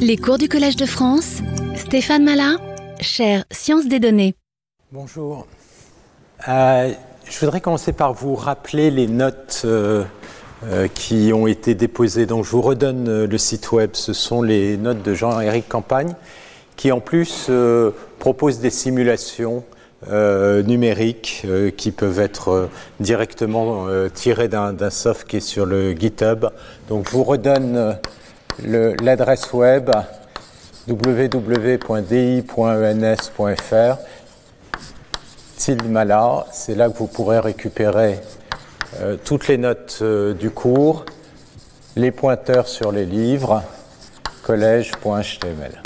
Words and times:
Les 0.00 0.16
cours 0.16 0.38
du 0.38 0.48
Collège 0.48 0.76
de 0.76 0.86
France, 0.86 1.38
Stéphane 1.74 2.24
Malin, 2.24 2.58
chaire 3.00 3.44
Sciences 3.50 3.86
des 3.88 3.98
données. 3.98 4.34
Bonjour. 4.92 5.46
Euh, 6.48 6.92
je 7.24 7.38
voudrais 7.40 7.60
commencer 7.60 7.92
par 7.92 8.12
vous 8.12 8.34
rappeler 8.34 8.90
les 8.90 9.06
notes 9.06 9.62
euh, 9.64 10.04
euh, 10.64 10.88
qui 10.88 11.32
ont 11.32 11.46
été 11.46 11.74
déposées. 11.74 12.26
Donc 12.26 12.44
je 12.44 12.50
vous 12.50 12.62
redonne 12.62 13.24
le 13.24 13.38
site 13.38 13.72
web. 13.72 13.90
Ce 13.94 14.12
sont 14.12 14.42
les 14.42 14.76
notes 14.76 15.02
de 15.02 15.14
Jean-Éric 15.14 15.68
Campagne 15.68 16.14
qui 16.76 16.92
en 16.92 17.00
plus 17.00 17.50
propose 18.20 18.60
des 18.60 18.70
simulations 18.70 19.64
numériques 20.06 21.44
qui 21.76 21.90
peuvent 21.90 22.20
être 22.20 22.68
directement 23.00 23.88
tirées 24.14 24.46
d'un 24.46 24.90
soft 24.90 25.26
qui 25.26 25.38
est 25.38 25.40
sur 25.40 25.66
le 25.66 25.90
GitHub. 25.92 26.46
Donc 26.88 27.08
je 27.08 27.16
vous 27.16 27.24
redonne 27.24 27.98
l'adresse 28.64 29.52
web 29.52 29.90
www.di.ens.fr. 30.88 31.78
Mala, 35.84 36.46
c'est 36.50 36.74
là 36.74 36.88
que 36.88 36.96
vous 36.96 37.08
pourrez 37.08 37.40
récupérer 37.40 38.20
euh, 39.00 39.16
toutes 39.22 39.48
les 39.48 39.58
notes 39.58 39.98
euh, 40.00 40.32
du 40.32 40.50
cours, 40.50 41.04
les 41.94 42.10
pointeurs 42.10 42.68
sur 42.68 42.90
les 42.90 43.04
livres, 43.04 43.62
collège.html. 44.44 45.82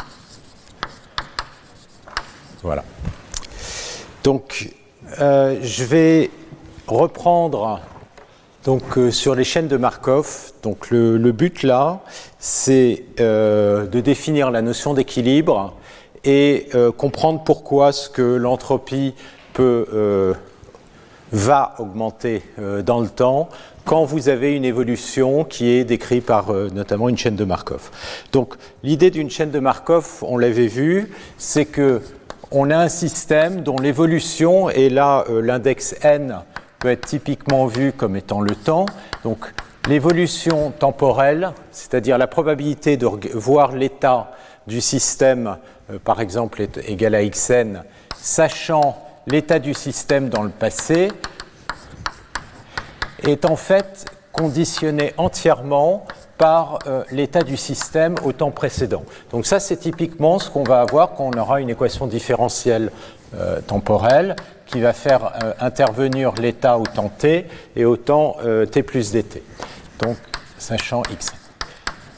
Voilà. 2.63 2.85
Donc, 4.23 4.71
euh, 5.21 5.59
je 5.63 5.83
vais 5.83 6.31
reprendre 6.87 7.81
donc 8.65 8.97
euh, 8.97 9.11
sur 9.11 9.35
les 9.35 9.45
chaînes 9.45 9.69
de 9.69 9.77
Markov, 9.77 10.53
donc 10.63 10.91
le, 10.91 11.19
but 11.33 11.63
là, 11.63 12.01
c'est 12.39 13.05
euh, 13.21 13.87
de 13.87 14.01
définir 14.01 14.51
la 14.51 14.63
notion 14.63 14.95
d'équilibre 14.95 15.75
et 16.25 16.69
euh, 16.75 16.93
comprendre 16.93 17.43
pourquoi 17.45 17.93
ce 17.93 18.09
que 18.09 18.23
l'entropie 18.23 19.15
peut 19.53 20.35
va 21.31 21.75
augmenter 21.79 22.43
dans 22.87 23.01
le 23.01 23.09
temps 23.09 23.49
quand 23.85 24.05
vous 24.05 24.29
avez 24.29 24.55
une 24.55 24.65
évolution 24.65 25.45
qui 25.45 25.71
est 25.71 25.85
décrite 25.85 26.25
par 26.25 26.53
notamment 26.53 27.09
une 27.09 27.19
chaîne 27.19 27.37
de 27.37 27.45
Markov. 27.45 27.91
Donc 28.33 28.55
l'idée 28.83 29.11
d'une 29.11 29.31
chaîne 29.31 29.51
de 29.51 29.59
Markov, 29.59 30.23
on 30.23 30.39
l'avait 30.39 30.69
vu, 30.69 31.11
c'est 31.37 31.67
que 31.67 32.01
on 32.51 32.71
a 32.71 32.77
un 32.77 32.89
système 32.89 33.63
dont 33.63 33.79
l'évolution 33.79 34.71
est 34.71 34.91
là 34.91 35.25
l'index 35.29 35.95
n 36.03 36.43
peut 36.83 36.91
être 36.91 37.07
typiquement 37.07 37.67
vu 37.67 37.93
comme 37.93 38.17
étant 38.17 38.41
le 38.41 38.57
temps. 38.57 38.87
Donc 39.23 39.39
l'évolution 39.89 40.73
temporelle, 40.73 41.53
c'est-à-dire 41.71 42.19
la 42.19 42.27
probabilité 42.27 42.97
de 42.97 43.07
voir 43.35 43.71
l'état 43.71 44.33
du 44.67 44.81
système, 44.81 45.59
euh, 45.91 46.01
par 46.03 46.21
exemple, 46.21 46.61
est 46.61 46.79
égale 46.89 47.15
à 47.15 47.25
xn, 47.25 47.85
sachant 48.17 48.99
l'état 49.29 49.61
du 49.61 49.75
système 49.75 50.29
dans 50.29 50.43
le 50.43 50.51
passé, 50.51 51.13
est 53.23 53.45
en 53.45 53.57
fait 53.57 54.05
conditionnée 54.33 55.15
entièrement 55.19 56.05
par 56.37 56.81
euh, 56.89 57.05
l'état 57.13 57.43
du 57.43 57.57
système 57.57 58.17
au 58.25 58.33
temps 58.33 58.51
précédent. 58.51 59.05
Donc 59.31 59.47
ça, 59.47 59.61
c'est 59.61 59.77
typiquement 59.77 60.41
ce 60.41 60.51
qu'on 60.51 60.65
va 60.65 60.81
avoir 60.81 61.15
quand 61.15 61.31
on 61.33 61.39
aura 61.39 61.61
une 61.61 61.71
équation 61.71 62.09
différentielle 62.09 62.91
euh, 63.35 63.61
temporelle 63.61 64.35
qui 64.73 64.81
va 64.81 64.95
faire 64.95 65.33
euh, 65.45 65.53
intervenir 65.61 66.33
l'état 66.41 66.79
au 66.79 66.87
temps 66.87 67.11
t 67.11 67.47
et 67.77 67.85
au 67.85 67.99
temps 67.99 68.37
euh, 68.43 68.65
t 68.65 68.83
plus 68.83 69.13
dt. 69.13 69.43
Donc, 70.01 70.17
sachant 70.59 71.03
x. 71.13 71.31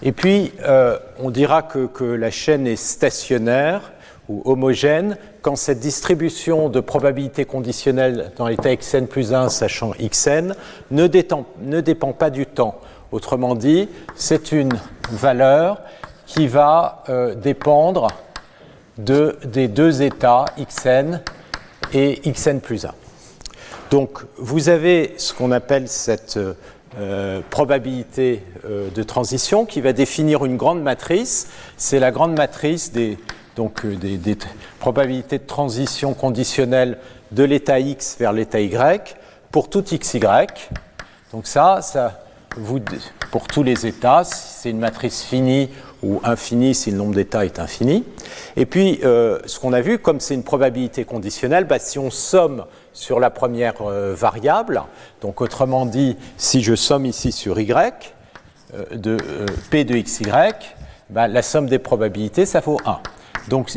Et 0.02 0.12
puis, 0.12 0.52
euh, 0.62 0.96
on 1.18 1.30
dira 1.30 1.62
que, 1.62 1.86
que, 1.86 2.04
la 2.04 2.30
chaîne 2.30 2.66
est 2.66 2.76
stationnaire 2.76 3.92
ou 4.28 4.40
homogène 4.44 5.18
quand 5.42 5.56
cette 5.56 5.80
distribution 5.80 6.68
de 6.68 6.80
probabilité 6.80 7.44
conditionnelle 7.44 8.30
dans 8.36 8.46
l'état 8.46 8.74
xn 8.74 9.06
plus 9.06 9.34
1, 9.34 9.48
sachant 9.48 9.92
xn, 9.98 10.54
ne, 10.92 11.08
ne 11.60 11.80
dépend 11.80 12.12
pas 12.12 12.30
du 12.30 12.46
temps. 12.46 12.80
Autrement 13.12 13.54
dit, 13.54 13.88
c'est 14.14 14.52
une 14.52 14.72
valeur 15.10 15.80
qui 16.26 16.46
va 16.46 17.04
dépendre 17.36 18.08
de, 18.96 19.36
des 19.44 19.68
deux 19.68 20.02
états 20.02 20.46
xn 20.58 21.20
et 21.92 22.20
xn 22.30 22.60
plus 22.60 22.84
1. 22.84 22.94
Donc 23.90 24.24
vous 24.38 24.68
avez 24.68 25.14
ce 25.18 25.32
qu'on 25.34 25.52
appelle 25.52 25.88
cette 25.88 26.38
euh, 26.96 27.40
probabilité 27.50 28.44
euh, 28.64 28.88
de 28.88 29.02
transition 29.02 29.66
qui 29.66 29.80
va 29.80 29.92
définir 29.92 30.44
une 30.44 30.56
grande 30.56 30.80
matrice. 30.80 31.48
C'est 31.76 31.98
la 31.98 32.12
grande 32.12 32.36
matrice 32.36 32.92
des, 32.92 33.18
donc, 33.56 33.84
euh, 33.84 33.96
des, 33.96 34.38
probabilités 34.78 35.38
de 35.38 35.46
transition 35.46 36.14
conditionnelle 36.14 36.98
de 37.32 37.42
l'état 37.42 37.80
x 37.80 38.16
vers 38.18 38.32
l'état 38.32 38.60
y 38.60 39.16
pour 39.50 39.68
tout 39.70 39.82
xy. 39.82 40.20
Donc 41.32 41.48
ça, 41.48 41.80
ça 41.82 42.22
vous, 42.56 42.78
pour 43.32 43.48
tous 43.48 43.64
les 43.64 43.86
états, 43.86 44.22
c'est 44.22 44.70
une 44.70 44.78
matrice 44.78 45.22
finie 45.22 45.70
ou 46.04 46.20
infini 46.22 46.74
si 46.74 46.90
le 46.90 46.98
nombre 46.98 47.14
d'états 47.14 47.46
est 47.46 47.58
infini. 47.58 48.04
Et 48.56 48.66
puis, 48.66 49.00
euh, 49.04 49.38
ce 49.46 49.58
qu'on 49.58 49.72
a 49.72 49.80
vu, 49.80 49.98
comme 49.98 50.20
c'est 50.20 50.34
une 50.34 50.44
probabilité 50.44 51.04
conditionnelle, 51.04 51.64
bah, 51.64 51.78
si 51.78 51.98
on 51.98 52.10
somme 52.10 52.66
sur 52.92 53.18
la 53.20 53.30
première 53.30 53.80
euh, 53.82 54.14
variable, 54.14 54.82
donc 55.22 55.40
autrement 55.40 55.86
dit, 55.86 56.16
si 56.36 56.62
je 56.62 56.74
somme 56.74 57.06
ici 57.06 57.32
sur 57.32 57.58
y, 57.58 57.72
euh, 57.72 58.84
de 58.92 59.16
p 59.70 59.84
de 59.84 59.96
xy, 59.96 60.24
bah, 61.10 61.26
la 61.26 61.42
somme 61.42 61.68
des 61.68 61.78
probabilités, 61.78 62.44
ça 62.44 62.60
vaut 62.60 62.78
1. 62.84 63.00
Donc, 63.48 63.70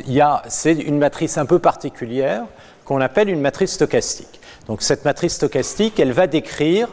c'est 0.47 0.73
une 0.73 0.97
matrice 0.97 1.37
un 1.37 1.45
peu 1.45 1.59
particulière 1.59 2.43
qu'on 2.85 3.01
appelle 3.01 3.29
une 3.29 3.41
matrice 3.41 3.73
stochastique. 3.73 4.39
Donc, 4.67 4.81
cette 4.81 5.03
matrice 5.03 5.35
stochastique, 5.35 5.99
elle 5.99 6.13
va 6.13 6.27
décrire 6.27 6.87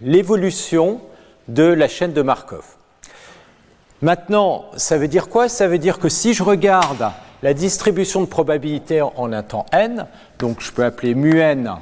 l'évolution 0.00 1.00
de 1.48 1.64
la 1.64 1.88
chaîne 1.88 2.14
de 2.14 2.22
Markov. 2.22 2.75
Maintenant, 4.02 4.66
ça 4.76 4.98
veut 4.98 5.08
dire 5.08 5.28
quoi? 5.28 5.48
Ça 5.48 5.68
veut 5.68 5.78
dire 5.78 5.98
que 5.98 6.10
si 6.10 6.34
je 6.34 6.42
regarde 6.42 7.10
la 7.42 7.54
distribution 7.54 8.20
de 8.20 8.26
probabilité 8.26 9.00
en 9.00 9.32
un 9.32 9.42
temps 9.42 9.64
n, 9.72 10.06
donc 10.38 10.60
je 10.60 10.70
peux 10.70 10.84
appeler 10.84 11.14
mu 11.14 11.40
n, 11.40 11.72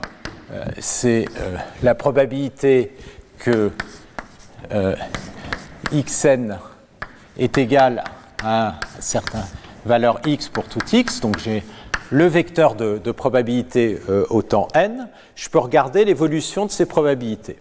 euh, 0.52 0.64
c'est 0.78 1.26
euh, 1.40 1.56
la 1.82 1.94
probabilité 1.96 2.92
que 3.38 3.72
euh, 4.72 4.94
xn 5.92 6.56
est 7.38 7.58
égal 7.58 8.04
à 8.44 8.78
une 8.96 9.02
certaine 9.02 9.44
valeur 9.84 10.20
x 10.24 10.48
pour 10.48 10.64
tout 10.64 10.80
x, 10.92 11.20
donc 11.20 11.38
j'ai 11.38 11.64
le 12.10 12.26
vecteur 12.26 12.76
de, 12.76 13.10
probabilité 13.10 13.98
au 14.30 14.42
temps 14.42 14.68
n, 14.74 15.08
je 15.34 15.48
peux 15.48 15.58
regarder 15.58 16.04
l'évolution 16.04 16.66
de 16.66 16.70
ces 16.70 16.86
probabilités. 16.86 17.56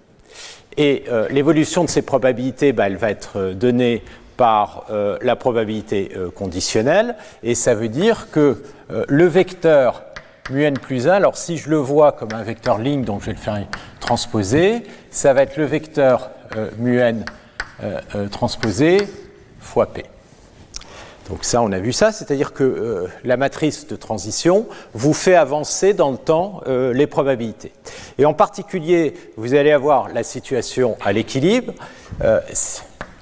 Et 0.78 1.06
l'évolution 1.30 1.84
de 1.86 1.90
ces 1.90 2.02
probabilités, 2.02 2.74
bah, 2.74 2.88
elle 2.88 2.98
va 2.98 3.10
être 3.10 3.54
donnée 3.54 4.04
par 4.38 4.86
euh, 4.90 5.18
la 5.22 5.36
probabilité 5.36 6.12
euh, 6.16 6.30
conditionnelle, 6.30 7.16
et 7.44 7.56
ça 7.56 7.76
veut 7.76 7.90
dire 7.90 8.30
que 8.32 8.64
euh, 8.92 9.06
le 9.08 9.26
vecteur 9.26 10.04
mu 10.50 10.64
n 10.64 10.78
plus 10.78 11.08
1, 11.08 11.14
alors 11.14 11.38
si 11.38 11.58
je 11.58 11.70
le 11.70 11.78
vois 11.78 12.12
comme 12.12 12.34
un 12.34 12.44
vecteur 12.44 12.78
ligne, 12.78 13.04
donc 13.04 13.22
je 13.22 13.28
vais 13.28 13.34
le 13.34 13.38
faire 13.38 13.66
transposer, 14.00 14.84
ça 15.10 15.34
va 15.34 15.44
être 15.44 15.56
le 15.56 15.64
vecteur 15.64 16.32
mu 16.78 17.00
n 17.00 17.24
transposé 18.30 18.98
fois 19.62 19.86
p. 19.86 20.04
Donc 21.30 21.46
ça, 21.46 21.62
on 21.62 21.72
a 21.72 21.80
vu 21.80 21.94
ça, 21.94 22.12
c'est-à-dire 22.12 22.52
que 22.52 23.08
la 23.24 23.38
matrice 23.38 23.88
de 23.88 23.96
transition 23.96 24.68
vous 24.94 25.14
fait 25.14 25.36
avancer 25.36 25.94
dans 25.94 26.12
le 26.12 26.18
temps 26.18 26.62
les 26.68 27.08
probabilités. 27.08 27.72
Et 28.18 28.26
en 28.26 28.34
particulier, 28.34 29.14
vous 29.38 29.54
allez 29.54 29.72
avoir 29.72 30.10
la 30.10 30.24
situation 30.24 30.98
à 31.02 31.14
l'équilibre. 31.14 31.74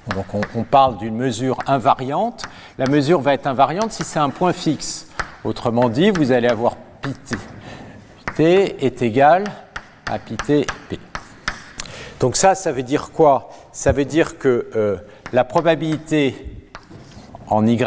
Donc 0.08 0.26
on, 0.54 0.64
parle 0.64 0.98
d'une 0.98 1.16
mesure 1.16 1.58
invariante. 1.66 2.44
La 2.78 2.86
mesure 2.86 3.20
va 3.20 3.34
être 3.34 3.46
invariante 3.46 3.92
si 3.92 4.02
c'est 4.02 4.18
un 4.18 4.30
point 4.30 4.52
fixe. 4.52 5.06
Autrement 5.44 5.88
dit, 5.88 6.10
vous 6.10 6.32
allez 6.32 6.48
avoir 6.48 6.76
pi 7.00 7.10
t, 8.36 8.84
est 8.84 9.02
égal 9.02 9.44
à 10.10 10.18
pi 10.18 10.36
t 10.36 10.66
p. 10.88 10.98
Donc 12.18 12.36
ça, 12.36 12.54
ça 12.54 12.72
veut 12.72 12.82
dire 12.82 13.10
quoi? 13.12 13.50
Ça 13.72 13.92
veut 13.92 14.04
dire 14.04 14.38
que 14.38 14.70
euh, 14.74 14.96
la 15.32 15.44
probabilité 15.44 16.34
en 17.48 17.66
y, 17.66 17.78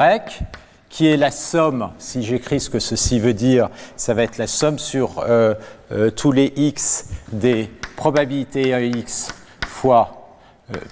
qui 0.90 1.07
est 1.07 1.18
la 1.18 1.31
somme, 1.31 1.92
si 1.98 2.24
j'écris 2.24 2.62
ce 2.62 2.69
que 2.69 2.80
ceci 2.80 3.19
veut 3.19 3.34
dire, 3.34 3.69
ça 3.98 4.13
va 4.13 4.24
être 4.24 4.38
la 4.38 4.48
somme 4.48 4.80
sur 4.80 5.19
euh, 5.19 5.54
euh, 5.92 6.12
tous 6.12 6.31
les 6.31 6.54
x 6.56 7.10
des 7.31 7.69
probabilités 7.98 8.90
x 8.90 9.30
fois 9.68 10.15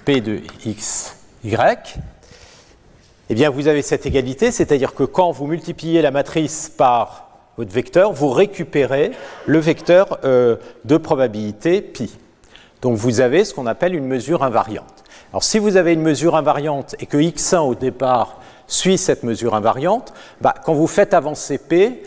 P 0.04 0.20
de 0.20 0.40
x, 0.64 1.16
y, 1.44 2.00
eh 3.30 3.34
bien 3.34 3.50
vous 3.50 3.68
avez 3.68 3.82
cette 3.82 4.06
égalité, 4.06 4.50
c'est-à-dire 4.50 4.94
que 4.94 5.02
quand 5.02 5.30
vous 5.32 5.46
multipliez 5.46 6.02
la 6.02 6.10
matrice 6.10 6.70
par 6.76 7.28
votre 7.56 7.72
vecteur, 7.72 8.12
vous 8.12 8.30
récupérez 8.30 9.12
le 9.46 9.58
vecteur 9.58 10.18
euh, 10.24 10.56
de 10.84 10.96
probabilité 10.96 11.80
pi. 11.80 12.16
Donc 12.82 12.96
vous 12.96 13.20
avez 13.20 13.44
ce 13.44 13.54
qu'on 13.54 13.66
appelle 13.66 13.94
une 13.94 14.06
mesure 14.06 14.42
invariante. 14.42 15.04
Alors 15.32 15.42
si 15.42 15.58
vous 15.58 15.76
avez 15.76 15.94
une 15.94 16.02
mesure 16.02 16.36
invariante 16.36 16.94
et 17.00 17.06
que 17.06 17.16
x1 17.16 17.58
au 17.58 17.74
départ 17.74 18.40
suit 18.66 18.98
cette 18.98 19.22
mesure 19.22 19.54
invariante, 19.54 20.12
bah, 20.40 20.54
quand 20.64 20.74
vous 20.74 20.86
faites 20.86 21.14
avancer 21.14 21.58
p, 21.58 22.02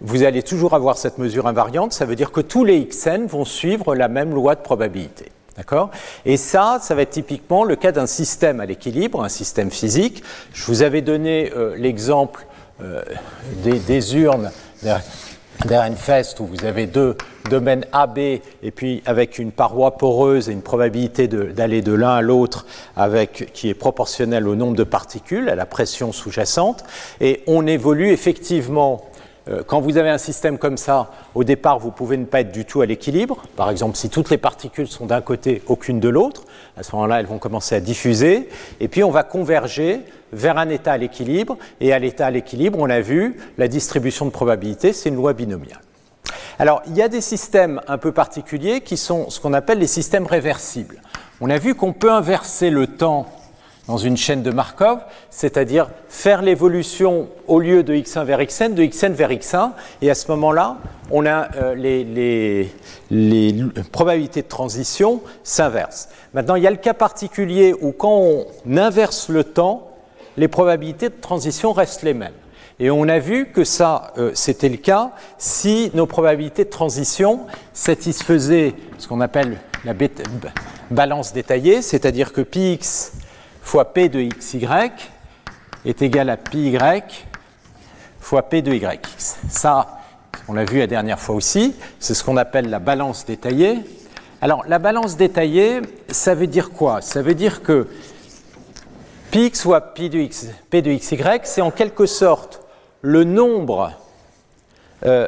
vous 0.00 0.22
allez 0.22 0.42
toujours 0.42 0.74
avoir 0.74 0.98
cette 0.98 1.18
mesure 1.18 1.46
invariante, 1.46 1.92
ça 1.92 2.04
veut 2.04 2.16
dire 2.16 2.32
que 2.32 2.40
tous 2.40 2.64
les 2.64 2.84
xn 2.86 3.26
vont 3.26 3.44
suivre 3.44 3.94
la 3.94 4.08
même 4.08 4.34
loi 4.34 4.54
de 4.54 4.60
probabilité. 4.60 5.26
D'accord 5.56 5.90
Et 6.26 6.36
ça, 6.36 6.78
ça 6.82 6.94
va 6.94 7.02
être 7.02 7.10
typiquement 7.10 7.64
le 7.64 7.76
cas 7.76 7.92
d'un 7.92 8.06
système 8.06 8.60
à 8.60 8.66
l'équilibre, 8.66 9.22
un 9.22 9.28
système 9.28 9.70
physique. 9.70 10.24
Je 10.52 10.64
vous 10.66 10.82
avais 10.82 11.00
donné 11.00 11.52
euh, 11.54 11.76
l'exemple 11.76 12.46
euh, 12.82 13.02
des, 13.62 13.78
des, 13.78 14.16
urnes 14.16 14.50
d'Ehrenfest 15.64 16.40
où 16.40 16.46
vous 16.46 16.64
avez 16.64 16.86
deux 16.86 17.16
domaines 17.48 17.86
AB 17.92 18.18
et 18.18 18.42
puis 18.74 19.02
avec 19.06 19.38
une 19.38 19.52
paroi 19.52 19.96
poreuse 19.96 20.48
et 20.48 20.52
une 20.52 20.62
probabilité 20.62 21.28
d'aller 21.28 21.82
de, 21.82 21.92
l'un 21.92 22.16
à 22.16 22.20
l'autre 22.20 22.66
qui 23.52 23.68
est 23.68 23.74
proportionnelle 23.74 24.48
au 24.48 24.56
nombre 24.56 24.74
de 24.74 24.82
particules, 24.82 25.48
à 25.48 25.54
la 25.54 25.66
pression 25.66 26.10
sous-jacente. 26.10 26.84
Et 27.20 27.44
on 27.46 27.66
évolue 27.68 28.10
effectivement 28.10 29.04
quand 29.66 29.80
vous 29.80 29.98
avez 29.98 30.08
un 30.08 30.18
système 30.18 30.56
comme 30.56 30.78
ça, 30.78 31.10
au 31.34 31.44
départ, 31.44 31.78
vous 31.78 31.90
pouvez 31.90 32.16
ne 32.16 32.24
pas 32.24 32.40
être 32.40 32.52
du 32.52 32.64
tout 32.64 32.80
à 32.80 32.86
l'équilibre. 32.86 33.42
Par 33.56 33.70
exemple, 33.70 33.96
si 33.96 34.08
toutes 34.08 34.30
les 34.30 34.38
particules 34.38 34.88
sont 34.88 35.06
d'un 35.06 35.20
côté, 35.20 35.62
aucune 35.66 36.00
de 36.00 36.08
l'autre, 36.08 36.44
à 36.76 36.82
ce 36.82 36.94
moment-là, 36.96 37.20
elles 37.20 37.26
vont 37.26 37.38
commencer 37.38 37.74
à 37.74 37.80
diffuser. 37.80 38.48
Et 38.80 38.88
puis, 38.88 39.04
on 39.04 39.10
va 39.10 39.22
converger 39.22 40.00
vers 40.32 40.56
un 40.56 40.70
état 40.70 40.92
à 40.92 40.96
l'équilibre. 40.96 41.58
Et 41.80 41.92
à 41.92 41.98
l'état 41.98 42.26
à 42.26 42.30
l'équilibre, 42.30 42.78
on 42.80 42.86
l'a 42.86 43.02
vu, 43.02 43.36
la 43.58 43.68
distribution 43.68 44.24
de 44.24 44.30
probabilité, 44.30 44.92
c'est 44.94 45.10
une 45.10 45.16
loi 45.16 45.34
binomiale. 45.34 45.80
Alors, 46.58 46.82
il 46.86 46.96
y 46.96 47.02
a 47.02 47.08
des 47.08 47.20
systèmes 47.20 47.80
un 47.88 47.98
peu 47.98 48.12
particuliers 48.12 48.80
qui 48.80 48.96
sont 48.96 49.28
ce 49.28 49.40
qu'on 49.40 49.52
appelle 49.52 49.78
les 49.78 49.86
systèmes 49.86 50.26
réversibles. 50.26 51.02
On 51.40 51.50
a 51.50 51.58
vu 51.58 51.74
qu'on 51.74 51.92
peut 51.92 52.12
inverser 52.12 52.70
le 52.70 52.86
temps 52.86 53.26
dans 53.88 53.98
une 53.98 54.16
chaîne 54.16 54.42
de 54.42 54.50
Markov, 54.50 55.00
c'est-à-dire 55.30 55.88
faire 56.08 56.42
l'évolution 56.42 57.28
au 57.46 57.60
lieu 57.60 57.82
de 57.82 57.94
x1 57.94 58.24
vers 58.24 58.40
xn, 58.40 58.74
de 58.74 58.84
xn 58.84 59.12
vers 59.12 59.30
x1, 59.30 59.72
et 60.00 60.10
à 60.10 60.14
ce 60.14 60.30
moment-là, 60.30 60.78
on 61.10 61.26
a 61.26 61.48
euh, 61.56 61.74
les, 61.74 62.70
probabilités 63.92 64.42
de 64.42 64.48
transition 64.48 65.20
s'inversent. 65.42 66.08
Maintenant, 66.32 66.54
il 66.54 66.62
y 66.62 66.66
a 66.66 66.70
le 66.70 66.78
cas 66.78 66.94
particulier 66.94 67.74
où 67.78 67.92
quand 67.92 68.16
on 68.16 68.46
inverse 68.76 69.28
le 69.28 69.44
temps, 69.44 69.90
les 70.36 70.48
probabilités 70.48 71.10
de 71.10 71.20
transition 71.20 71.72
restent 71.72 72.02
les 72.02 72.14
mêmes. 72.14 72.32
Et 72.80 72.90
on 72.90 73.06
a 73.06 73.20
vu 73.20 73.52
que 73.52 73.62
ça, 73.62 74.12
euh, 74.18 74.32
c'était 74.34 74.68
le 74.68 74.78
cas 74.78 75.12
si 75.38 75.92
nos 75.94 76.06
probabilités 76.06 76.64
de 76.64 76.70
transition 76.70 77.40
satisfaisaient 77.72 78.74
ce 78.98 79.06
qu'on 79.06 79.20
appelle 79.20 79.58
la 79.84 79.94
balance 80.90 81.32
détaillée, 81.32 81.82
c'est-à-dire 81.82 82.32
que 82.32 82.40
πx 82.40 83.12
fois 83.64 83.92
P 83.92 84.08
de 84.08 84.20
xy 84.20 84.64
est 85.84 86.02
égal 86.02 86.30
à 86.30 86.36
pi 86.36 86.70
y 86.70 86.78
fois 88.20 88.48
P 88.48 88.62
de 88.62 88.72
yx. 88.72 89.38
Ça, 89.48 89.98
on 90.46 90.52
l'a 90.52 90.64
vu 90.64 90.78
la 90.78 90.86
dernière 90.86 91.18
fois 91.18 91.34
aussi, 91.34 91.74
c'est 91.98 92.14
ce 92.14 92.22
qu'on 92.22 92.36
appelle 92.36 92.70
la 92.70 92.78
balance 92.78 93.24
détaillée. 93.24 93.80
Alors, 94.40 94.64
la 94.68 94.78
balance 94.78 95.16
détaillée, 95.16 95.80
ça 96.08 96.34
veut 96.34 96.46
dire 96.46 96.70
quoi? 96.70 97.00
Ça 97.00 97.22
veut 97.22 97.34
dire 97.34 97.62
que 97.62 97.88
πx 99.30 99.62
fois 99.62 99.80
pi 99.80 100.10
de 100.10 100.18
x, 100.18 100.46
P 100.70 100.82
de 100.82 100.92
xy, 100.92 101.18
c'est 101.44 101.62
en 101.62 101.70
quelque 101.70 102.06
sorte 102.06 102.60
le 103.00 103.24
nombre 103.24 103.92
euh, 105.04 105.26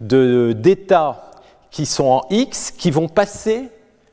d'états 0.00 1.30
qui 1.70 1.86
sont 1.86 2.04
en 2.04 2.22
x 2.30 2.70
qui 2.70 2.90
vont 2.90 3.08
passer 3.08 3.70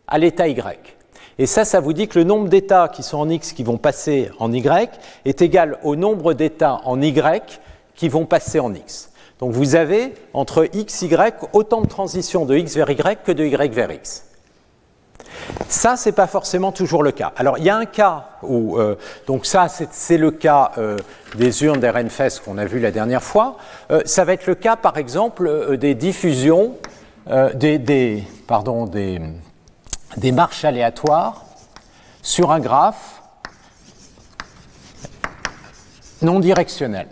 à 0.08 0.18
l'état 0.18 0.48
y. 0.48 0.97
Et 1.40 1.46
ça, 1.46 1.66
ça 1.66 1.80
vous 1.80 1.94
dit 1.94 2.08
que 2.08 2.18
le 2.18 2.26
nombre 2.26 2.50
d'états 2.50 2.88
qui 2.88 3.04
sont 3.04 3.18
en 3.18 3.30
X 3.30 3.54
qui 3.54 3.64
vont 3.64 3.78
passer 3.78 4.32
en 4.40 4.52
Y 4.52 4.90
est 5.26 5.42
égal 5.42 5.78
au 5.84 5.96
nombre 5.96 6.34
d'états 6.34 6.82
en 6.84 7.00
Y 7.02 7.62
qui 7.96 8.10
vont 8.10 8.26
passer 8.26 8.60
en 8.60 8.74
X. 8.74 9.12
Donc 9.40 9.52
vous 9.52 9.76
avez 9.76 10.16
entre 10.34 10.68
X, 10.74 11.04
Y 11.04 11.36
autant 11.54 11.82
de 11.82 11.88
transitions 11.88 12.46
de 12.46 12.58
X 12.58 12.76
vers 12.76 12.90
Y 12.90 13.24
que 13.24 13.32
de 13.32 13.46
Y 13.46 13.74
vers 13.74 13.92
X. 13.92 14.24
Ça, 15.70 15.96
ce 15.96 16.10
n'est 16.10 16.14
pas 16.14 16.28
forcément 16.28 16.72
toujours 16.72 17.04
le 17.04 17.12
cas. 17.12 17.34
Alors, 17.36 17.58
il 17.58 17.64
y 17.64 17.70
a 17.70 17.76
un 17.76 17.86
cas 17.86 18.30
où, 18.42 18.78
euh, 18.78 18.96
donc 19.28 19.46
ça, 19.46 19.68
c'est 19.70 20.18
le 20.18 20.32
cas 20.32 20.72
euh, 20.78 20.98
des 21.36 21.64
urnes 21.64 21.80
d'RNFS 21.80 22.40
qu'on 22.44 22.58
a 22.58 22.66
vu 22.66 22.80
la 22.80 22.92
dernière 22.92 23.24
fois. 23.24 23.58
Euh, 23.92 24.02
ça 24.06 24.26
va 24.26 24.34
être 24.34 24.48
le 24.48 24.56
cas, 24.56 24.76
par 24.76 24.98
exemple, 24.98 25.78
des 25.78 25.96
diffusions, 25.96 26.76
des, 27.56 27.78
des, 27.78 28.24
pardon, 28.48 28.86
des, 28.86 29.20
des 30.16 30.32
marches 30.32 30.64
aléatoires 30.64 31.44
sur 32.22 32.52
un 32.52 32.60
graphe 32.60 33.22
non 36.22 36.40
directionnel. 36.40 37.08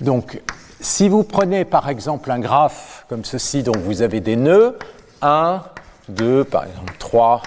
Donc, 0.00 0.40
si 0.80 1.08
vous 1.08 1.24
prenez 1.24 1.64
par 1.64 1.88
exemple 1.88 2.30
un 2.30 2.38
graphe 2.38 3.04
comme 3.08 3.24
ceci, 3.24 3.62
dont 3.62 3.76
vous 3.76 4.02
avez 4.02 4.20
des 4.20 4.36
nœuds, 4.36 4.78
1, 5.22 5.62
2, 6.08 6.44
par 6.44 6.64
exemple 6.64 6.94
3, 6.98 7.42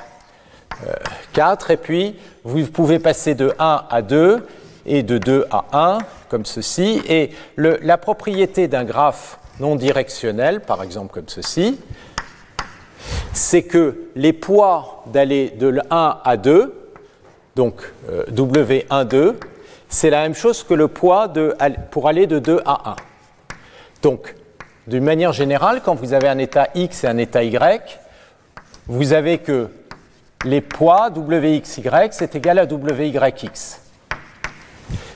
4, 1.33 1.69
euh, 1.69 1.73
et 1.73 1.77
puis 1.77 2.19
vous 2.43 2.65
pouvez 2.67 2.99
passer 2.99 3.35
de 3.35 3.53
1 3.59 3.85
à 3.89 4.01
2 4.01 4.47
et 4.85 5.03
de 5.03 5.17
2 5.17 5.45
à 5.51 5.65
1, 5.73 5.97
comme 6.29 6.45
ceci, 6.45 7.01
et 7.07 7.31
la 7.57 7.97
propriété 7.97 8.67
d'un 8.67 8.83
graphe 8.83 9.39
non 9.59 9.75
directionnel, 9.75 10.61
par 10.61 10.83
exemple 10.83 11.13
comme 11.13 11.27
ceci, 11.27 11.77
c'est 13.33 13.63
que 13.63 14.09
les 14.15 14.33
poids 14.33 15.03
d'aller 15.07 15.49
de 15.51 15.79
1 15.89 16.17
à 16.23 16.37
2, 16.37 16.75
donc 17.55 17.93
euh, 18.09 18.23
W1, 18.31 19.05
2, 19.05 19.39
c'est 19.89 20.09
la 20.09 20.21
même 20.21 20.35
chose 20.35 20.63
que 20.63 20.73
le 20.73 20.87
poids 20.87 21.31
pour 21.91 22.07
aller 22.07 22.27
de 22.27 22.39
2 22.39 22.61
à 22.65 22.91
1. 22.91 22.95
Donc, 24.01 24.35
d'une 24.87 25.03
manière 25.03 25.33
générale, 25.33 25.81
quand 25.83 25.95
vous 25.95 26.13
avez 26.13 26.27
un 26.27 26.37
état 26.37 26.67
x 26.75 27.03
et 27.03 27.07
un 27.07 27.17
état 27.17 27.43
y, 27.43 27.57
vous 28.87 29.13
avez 29.13 29.39
que 29.39 29.69
les 30.45 30.61
poids 30.61 31.09
WXY, 31.09 31.83
c'est 32.11 32.35
égal 32.35 32.59
à 32.59 32.65
WYX. 32.65 33.81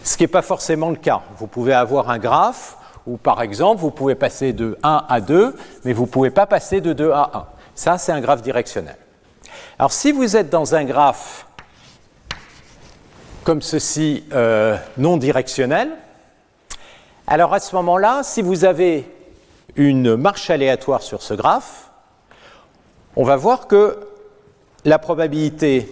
Ce 0.04 0.18
qui 0.18 0.24
n'est 0.24 0.28
pas 0.28 0.42
forcément 0.42 0.90
le 0.90 0.98
cas. 0.98 1.22
Vous 1.38 1.48
pouvez 1.48 1.74
avoir 1.74 2.10
un 2.10 2.20
graphe 2.20 2.78
où, 3.08 3.18
par 3.18 3.42
exemple, 3.42 3.82
vous 3.82 3.92
pouvez 3.92 4.16
passer 4.16 4.54
de 4.54 4.78
1 4.84 5.06
à 5.08 5.22
2, 5.22 5.56
mais 5.86 5.94
vous 5.94 6.04
ne 6.04 6.10
pouvez 6.10 6.30
pas 6.30 6.46
passer 6.46 6.82
de 6.82 6.94
2 6.94 7.12
à 7.12 7.32
1. 7.34 7.46
Ça, 7.76 7.98
c'est 7.98 8.12
un 8.12 8.22
graphe 8.22 8.42
directionnel. 8.42 8.98
Alors, 9.80 9.92
si 9.92 10.12
vous 10.12 10.38
êtes 10.38 10.50
dans 10.50 10.76
un 10.76 10.84
graphe 10.84 11.48
comme 13.44 13.62
ceci, 13.62 14.24
euh, 14.32 14.78
non 14.98 15.18
directionnel, 15.18 15.92
alors 17.28 17.54
à 17.54 17.60
ce 17.60 17.76
moment-là, 17.76 18.22
si 18.24 18.42
vous 18.42 18.64
avez 18.64 19.10
une 19.76 20.16
marche 20.16 20.50
aléatoire 20.50 21.02
sur 21.02 21.22
ce 21.22 21.34
graphe, 21.34 21.90
on 23.16 23.24
va 23.24 23.36
voir 23.36 23.68
que 23.68 24.00
la 24.86 25.00
probabilité 25.00 25.92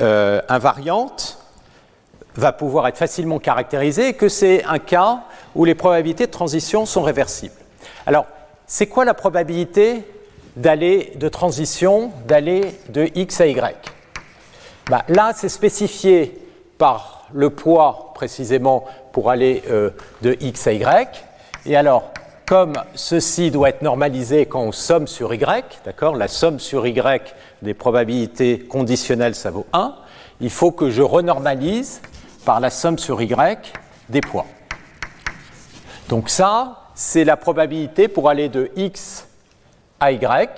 euh, 0.00 0.42
invariante 0.48 1.38
va 2.34 2.52
pouvoir 2.52 2.86
être 2.88 2.98
facilement 2.98 3.38
caractérisée 3.38 4.08
et 4.08 4.14
que 4.14 4.28
c'est 4.28 4.64
un 4.64 4.78
cas 4.78 5.24
où 5.54 5.64
les 5.64 5.74
probabilités 5.74 6.26
de 6.26 6.32
transition 6.32 6.86
sont 6.86 7.02
réversibles. 7.02 7.54
Alors, 8.06 8.26
c'est 8.66 8.86
quoi 8.86 9.04
la 9.04 9.14
probabilité 9.14 10.04
d'aller 10.58 11.12
de 11.16 11.28
transition, 11.28 12.10
d'aller 12.26 12.74
de 12.90 13.08
x 13.14 13.40
à 13.40 13.46
y. 13.46 13.76
Bah, 14.90 15.04
là, 15.08 15.32
c'est 15.34 15.48
spécifié 15.48 16.36
par 16.78 17.26
le 17.32 17.50
poids 17.50 18.12
précisément 18.14 18.84
pour 19.12 19.30
aller 19.30 19.62
euh, 19.70 19.90
de 20.22 20.36
x 20.40 20.66
à 20.66 20.72
y. 20.72 21.08
Et 21.64 21.76
alors, 21.76 22.10
comme 22.46 22.72
ceci 22.94 23.50
doit 23.50 23.68
être 23.68 23.82
normalisé 23.82 24.46
quand 24.46 24.62
on 24.62 24.72
somme 24.72 25.06
sur 25.06 25.32
y, 25.32 25.44
d'accord 25.84 26.16
La 26.16 26.28
somme 26.28 26.58
sur 26.58 26.86
y 26.86 27.00
des 27.62 27.74
probabilités 27.74 28.58
conditionnelles, 28.58 29.34
ça 29.34 29.50
vaut 29.50 29.66
1. 29.72 29.94
Il 30.40 30.50
faut 30.50 30.72
que 30.72 30.90
je 30.90 31.02
renormalise 31.02 32.00
par 32.44 32.58
la 32.58 32.70
somme 32.70 32.98
sur 32.98 33.22
y 33.22 33.34
des 34.08 34.20
poids. 34.20 34.46
Donc 36.08 36.30
ça, 36.30 36.88
c'est 36.94 37.24
la 37.24 37.36
probabilité 37.36 38.08
pour 38.08 38.28
aller 38.28 38.48
de 38.48 38.70
x 38.74 39.27
AY, 40.00 40.48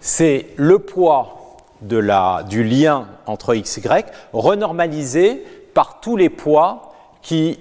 c'est 0.00 0.46
le 0.56 0.78
poids 0.78 1.56
du 1.80 2.64
lien 2.64 3.06
entre 3.26 3.54
x, 3.54 3.76
y 3.78 4.04
renormalisé 4.32 5.44
par 5.74 6.00
tous 6.00 6.16
les 6.16 6.30
poids 6.30 6.94
qui 7.22 7.60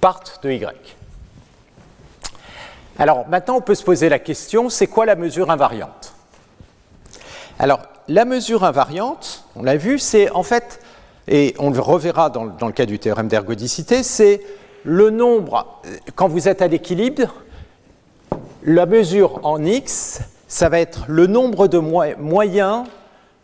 partent 0.00 0.40
de 0.42 0.50
y. 0.50 0.66
Alors 2.98 3.26
maintenant, 3.28 3.56
on 3.56 3.60
peut 3.60 3.74
se 3.74 3.84
poser 3.84 4.08
la 4.08 4.18
question, 4.18 4.68
c'est 4.68 4.86
quoi 4.86 5.06
la 5.06 5.14
mesure 5.14 5.50
invariante? 5.50 6.14
Alors, 7.58 7.80
la 8.08 8.24
mesure 8.24 8.64
invariante, 8.64 9.44
on 9.54 9.62
l'a 9.62 9.76
vu, 9.76 9.98
c'est 9.98 10.30
en 10.30 10.42
fait, 10.42 10.80
et 11.28 11.54
on 11.58 11.70
le 11.70 11.80
reverra 11.80 12.28
dans, 12.28 12.46
dans 12.46 12.66
le 12.66 12.72
cas 12.72 12.86
du 12.86 12.98
théorème 12.98 13.28
d'ergodicité, 13.28 14.02
c'est 14.02 14.42
le 14.84 15.10
nombre, 15.10 15.80
quand 16.16 16.28
vous 16.28 16.48
êtes 16.48 16.60
à 16.62 16.66
l'équilibre, 16.66 17.32
la 18.62 18.86
mesure 18.86 19.40
en 19.42 19.64
x, 19.64 20.20
ça 20.48 20.68
va 20.68 20.80
être 20.80 21.04
le 21.08 21.26
nombre 21.26 21.68
de 21.68 21.78
moyens 21.78 22.84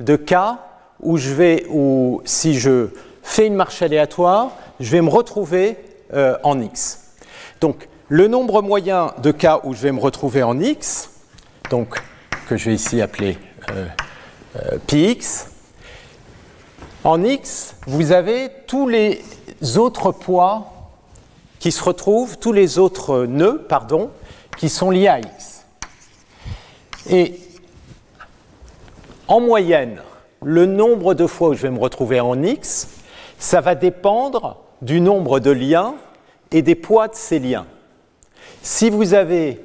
de 0.01 0.17
cas 0.17 0.59
où 1.01 1.17
je 1.17 1.33
vais, 1.33 1.67
où 1.71 2.21
si 2.25 2.59
je 2.59 2.89
fais 3.23 3.47
une 3.47 3.55
marche 3.55 3.83
aléatoire, 3.83 4.53
je 4.81 4.91
vais 4.91 5.01
me 5.01 5.09
retrouver 5.09 5.79
euh, 6.15 6.37
en 6.43 6.61
x. 6.61 7.15
Donc, 7.61 7.89
le 8.09 8.29
nombre 8.29 8.63
moyen 8.63 9.13
de 9.23 9.31
cas 9.31 9.61
où 9.65 9.75
je 9.75 9.81
vais 9.81 9.93
me 9.93 10.01
retrouver 10.01 10.43
en 10.43 10.61
x, 10.61 11.11
donc 11.71 12.01
que 12.49 12.57
je 12.57 12.67
vais 12.67 12.75
ici 12.75 13.01
appeler 13.01 13.39
euh, 13.71 13.87
euh, 14.57 14.79
px, 14.87 15.49
en 17.05 17.23
x, 17.23 17.77
vous 17.87 18.13
avez 18.13 18.51
tous 18.67 18.89
les 18.89 19.23
autres 19.77 20.13
poids 20.13 20.73
qui 21.59 21.73
se 21.73 21.83
retrouvent, 21.83 22.39
tous 22.39 22.53
les 22.53 22.79
autres 22.79 23.25
nœuds, 23.27 23.65
pardon, 23.69 24.11
qui 24.57 24.69
sont 24.69 24.91
liés 24.91 25.09
à 25.09 25.21
x. 25.21 25.65
Et 27.09 27.39
en 29.29 29.41
moyenne, 29.41 30.01
le 30.43 30.67
nombre 30.67 31.15
de 31.15 31.27
fois 31.27 31.51
où 31.51 31.55
je 31.55 31.63
vais 31.63 31.71
me 31.71 31.79
retrouver 31.79 32.21
en 32.21 32.43
x, 32.43 32.89
ça 33.39 33.61
va 33.61 33.75
dépendre 33.75 34.59
du 34.83 35.01
nombre 35.01 35.41
de 35.41 35.51
liens 35.51 35.95
et 36.51 36.63
des 36.63 36.75
poids 36.75 37.09
de 37.09 37.15
ces 37.15 37.39
liens. 37.39 37.67
Si 38.63 38.91
vous 38.91 39.15
avez 39.15 39.63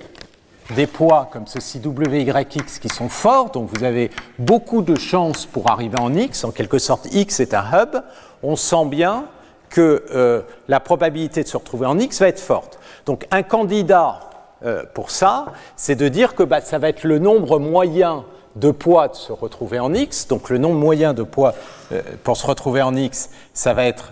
des 0.75 0.87
poids 0.87 1.29
comme 1.31 1.47
ceci 1.47 1.81
WYX 1.83 2.79
qui 2.79 2.89
sont 2.89 3.09
forts, 3.09 3.51
donc 3.51 3.69
vous 3.75 3.83
avez 3.83 4.09
beaucoup 4.39 4.81
de 4.81 4.95
chances 4.95 5.45
pour 5.45 5.69
arriver 5.69 5.99
en 5.99 6.13
X, 6.15 6.43
en 6.43 6.51
quelque 6.51 6.79
sorte 6.79 7.07
X 7.13 7.39
est 7.39 7.53
un 7.53 7.65
hub, 7.73 8.01
on 8.41 8.55
sent 8.55 8.85
bien 8.85 9.25
que 9.69 10.05
euh, 10.13 10.41
la 10.67 10.79
probabilité 10.79 11.43
de 11.43 11.47
se 11.47 11.57
retrouver 11.57 11.85
en 11.85 11.97
X 11.99 12.19
va 12.19 12.27
être 12.27 12.39
forte. 12.39 12.79
Donc 13.05 13.25
un 13.31 13.43
candidat 13.43 14.30
euh, 14.63 14.83
pour 14.93 15.11
ça, 15.11 15.47
c'est 15.75 15.95
de 15.95 16.07
dire 16.07 16.35
que 16.35 16.43
bah, 16.43 16.61
ça 16.61 16.77
va 16.77 16.89
être 16.89 17.03
le 17.03 17.19
nombre 17.19 17.59
moyen 17.59 18.25
de 18.55 18.71
poids 18.71 19.07
de 19.07 19.15
se 19.15 19.31
retrouver 19.31 19.79
en 19.79 19.93
X. 19.93 20.27
Donc 20.27 20.49
le 20.49 20.57
nombre 20.57 20.79
moyen 20.79 21.13
de 21.13 21.23
poids 21.23 21.55
euh, 21.91 22.01
pour 22.23 22.37
se 22.37 22.45
retrouver 22.45 22.81
en 22.81 22.95
X, 22.95 23.29
ça 23.53 23.73
va 23.73 23.85
être, 23.85 24.11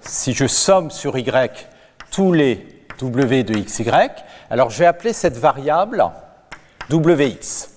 si 0.00 0.32
je 0.32 0.46
somme 0.46 0.90
sur 0.90 1.18
Y 1.18 1.68
tous 2.10 2.32
les 2.32 2.66
W 3.00 3.42
de 3.42 3.54
XY, 3.54 3.90
alors 4.50 4.70
je 4.70 4.78
vais 4.78 4.86
appeler 4.86 5.12
cette 5.12 5.36
variable 5.36 6.04
Wx. 6.90 7.70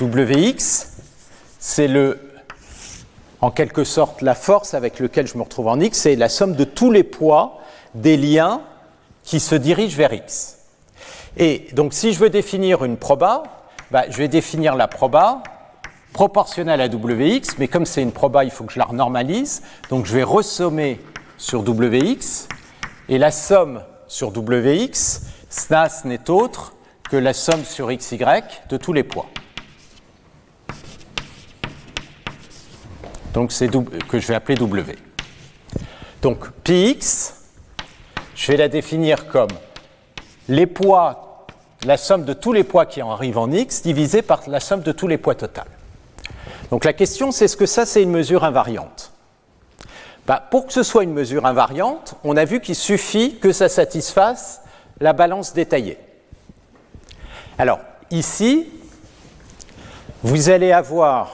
Wx, 0.00 0.88
c'est 1.58 1.88
le, 1.88 2.18
en 3.40 3.50
quelque 3.50 3.84
sorte 3.84 4.22
la 4.22 4.34
force 4.34 4.74
avec 4.74 4.98
laquelle 4.98 5.26
je 5.26 5.36
me 5.36 5.42
retrouve 5.42 5.68
en 5.68 5.80
X, 5.80 5.98
c'est 5.98 6.16
la 6.16 6.28
somme 6.28 6.54
de 6.54 6.64
tous 6.64 6.90
les 6.90 7.02
poids 7.04 7.58
des 7.94 8.16
liens 8.16 8.62
qui 9.22 9.40
se 9.40 9.54
dirigent 9.54 9.96
vers 9.96 10.12
X. 10.12 10.58
Et 11.36 11.66
donc 11.72 11.94
si 11.94 12.12
je 12.12 12.18
veux 12.18 12.30
définir 12.30 12.84
une 12.84 12.96
proba, 12.96 13.42
bah, 13.90 14.04
je 14.08 14.16
vais 14.16 14.28
définir 14.28 14.74
la 14.74 14.88
proba 14.88 15.42
proportionnelle 16.12 16.80
à 16.80 16.88
Wx, 16.88 17.58
mais 17.58 17.68
comme 17.68 17.86
c'est 17.86 18.02
une 18.02 18.12
proba, 18.12 18.44
il 18.44 18.50
faut 18.50 18.64
que 18.64 18.72
je 18.72 18.78
la 18.78 18.84
renormalise, 18.84 19.62
donc 19.88 20.06
je 20.06 20.14
vais 20.14 20.22
ressommer 20.22 21.00
sur 21.38 21.66
Wx, 21.66 22.48
et 23.08 23.18
la 23.18 23.30
somme 23.30 23.82
sur 24.06 24.28
Wx, 24.36 25.22
SNAS 25.48 26.02
n'est 26.04 26.30
autre 26.30 26.74
que 27.10 27.16
la 27.16 27.32
somme 27.32 27.64
sur 27.64 27.90
xy 27.92 28.18
de 28.68 28.76
tous 28.76 28.92
les 28.92 29.02
poids. 29.02 29.26
Donc 33.34 33.52
c'est 33.52 33.68
que 33.68 34.18
je 34.18 34.26
vais 34.26 34.34
appeler 34.34 34.56
W. 34.56 34.96
Donc 36.20 36.50
Px, 36.64 37.34
je 38.34 38.52
vais 38.52 38.58
la 38.58 38.68
définir 38.68 39.26
comme 39.28 39.48
les 40.48 40.66
poids, 40.66 41.46
la 41.84 41.96
somme 41.96 42.24
de 42.24 42.32
tous 42.32 42.52
les 42.52 42.64
poids 42.64 42.86
qui 42.86 43.02
en 43.02 43.10
arrivent 43.10 43.38
en 43.38 43.50
x 43.50 43.82
divisé 43.82 44.22
par 44.22 44.42
la 44.46 44.60
somme 44.60 44.82
de 44.82 44.92
tous 44.92 45.08
les 45.08 45.18
poids 45.18 45.34
total. 45.34 45.66
Donc 46.70 46.84
la 46.84 46.92
question 46.92 47.32
c'est 47.32 47.46
est-ce 47.46 47.56
que 47.56 47.66
ça 47.66 47.86
c'est 47.86 48.02
une 48.02 48.10
mesure 48.10 48.44
invariante? 48.44 49.12
Bah, 50.26 50.42
Pour 50.50 50.66
que 50.66 50.72
ce 50.72 50.82
soit 50.82 51.02
une 51.02 51.12
mesure 51.12 51.46
invariante, 51.46 52.14
on 52.24 52.36
a 52.36 52.44
vu 52.44 52.60
qu'il 52.60 52.76
suffit 52.76 53.36
que 53.38 53.52
ça 53.52 53.68
satisfasse 53.68 54.62
la 55.00 55.12
balance 55.12 55.52
détaillée. 55.52 55.98
Alors, 57.58 57.80
ici, 58.10 58.68
vous 60.22 60.48
allez 60.48 60.72
avoir 60.72 61.30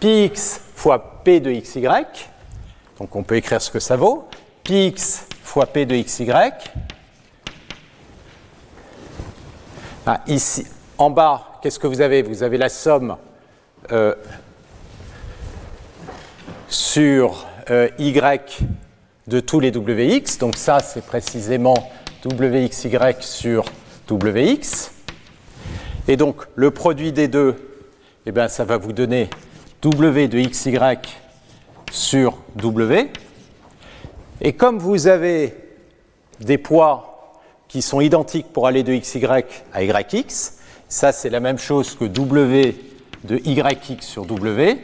px 0.00 0.60
fois 0.74 1.22
p 1.22 1.40
de 1.40 1.52
xy, 1.52 1.82
donc 2.98 3.14
on 3.14 3.22
peut 3.22 3.36
écrire 3.36 3.60
ce 3.60 3.70
que 3.70 3.80
ça 3.80 3.96
vaut, 3.96 4.26
px 4.64 5.26
fois 5.42 5.66
p 5.66 5.84
de 5.84 5.94
xy. 5.96 6.26
Ah, 10.06 10.22
ici, 10.26 10.66
en 10.96 11.10
bas, 11.10 11.58
qu'est-ce 11.60 11.78
que 11.78 11.86
vous 11.86 12.00
avez? 12.00 12.22
Vous 12.22 12.42
avez 12.42 12.56
la 12.56 12.70
somme 12.70 13.16
euh, 13.92 14.14
sur 16.68 17.46
euh, 17.70 17.90
y 17.98 18.18
de 19.26 19.40
tous 19.40 19.60
les 19.60 19.70
wx, 19.70 20.38
donc 20.38 20.56
ça 20.56 20.78
c'est 20.80 21.04
précisément 21.04 21.74
WXY 22.24 22.96
sur 23.20 23.66
WX. 24.10 24.90
Et 26.08 26.16
donc 26.16 26.46
le 26.54 26.70
produit 26.70 27.12
des 27.12 27.28
deux, 27.28 27.56
eh 28.24 28.32
bien, 28.32 28.48
ça 28.48 28.64
va 28.64 28.78
vous 28.78 28.94
donner 28.94 29.28
W 29.82 30.28
de 30.28 30.40
XY 30.40 30.78
sur 31.92 32.38
W. 32.56 33.10
Et 34.40 34.54
comme 34.54 34.78
vous 34.78 35.06
avez 35.08 35.54
des 36.40 36.56
poids 36.56 37.09
qui 37.70 37.82
sont 37.82 38.00
identiques 38.00 38.52
pour 38.52 38.66
aller 38.66 38.82
de 38.82 38.92
XY 38.92 39.26
à 39.72 39.82
YX, 39.82 40.58
ça 40.88 41.12
c'est 41.12 41.30
la 41.30 41.38
même 41.38 41.58
chose 41.58 41.94
que 41.94 42.04
W 42.04 42.74
de 43.22 43.36
YX 43.36 44.04
sur 44.04 44.26
W. 44.26 44.76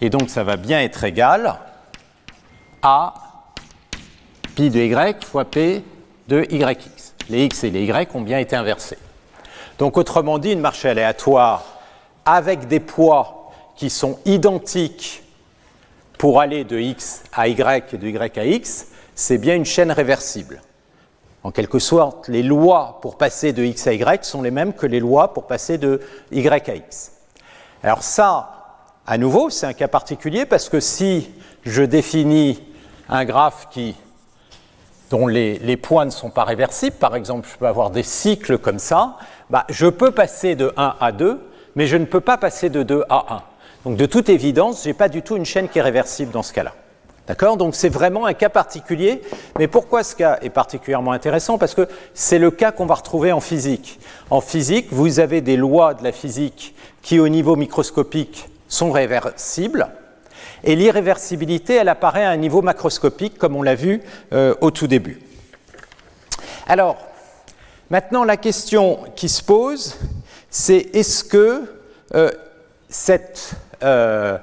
Et 0.00 0.08
donc 0.08 0.30
ça 0.30 0.44
va 0.44 0.56
bien 0.56 0.80
être 0.80 1.04
égal 1.04 1.58
à 2.80 3.12
pi 4.54 4.70
de 4.70 4.80
Y 4.80 5.24
fois 5.24 5.44
P 5.44 5.84
de 6.26 6.46
YX. 6.50 7.14
Les 7.28 7.44
X 7.44 7.64
et 7.64 7.70
les 7.70 7.84
Y 7.84 8.16
ont 8.16 8.22
bien 8.22 8.38
été 8.38 8.56
inversés. 8.56 8.98
Donc 9.78 9.98
autrement 9.98 10.38
dit, 10.38 10.52
une 10.52 10.60
marche 10.60 10.86
aléatoire 10.86 11.66
avec 12.24 12.66
des 12.66 12.80
poids 12.80 13.52
qui 13.76 13.90
sont 13.90 14.18
identiques 14.24 15.22
pour 16.16 16.40
aller 16.40 16.64
de 16.64 16.78
X 16.78 17.24
à 17.34 17.46
Y 17.46 17.92
et 17.92 17.98
de 17.98 18.08
Y 18.08 18.38
à 18.38 18.46
X, 18.46 18.86
c'est 19.14 19.38
bien 19.38 19.54
une 19.54 19.66
chaîne 19.66 19.92
réversible. 19.92 20.62
En 21.44 21.50
quelque 21.50 21.78
sorte, 21.78 22.28
les 22.28 22.42
lois 22.42 22.98
pour 23.00 23.16
passer 23.16 23.52
de 23.52 23.64
X 23.64 23.86
à 23.86 23.92
Y 23.92 24.24
sont 24.24 24.42
les 24.42 24.50
mêmes 24.50 24.72
que 24.72 24.86
les 24.86 25.00
lois 25.00 25.32
pour 25.32 25.46
passer 25.46 25.78
de 25.78 26.00
Y 26.32 26.68
à 26.68 26.74
X. 26.74 27.12
Alors 27.82 28.02
ça, 28.02 28.58
à 29.06 29.18
nouveau, 29.18 29.48
c'est 29.48 29.66
un 29.66 29.72
cas 29.72 29.88
particulier 29.88 30.46
parce 30.46 30.68
que 30.68 30.80
si 30.80 31.30
je 31.64 31.82
définis 31.82 32.62
un 33.08 33.24
graphe 33.24 33.68
dont 35.10 35.26
les, 35.26 35.76
points 35.76 36.04
ne 36.04 36.10
sont 36.10 36.30
pas 36.30 36.44
réversibles, 36.44 36.96
par 36.96 37.14
exemple, 37.14 37.48
je 37.50 37.56
peux 37.56 37.66
avoir 37.66 37.90
des 37.90 38.02
cycles 38.02 38.58
comme 38.58 38.78
ça, 38.78 39.16
bah, 39.48 39.64
je 39.68 39.86
peux 39.86 40.10
passer 40.10 40.56
de 40.56 40.72
1 40.76 40.96
à 41.00 41.12
2, 41.12 41.40
mais 41.76 41.86
je 41.86 41.96
ne 41.96 42.04
peux 42.04 42.20
pas 42.20 42.36
passer 42.36 42.68
de 42.68 42.82
2 42.82 43.04
à 43.08 43.36
1. 43.36 43.42
Donc 43.84 43.96
de 43.96 44.06
toute 44.06 44.28
évidence, 44.28 44.82
je 44.82 44.88
n'ai 44.88 44.94
pas 44.94 45.08
du 45.08 45.22
tout 45.22 45.36
une 45.36 45.46
chaîne 45.46 45.68
qui 45.68 45.78
est 45.78 45.82
réversible 45.82 46.32
dans 46.32 46.42
ce 46.42 46.52
cas-là. 46.52 46.74
D'accord? 47.28 47.58
Donc 47.58 47.74
c'est 47.74 47.90
vraiment 47.90 48.24
un 48.24 48.32
cas 48.32 48.48
particulier. 48.48 49.20
Mais 49.58 49.68
pourquoi 49.68 50.02
ce 50.02 50.16
cas 50.16 50.38
est 50.40 50.50
particulièrement 50.50 51.12
intéressant? 51.12 51.58
Parce 51.58 51.74
que 51.74 51.86
c'est 52.14 52.38
le 52.38 52.50
cas 52.50 52.72
qu'on 52.72 52.86
va 52.86 52.94
retrouver 52.94 53.32
en 53.32 53.40
physique. 53.40 54.00
En 54.30 54.40
physique, 54.40 54.88
vous 54.90 55.20
avez 55.20 55.42
des 55.42 55.56
lois 55.56 55.92
de 55.92 56.02
la 56.02 56.12
physique 56.12 56.74
qui, 57.02 57.20
au 57.20 57.28
niveau 57.28 57.54
microscopique, 57.54 58.48
sont 58.66 58.90
réversibles. 58.90 59.88
Et 60.64 60.74
l'irréversibilité, 60.74 61.74
elle 61.74 61.88
apparaît 61.88 62.24
à 62.24 62.30
un 62.30 62.36
niveau 62.36 62.62
macroscopique, 62.62 63.38
comme 63.38 63.56
on 63.56 63.62
l'a 63.62 63.74
vu 63.74 64.00
euh, 64.32 64.54
au 64.60 64.70
tout 64.70 64.86
début. 64.86 65.20
Alors, 66.66 66.96
maintenant, 67.90 68.24
la 68.24 68.36
question 68.36 69.00
qui 69.14 69.28
se 69.28 69.42
pose, 69.42 69.96
c'est 70.50 70.94
est-ce 70.94 71.24
que 71.24 71.62
euh, 72.14 72.30
cette 72.88 73.52
euh, 73.82 74.38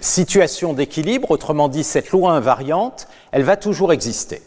situation 0.00 0.72
d'équilibre, 0.72 1.30
autrement 1.30 1.68
dit 1.68 1.84
cette 1.84 2.10
loi 2.10 2.32
invariante, 2.32 3.08
elle 3.32 3.42
va 3.42 3.56
toujours 3.56 3.92
exister 3.92 4.42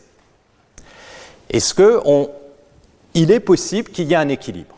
Est-ce 1.49 1.73
qu'il 1.73 3.31
est 3.31 3.39
possible 3.39 3.89
qu'il 3.91 4.07
y 4.07 4.13
ait 4.13 4.17
un 4.17 4.29
équilibre? 4.29 4.75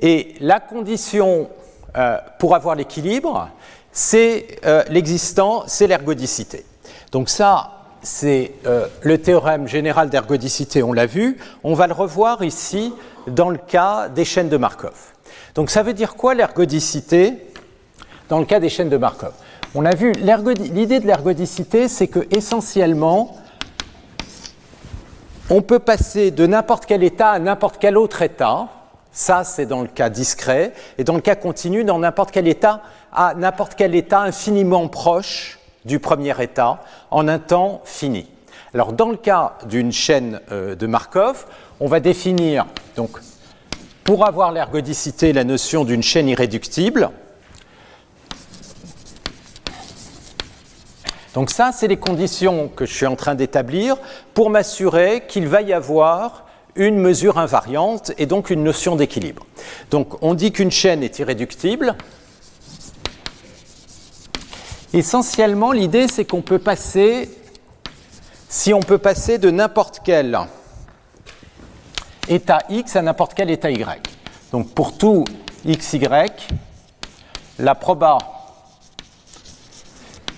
Et 0.00 0.34
la 0.40 0.60
condition 0.60 1.48
pour 2.38 2.54
avoir 2.54 2.74
l'équilibre, 2.74 3.48
c'est 3.96 4.58
euh, 4.66 4.84
l'existant, 4.90 5.64
c'est 5.66 5.86
l'ergodicité. 5.86 6.66
Donc 7.12 7.30
ça, 7.30 7.70
c'est 8.02 8.52
euh, 8.66 8.86
le 9.00 9.16
théorème 9.16 9.66
général 9.66 10.10
d'ergodicité, 10.10 10.82
on 10.82 10.92
l'a 10.92 11.06
vu. 11.06 11.38
On 11.64 11.72
va 11.72 11.86
le 11.86 11.94
revoir 11.94 12.44
ici 12.44 12.92
dans 13.26 13.48
le 13.48 13.56
cas 13.56 14.10
des 14.10 14.26
chaînes 14.26 14.50
de 14.50 14.58
Markov. 14.58 14.92
Donc 15.54 15.70
ça 15.70 15.82
veut 15.82 15.94
dire 15.94 16.14
quoi 16.14 16.34
l'ergodicité? 16.34 17.38
Dans 18.28 18.38
le 18.38 18.44
cas 18.44 18.60
des 18.60 18.68
chaînes 18.68 18.88
de 18.88 18.96
Markov 18.96 19.32
On 19.74 19.84
a 19.84 19.94
vu 19.94 20.12
l'idée 20.12 21.00
de 21.00 21.06
l'ergodicité, 21.06 21.88
c'est 21.88 22.08
que 22.08 22.26
essentiellement, 22.30 23.36
on 25.48 25.62
peut 25.62 25.78
passer 25.78 26.30
de 26.30 26.46
n'importe 26.46 26.86
quel 26.86 27.02
état 27.04 27.30
à 27.30 27.38
n'importe 27.38 27.76
quel 27.78 27.96
autre 27.96 28.22
état 28.22 28.68
Ça, 29.12 29.44
c'est 29.44 29.66
dans 29.66 29.82
le 29.82 29.88
cas 29.88 30.08
discret. 30.08 30.72
Et 30.98 31.04
dans 31.04 31.14
le 31.14 31.20
cas 31.20 31.36
continu, 31.36 31.84
dans 31.84 31.98
n'importe 31.98 32.32
quel 32.32 32.48
état, 32.48 32.82
à 33.12 33.34
n'importe 33.34 33.74
quel 33.76 33.94
état 33.94 34.20
infiniment 34.20 34.88
proche 34.88 35.58
du 35.84 36.00
premier 36.00 36.34
état, 36.42 36.82
en 37.12 37.28
un 37.28 37.38
temps 37.38 37.80
fini. 37.84 38.26
Alors, 38.74 38.92
dans 38.92 39.08
le 39.08 39.16
cas 39.16 39.54
d'une 39.68 39.92
chaîne 39.92 40.40
euh, 40.50 40.74
de 40.74 40.86
Markov, 40.88 41.46
on 41.78 41.86
va 41.86 42.00
définir, 42.00 42.66
donc, 42.96 43.10
pour 44.02 44.26
avoir 44.26 44.50
l'ergodicité, 44.50 45.32
la 45.32 45.44
notion 45.44 45.84
d'une 45.84 46.02
chaîne 46.02 46.28
irréductible. 46.28 47.10
Donc 51.36 51.50
ça, 51.50 51.70
c'est 51.70 51.86
les 51.86 51.98
conditions 51.98 52.68
que 52.68 52.86
je 52.86 52.94
suis 52.94 53.04
en 53.04 53.14
train 53.14 53.34
d'établir 53.34 53.98
pour 54.32 54.48
m'assurer 54.48 55.24
qu'il 55.28 55.46
va 55.48 55.60
y 55.60 55.74
avoir 55.74 56.46
une 56.76 56.98
mesure 56.98 57.36
invariante 57.36 58.10
et 58.16 58.24
donc 58.24 58.48
une 58.48 58.64
notion 58.64 58.96
d'équilibre. 58.96 59.44
Donc 59.90 60.22
on 60.22 60.32
dit 60.32 60.50
qu'une 60.50 60.70
chaîne 60.70 61.02
est 61.02 61.18
irréductible. 61.18 61.94
Essentiellement, 64.94 65.72
l'idée, 65.72 66.08
c'est 66.08 66.24
qu'on 66.24 66.40
peut 66.40 66.58
passer, 66.58 67.28
si 68.48 68.72
on 68.72 68.80
peut 68.80 68.96
passer 68.96 69.36
de 69.36 69.50
n'importe 69.50 70.00
quel 70.02 70.38
état 72.28 72.60
x 72.70 72.96
à 72.96 73.02
n'importe 73.02 73.34
quel 73.34 73.50
état 73.50 73.70
y. 73.70 74.00
Donc 74.52 74.70
pour 74.70 74.96
tout 74.96 75.24
xy, 75.66 76.00
la 77.58 77.74
proba 77.74 78.35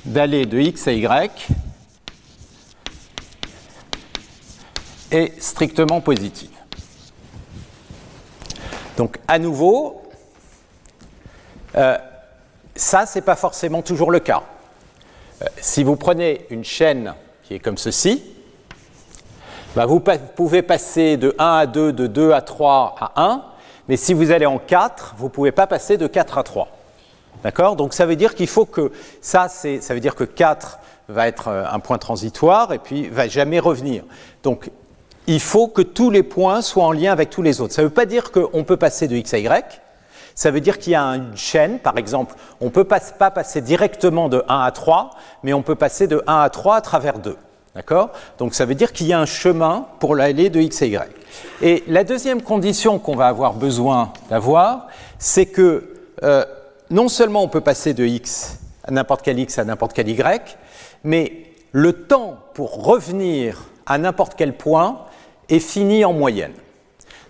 d'aller 0.09 0.47
de 0.47 0.59
x 0.59 0.89
à 0.89 0.93
y 0.93 1.31
est 5.11 5.41
strictement 5.41 6.01
positive. 6.01 6.51
Donc 8.97 9.19
à 9.29 9.39
nouveau, 9.39 10.03
euh, 11.77 11.97
ça, 12.75 13.07
ce 13.07 13.19
n'est 13.19 13.23
pas 13.23 13.37
forcément 13.37 13.83
toujours 13.83 14.11
le 14.11 14.21
cas. 14.21 14.43
Euh, 15.43 15.47
si 15.61 15.85
vous 15.85 15.97
prenez 15.97 16.47
une 16.51 16.65
chaîne 16.65 17.15
qui 17.45 17.55
est 17.55 17.59
comme 17.59 17.79
ceci, 17.79 18.23
bah, 19.77 19.87
vous 19.87 20.01
pouvez 20.01 20.63
passer 20.63 21.17
de 21.17 21.35
1 21.39 21.45
à 21.59 21.67
2, 21.67 21.93
de 21.93 22.07
2 22.07 22.33
à 22.33 22.41
3 22.41 22.97
à 22.99 23.23
1, 23.23 23.45
mais 23.89 23.97
si 23.97 24.15
vous 24.15 24.31
allez 24.31 24.47
en 24.47 24.59
4, 24.59 25.15
vous 25.19 25.27
ne 25.27 25.31
pouvez 25.31 25.53
pas 25.53 25.67
passer 25.67 25.97
de 25.97 26.07
4 26.07 26.39
à 26.39 26.43
3. 26.43 26.78
D'accord? 27.43 27.77
Donc 27.77 27.95
ça 27.95 28.07
veut 28.07 28.17
dire 28.17 28.35
qu'il 28.35 28.49
faut 28.49 28.65
que 28.65 28.91
ça, 29.21 29.49
ça 29.49 29.95
veut 29.95 30.01
dire 30.01 30.15
que 30.15 30.25
4 30.25 30.79
va 31.09 31.29
être 31.29 31.49
euh, 31.49 31.65
un 31.71 31.79
point 31.79 31.99
transitoire 31.99 32.73
et 32.73 32.79
puis 32.79 33.09
va 33.09 33.29
jamais 33.29 33.61
revenir. 33.61 34.05
Donc 34.43 34.71
il 35.27 35.41
faut 35.41 35.69
que 35.69 35.83
tous 35.83 36.11
les 36.11 36.23
points 36.23 36.63
soient 36.63 36.85
en 36.85 36.93
lien 36.93 37.13
avec 37.13 37.31
tous 37.31 37.43
les 37.43 37.61
autres. 37.61 37.75
Ça 37.75 37.83
ne 37.83 37.87
veut 37.87 37.93
pas 37.93 38.07
dire 38.07 38.33
qu'on 38.33 38.65
peut 38.65 38.77
passer 38.77 39.09
de 39.09 39.17
x 39.17 39.35
à 39.35 39.39
y, 39.39 39.65
ça 40.35 40.53
veut 40.53 40.61
dire 40.61 40.79
qu'il 40.79 40.93
y 40.93 40.97
a 40.97 41.03
une 41.03 41.37
chaîne, 41.37 41.81
par 41.81 41.99
exemple, 41.99 42.35
on 42.61 42.67
ne 42.67 42.71
peut 42.71 42.85
pas, 42.85 43.01
pas 43.01 43.33
passer 43.33 43.61
directement 43.61 44.29
de 44.29 44.45
1 44.49 44.61
à 44.61 44.71
3, 44.71 45.11
mais 45.43 45.53
on 45.53 45.63
peut 45.63 45.75
passer 45.75 46.07
de 46.07 46.23
1 46.29 46.43
à 46.43 46.49
3 46.49 46.77
à 46.77 46.81
travers 46.81 47.19
2. 47.19 47.37
D'accord? 47.75 48.11
Donc 48.39 48.55
ça 48.55 48.65
veut 48.65 48.75
dire 48.75 48.93
qu'il 48.93 49.09
y 49.09 49.13
a 49.13 49.21
un 49.21 49.27
chemin 49.27 49.87
pour 49.99 50.15
l'aller 50.15 50.49
de 50.49 50.61
x 50.61 50.83
à 50.83 50.87
y. 50.87 51.09
Et 51.61 51.85
la 51.89 52.05
deuxième 52.05 52.41
condition 52.41 52.99
qu'on 52.99 53.17
va 53.17 53.27
avoir 53.27 53.55
besoin 53.55 54.13
d'avoir, 54.31 54.87
c'est 55.19 55.47
que 55.47 55.97
euh, 56.23 56.45
non 56.91 57.09
seulement 57.09 57.43
on 57.43 57.49
peut 57.49 57.61
passer 57.61 57.95
de 57.95 58.05
x 58.05 58.59
à 58.85 58.91
n'importe 58.91 59.23
quel 59.23 59.39
x 59.39 59.59
à 59.59 59.65
n'importe 59.65 59.93
quel 59.93 60.09
y, 60.09 60.57
mais 61.05 61.45
le 61.73 61.93
temps 61.93 62.39
pour 62.55 62.85
revenir 62.85 63.65
à 63.87 63.99
n'importe 63.99 64.35
quel 64.37 64.57
point 64.57 65.05
est 65.49 65.61
fini 65.61 66.05
en 66.05 66.13
moyenne. 66.13 66.53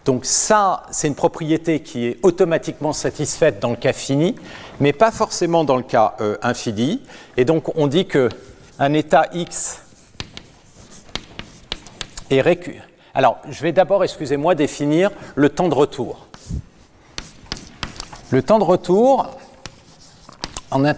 Donc 0.04 0.24
ça, 0.24 0.84
c'est 0.90 1.08
une 1.08 1.14
propriété 1.14 1.80
qui 1.80 2.06
est 2.06 2.18
automatiquement 2.22 2.92
satisfaite 2.92 3.60
dans 3.60 3.70
le 3.70 3.76
cas 3.76 3.92
fini, 3.92 4.36
mais 4.80 4.92
pas 4.92 5.10
forcément 5.10 5.64
dans 5.64 5.76
le 5.76 5.82
cas 5.82 6.14
euh, 6.20 6.36
infini. 6.42 7.02
Et 7.36 7.44
donc 7.44 7.76
on 7.76 7.86
dit 7.86 8.06
que 8.06 8.28
un 8.78 8.94
état 8.94 9.26
x 9.32 9.82
est 12.30 12.40
récurrent. 12.40 12.84
Alors, 13.14 13.38
je 13.50 13.60
vais 13.62 13.72
d'abord, 13.72 14.04
excusez-moi, 14.04 14.54
définir 14.54 15.10
le 15.34 15.48
temps 15.48 15.68
de 15.68 15.74
retour. 15.74 16.28
Le 18.30 18.42
temps 18.42 18.58
de 18.58 18.64
retour, 18.64 19.37
en 20.70 20.84
un, 20.84 20.94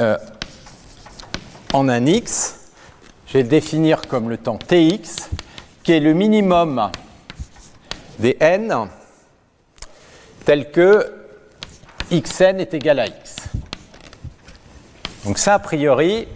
euh, 0.00 0.16
en 1.72 1.88
un 1.88 2.06
x, 2.06 2.70
je 3.26 3.34
vais 3.34 3.42
le 3.42 3.48
définir 3.48 4.02
comme 4.02 4.30
le 4.30 4.38
temps 4.38 4.58
tx, 4.58 5.30
qui 5.82 5.92
est 5.92 6.00
le 6.00 6.14
minimum 6.14 6.90
des 8.18 8.36
n 8.40 8.88
tel 10.44 10.70
que 10.70 11.12
xn 12.10 12.60
est 12.60 12.72
égal 12.72 13.00
à 13.00 13.06
x. 13.06 13.36
Donc 15.24 15.38
ça, 15.38 15.54
a 15.54 15.58
priori, 15.58 16.28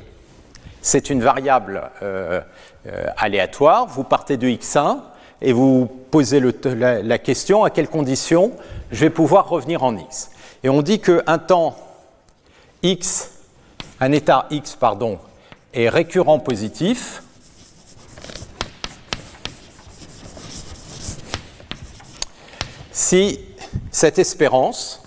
c'est 0.83 1.11
une 1.11 1.23
variable 1.23 1.91
euh, 2.03 2.41
euh, 2.87 3.07
aléatoire. 3.17 3.87
Vous 3.87 4.03
partez 4.03 4.37
de 4.37 4.49
x1 4.49 4.99
et 5.43 5.53
vous 5.53 5.87
posez 6.11 6.41
la, 6.65 7.03
la, 7.03 7.19
question 7.19 7.63
à 7.63 7.71
quelles 7.71 7.89
conditions 7.89 8.53
je 8.91 9.01
vais 9.01 9.11
pouvoir 9.11 9.49
revenir 9.49 9.85
en 9.85 9.97
x. 9.97 10.33
Et 10.65 10.69
on 10.69 10.83
dit 10.83 11.01
qu'un 11.01 11.39
temps 11.39 11.77
x, 12.83 13.31
un 14.01 14.13
état 14.13 14.47
x, 14.51 14.77
pardon, 14.77 15.19
est 15.73 15.89
récurrent 15.89 16.39
positif, 16.39 17.23
si 22.91 23.41
cette 23.91 24.19
espérance, 24.19 25.03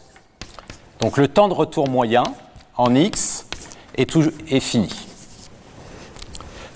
donc 1.02 1.18
le 1.18 1.28
temps 1.28 1.48
de 1.48 1.54
retour 1.54 1.90
moyen 1.90 2.24
en 2.78 2.96
x, 2.96 3.46
est, 3.96 4.16
est 4.50 4.60
fini. 4.60 4.90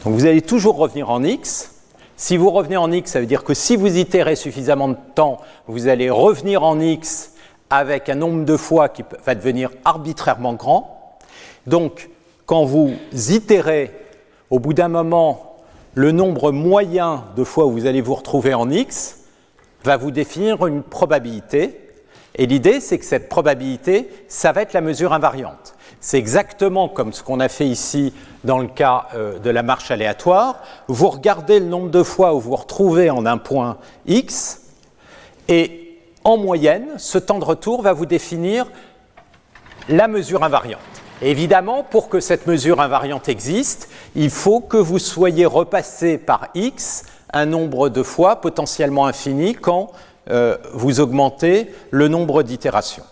Donc 0.04 0.14
vous 0.14 0.26
allez 0.26 0.42
toujours 0.42 0.78
revenir 0.78 1.10
en 1.10 1.24
x. 1.24 1.72
Si 2.16 2.38
vous 2.38 2.50
revenez 2.50 2.78
en 2.78 2.92
x, 2.92 3.12
ça 3.12 3.20
veut 3.20 3.26
dire 3.26 3.44
que 3.44 3.54
si 3.54 3.76
vous 3.76 3.98
itérez 3.98 4.36
suffisamment 4.36 4.90
de 4.90 4.98
temps, 5.16 5.40
vous 5.68 5.88
allez 5.88 6.10
revenir 6.10 6.64
en 6.64 6.80
x 6.80 7.32
avec 7.70 8.10
un 8.10 8.16
nombre 8.16 8.46
de 8.46 8.58
fois 8.58 8.90
qui 8.90 9.04
va 9.26 9.36
devenir 9.36 9.72
arbitrairement 9.86 10.54
grand. 10.54 11.18
Donc, 11.66 12.10
quand 12.46 12.64
vous 12.64 12.94
itérez, 13.14 13.92
au 14.50 14.60
bout 14.60 14.74
d'un 14.74 14.88
moment, 14.88 15.58
le 15.94 16.12
nombre 16.12 16.52
moyen 16.52 17.26
de 17.36 17.44
fois 17.44 17.66
où 17.66 17.72
vous 17.72 17.86
allez 17.86 18.02
vous 18.02 18.16
retrouver 18.16 18.54
en 18.54 18.70
x 18.70 19.18
va 19.84 19.98
vous 19.98 20.12
définir 20.12 20.66
une 20.66 20.84
probabilité. 20.84 21.82
Et 22.36 22.46
l'idée, 22.46 22.80
c'est 22.80 23.00
que 23.00 23.06
cette 23.06 23.30
probabilité, 23.30 24.10
ça 24.28 24.52
va 24.52 24.62
être 24.62 24.74
la 24.74 24.82
mesure 24.82 25.12
invariante. 25.12 25.76
C'est 26.00 26.20
exactement 26.20 26.88
comme 26.88 27.12
ce 27.12 27.24
qu'on 27.24 27.40
a 27.40 27.50
fait 27.50 27.66
ici 27.66 28.14
dans 28.44 28.60
le 28.60 28.68
cas 28.68 29.08
euh, 29.16 29.40
de 29.40 29.50
la 29.50 29.64
marche 29.64 29.90
aléatoire. 29.90 30.62
Vous 30.88 31.10
regardez 31.10 31.60
le 31.60 31.66
nombre 31.66 31.90
de 31.90 32.04
fois 32.04 32.34
où 32.34 32.40
vous 32.40 32.52
vous 32.52 32.56
retrouvez 32.56 33.10
en 33.10 33.26
un 33.26 33.38
point 33.38 33.78
x, 34.06 34.62
et 35.48 35.87
en 36.28 36.36
moyenne, 36.36 36.88
ce 36.98 37.18
temps 37.18 37.40
de 37.40 37.46
retour 37.46 37.82
va 37.82 37.94
vous 37.94 38.06
définir 38.06 38.66
la 39.88 40.10
mesure 40.10 40.44
invariante. 40.44 40.82
évidemment, 41.22 41.84
pour 41.84 42.10
que 42.10 42.20
cette 42.20 42.48
mesure 42.48 42.82
invariante 42.82 43.30
existe, 43.30 43.90
il 44.14 44.30
faut 44.30 44.60
que 44.60 44.76
vous 44.76 45.00
soyez 45.00 45.46
repassé 45.46 46.18
par 46.18 46.50
x 46.54 47.06
un 47.32 47.46
nombre 47.46 47.88
de 47.88 48.04
fois 48.04 48.42
potentiellement 48.42 49.08
infini 49.08 49.56
quand 49.56 49.94
euh, 50.30 50.58
vous 50.74 51.00
augmentez 51.00 51.74
le 51.92 52.10
nombre 52.10 52.44
d'itérations. 52.44 53.06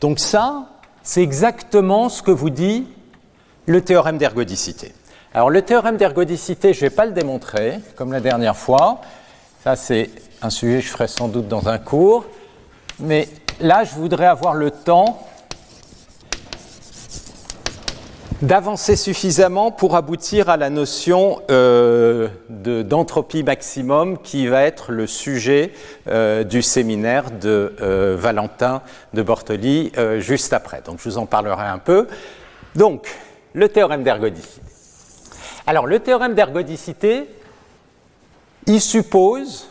Donc 0.00 0.20
ça, 0.20 0.68
c'est 1.02 1.22
exactement 1.22 2.08
ce 2.08 2.22
que 2.22 2.30
vous 2.30 2.50
dit 2.50 2.86
le 3.66 3.80
théorème 3.82 4.18
d'ergodicité. 4.18 4.92
Alors 5.34 5.50
le 5.50 5.62
théorème 5.62 5.96
d'ergodicité, 5.96 6.72
je 6.74 6.84
ne 6.84 6.90
vais 6.90 6.94
pas 6.94 7.06
le 7.06 7.12
démontrer 7.12 7.80
comme 7.96 8.12
la 8.12 8.20
dernière 8.20 8.56
fois. 8.56 9.00
Ça, 9.64 9.74
c'est 9.74 10.10
un 10.40 10.50
sujet 10.50 10.78
que 10.78 10.86
je 10.86 10.90
ferai 10.90 11.08
sans 11.08 11.26
doute 11.26 11.48
dans 11.48 11.68
un 11.68 11.78
cours. 11.78 12.24
Mais 12.98 13.28
là, 13.60 13.84
je 13.84 13.94
voudrais 13.94 14.26
avoir 14.26 14.54
le 14.54 14.70
temps 14.70 15.26
d'avancer 18.42 18.96
suffisamment 18.96 19.70
pour 19.70 19.94
aboutir 19.94 20.48
à 20.48 20.56
la 20.56 20.68
notion 20.68 21.40
euh, 21.50 22.28
d'entropie 22.48 23.44
maximum 23.44 24.18
qui 24.18 24.48
va 24.48 24.64
être 24.64 24.90
le 24.90 25.06
sujet 25.06 25.72
euh, 26.08 26.42
du 26.42 26.60
séminaire 26.60 27.30
de 27.30 27.72
euh, 27.80 28.16
Valentin 28.18 28.82
de 29.14 29.22
Bortoli 29.22 29.92
juste 30.18 30.52
après. 30.52 30.82
Donc 30.84 30.98
je 30.98 31.08
vous 31.08 31.18
en 31.18 31.26
parlerai 31.26 31.66
un 31.66 31.78
peu. 31.78 32.08
Donc, 32.74 33.06
le 33.52 33.68
théorème 33.68 34.02
d'ergodicité. 34.02 34.62
Alors, 35.66 35.86
le 35.86 36.00
théorème 36.00 36.34
d'ergodicité, 36.34 37.28
il 38.66 38.80
suppose, 38.80 39.68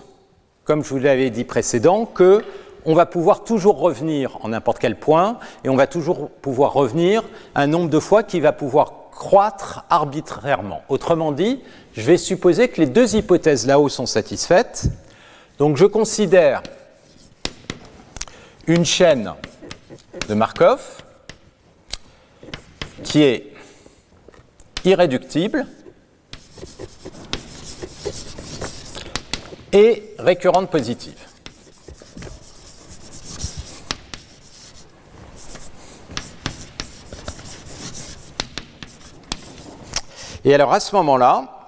comme 0.63 0.83
je 0.83 0.89
vous 0.89 0.99
l'avais 0.99 1.29
dit 1.29 1.43
précédemment, 1.43 2.05
que 2.05 2.43
on 2.85 2.93
va 2.93 3.05
pouvoir 3.05 3.43
toujours 3.43 3.79
revenir 3.79 4.37
en 4.41 4.49
n'importe 4.49 4.79
quel 4.79 4.97
point 4.97 5.37
et 5.63 5.69
on 5.69 5.75
va 5.75 5.87
toujours 5.87 6.29
pouvoir 6.29 6.73
revenir 6.73 7.23
un 7.55 7.67
nombre 7.67 7.89
de 7.89 7.99
fois 7.99 8.23
qui 8.23 8.39
va 8.39 8.51
pouvoir 8.51 8.93
croître 9.11 9.85
arbitrairement. 9.89 10.81
Autrement 10.89 11.31
dit, 11.31 11.61
je 11.93 12.01
vais 12.01 12.17
supposer 12.17 12.69
que 12.69 12.81
les 12.81 12.87
deux 12.87 13.15
hypothèses 13.15 13.67
là-haut 13.67 13.89
sont 13.89 14.05
satisfaites. 14.05 14.85
Donc 15.59 15.77
je 15.77 15.85
considère 15.85 16.63
une 18.67 18.85
chaîne 18.85 19.33
de 20.27 20.33
Markov 20.33 21.03
qui 23.03 23.23
est 23.23 23.53
irréductible 24.85 25.67
et 29.73 30.15
récurrente 30.17 30.69
positive. 30.69 31.30
Et 40.43 40.55
alors 40.55 40.73
à 40.73 40.79
ce 40.79 40.95
moment-là, 40.95 41.67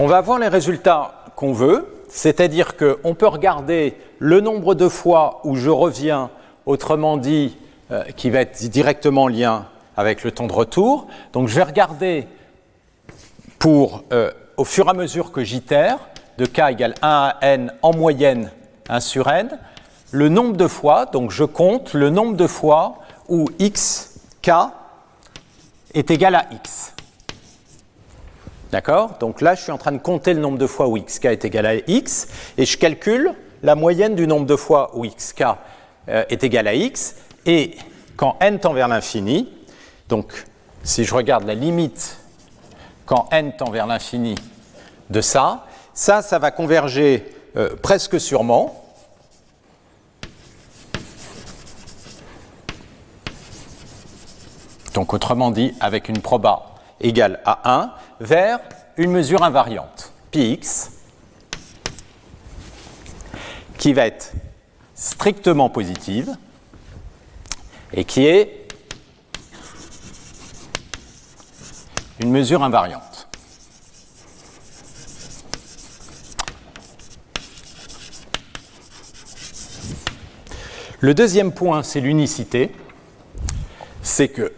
on 0.00 0.06
va 0.08 0.16
avoir 0.16 0.40
les 0.40 0.48
résultats 0.48 1.24
qu'on 1.36 1.52
veut, 1.52 2.02
c'est-à-dire 2.08 2.76
qu'on 2.76 3.14
peut 3.14 3.28
regarder 3.28 3.96
le 4.18 4.40
nombre 4.40 4.74
de 4.74 4.88
fois 4.88 5.40
où 5.44 5.54
je 5.54 5.70
reviens, 5.70 6.30
autrement 6.66 7.16
dit, 7.16 7.56
euh, 7.92 8.02
qui 8.16 8.30
va 8.30 8.40
être 8.40 8.60
directement 8.70 9.24
en 9.24 9.28
lien 9.28 9.66
avec 9.96 10.24
le 10.24 10.32
temps 10.32 10.48
de 10.48 10.52
retour. 10.52 11.06
Donc 11.32 11.46
je 11.46 11.54
vais 11.54 11.62
regarder 11.62 12.26
pour, 13.60 14.02
euh, 14.12 14.32
au 14.56 14.64
fur 14.64 14.86
et 14.86 14.90
à 14.90 14.94
mesure 14.94 15.30
que 15.30 15.44
j'itère, 15.44 15.98
de 16.38 16.46
k 16.46 16.70
égale 16.70 16.94
1 17.02 17.08
à 17.08 17.36
n 17.42 17.72
en 17.82 17.94
moyenne 17.94 18.50
1 18.88 18.98
sur 18.98 19.30
n, 19.30 19.48
le 20.10 20.28
nombre 20.28 20.56
de 20.56 20.66
fois, 20.66 21.06
donc 21.06 21.30
je 21.30 21.44
compte 21.44 21.94
le 21.94 22.10
nombre 22.10 22.36
de 22.36 22.48
fois 22.48 22.96
où 23.28 23.46
x, 23.60 24.18
k, 24.42 24.50
est 25.94 26.10
égal 26.10 26.34
à 26.34 26.46
x. 26.52 26.92
D'accord? 28.72 29.18
Donc 29.20 29.40
là, 29.40 29.54
je 29.54 29.62
suis 29.62 29.72
en 29.72 29.78
train 29.78 29.92
de 29.92 29.98
compter 29.98 30.34
le 30.34 30.40
nombre 30.40 30.58
de 30.58 30.66
fois 30.66 30.88
où 30.88 30.98
xk 30.98 31.26
est 31.26 31.44
égal 31.44 31.66
à 31.66 31.74
x, 31.76 32.28
et 32.58 32.64
je 32.64 32.76
calcule 32.76 33.32
la 33.62 33.76
moyenne 33.76 34.14
du 34.14 34.26
nombre 34.26 34.46
de 34.46 34.56
fois 34.56 34.90
où 34.94 35.06
xk 35.06 35.44
euh, 36.08 36.24
est 36.28 36.42
égal 36.42 36.66
à 36.66 36.74
x, 36.74 37.14
et 37.46 37.76
quand 38.16 38.36
n 38.40 38.58
tend 38.58 38.72
vers 38.72 38.88
l'infini, 38.88 39.48
donc 40.08 40.44
si 40.82 41.04
je 41.04 41.14
regarde 41.14 41.44
la 41.44 41.54
limite 41.54 42.18
quand 43.06 43.28
n 43.30 43.52
tend 43.56 43.70
vers 43.70 43.86
l'infini 43.86 44.34
de 45.10 45.20
ça, 45.20 45.66
ça, 45.92 46.22
ça 46.22 46.38
va 46.38 46.50
converger 46.50 47.32
euh, 47.56 47.76
presque 47.80 48.20
sûrement. 48.20 48.83
Donc 54.94 55.12
autrement 55.12 55.50
dit, 55.50 55.74
avec 55.80 56.08
une 56.08 56.20
proba 56.20 56.76
égale 57.00 57.40
à 57.44 57.82
1, 57.82 57.94
vers 58.20 58.60
une 58.96 59.10
mesure 59.10 59.42
invariante, 59.42 60.12
px, 60.30 60.92
qui 63.76 63.92
va 63.92 64.06
être 64.06 64.32
strictement 64.94 65.68
positive 65.68 66.36
et 67.92 68.04
qui 68.04 68.24
est 68.24 68.68
une 72.20 72.30
mesure 72.30 72.62
invariante. 72.62 73.28
Le 81.00 81.12
deuxième 81.14 81.52
point, 81.52 81.82
c'est 81.82 82.00
l'unicité. 82.00 82.72
C'est 84.00 84.28
que 84.28 84.52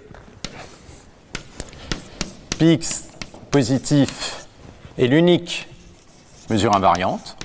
Px 2.59 3.05
positif 3.51 4.47
est 4.97 5.07
l'unique 5.07 5.69
mesure 6.49 6.75
invariante. 6.75 7.37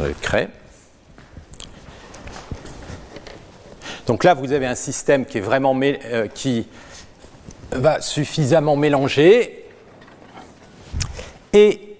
Je 0.00 0.12
crée. 0.22 0.48
Donc 4.06 4.24
là, 4.24 4.34
vous 4.34 4.52
avez 4.52 4.66
un 4.66 4.74
système 4.74 5.26
qui 5.26 5.38
est 5.38 5.42
vraiment 5.42 5.78
euh, 5.82 6.26
qui 6.28 6.66
va 7.70 8.00
suffisamment 8.00 8.74
mélanger. 8.74 9.66
Et 11.52 11.96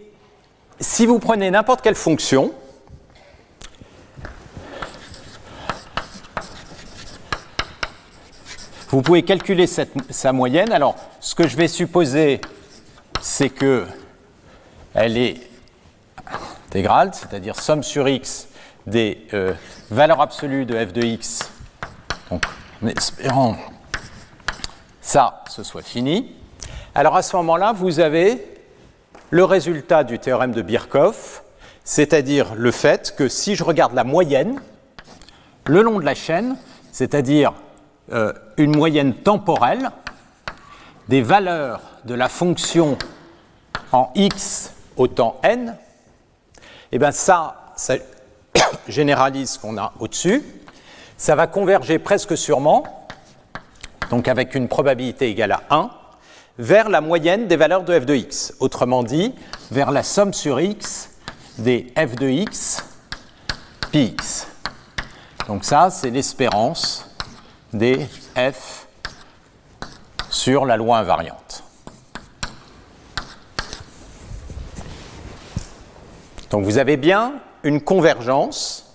si 0.81 1.07
vous 1.07 1.19
prenez 1.19 1.51
n'importe 1.51 1.83
quelle 1.83 1.95
fonction, 1.95 2.53
Vous 8.91 9.03
pouvez 9.03 9.23
calculer 9.23 9.67
sa 9.67 10.33
moyenne. 10.33 10.73
Alors, 10.73 10.97
ce 11.21 11.35
que 11.35 11.47
je 11.47 11.57
vais 11.59 11.69
supposer, 11.69 12.41
c'est 13.21 13.51
que 13.51 13.85
elle 14.95 15.19
est 15.19 15.37
intégrale, 16.67 17.11
c'est-à-dire 17.13 17.61
somme 17.61 17.83
sur 17.83 18.09
x 18.09 18.49
des 18.87 19.27
euh, 19.35 19.53
valeurs 19.91 20.23
absolues 20.23 20.65
de 20.65 20.75
f 20.75 20.95
de 20.95 21.03
x. 21.03 21.51
Donc, 22.31 22.43
en 22.83 22.87
espérant 22.87 23.57
ça, 25.03 25.45
ce 25.51 25.63
soit 25.63 25.83
fini. 25.83 26.35
Alors 26.95 27.15
à 27.15 27.21
ce 27.23 27.37
moment-là, 27.37 27.75
vous 27.75 28.01
avez 28.01 28.43
le 29.29 29.45
résultat 29.45 30.03
du 30.03 30.19
théorème 30.19 30.53
de 30.53 30.63
Birkhoff, 30.63 31.43
c'est-à-dire 31.85 32.55
le 32.55 32.71
fait 32.71 33.15
que 33.17 33.29
si 33.29 33.55
je 33.55 33.65
regarde 33.65 33.93
la 33.93 34.05
moyenne 34.05 34.61
le 35.67 35.83
long 35.83 35.99
de 35.99 36.05
la 36.07 36.15
chaîne, 36.15 36.57
c'est-à-dire 36.91 37.53
euh, 38.13 38.33
une 38.57 38.75
moyenne 38.75 39.15
temporelle 39.15 39.91
des 41.09 41.23
valeurs 41.23 41.81
de 42.05 42.15
la 42.15 42.29
fonction 42.29 42.97
en 43.93 44.11
x 44.15 44.73
au 44.97 45.09
temps 45.09 45.39
n, 45.43 45.77
et 46.91 46.97
eh 46.97 46.99
bien 46.99 47.13
ça, 47.13 47.73
ça 47.77 47.95
généralise 48.89 49.51
ce 49.51 49.59
qu'on 49.59 49.77
a 49.77 49.93
au-dessus. 50.01 50.43
Ça 51.17 51.35
va 51.35 51.47
converger 51.47 51.99
presque 51.99 52.37
sûrement, 52.37 52.85
donc 54.11 54.27
avec 54.29 54.55
une 54.55 54.69
probabilité 54.69 55.29
égale 55.29 55.53
à 55.53 55.63
1, 55.71 55.91
vers 56.59 56.89
la 56.89 57.01
moyenne 57.01 57.47
des 57.47 57.57
valeurs 57.57 57.85
de 57.85 57.99
f 57.99 58.07
de 58.07 58.15
x. 58.15 58.55
Autrement 58.61 59.03
dit, 59.03 59.35
vers 59.71 59.91
la 59.91 60.03
somme 60.03 60.33
sur 60.33 60.61
x 60.61 61.11
des 61.59 61.93
f 61.97 62.15
de 62.17 62.29
x 62.29 62.85
px. 63.93 64.47
Donc 65.47 65.65
ça, 65.65 65.91
c'est 65.91 66.11
l'espérance 66.11 67.08
des 67.73 68.07
f 68.37 68.87
sur 70.31 70.67
la 70.67 70.77
loi 70.77 70.99
invariante. 70.99 71.65
Donc 76.51 76.65
vous 76.65 76.79
avez 76.79 76.97
bien 76.97 77.35
une 77.63 77.81
convergence 77.81 78.89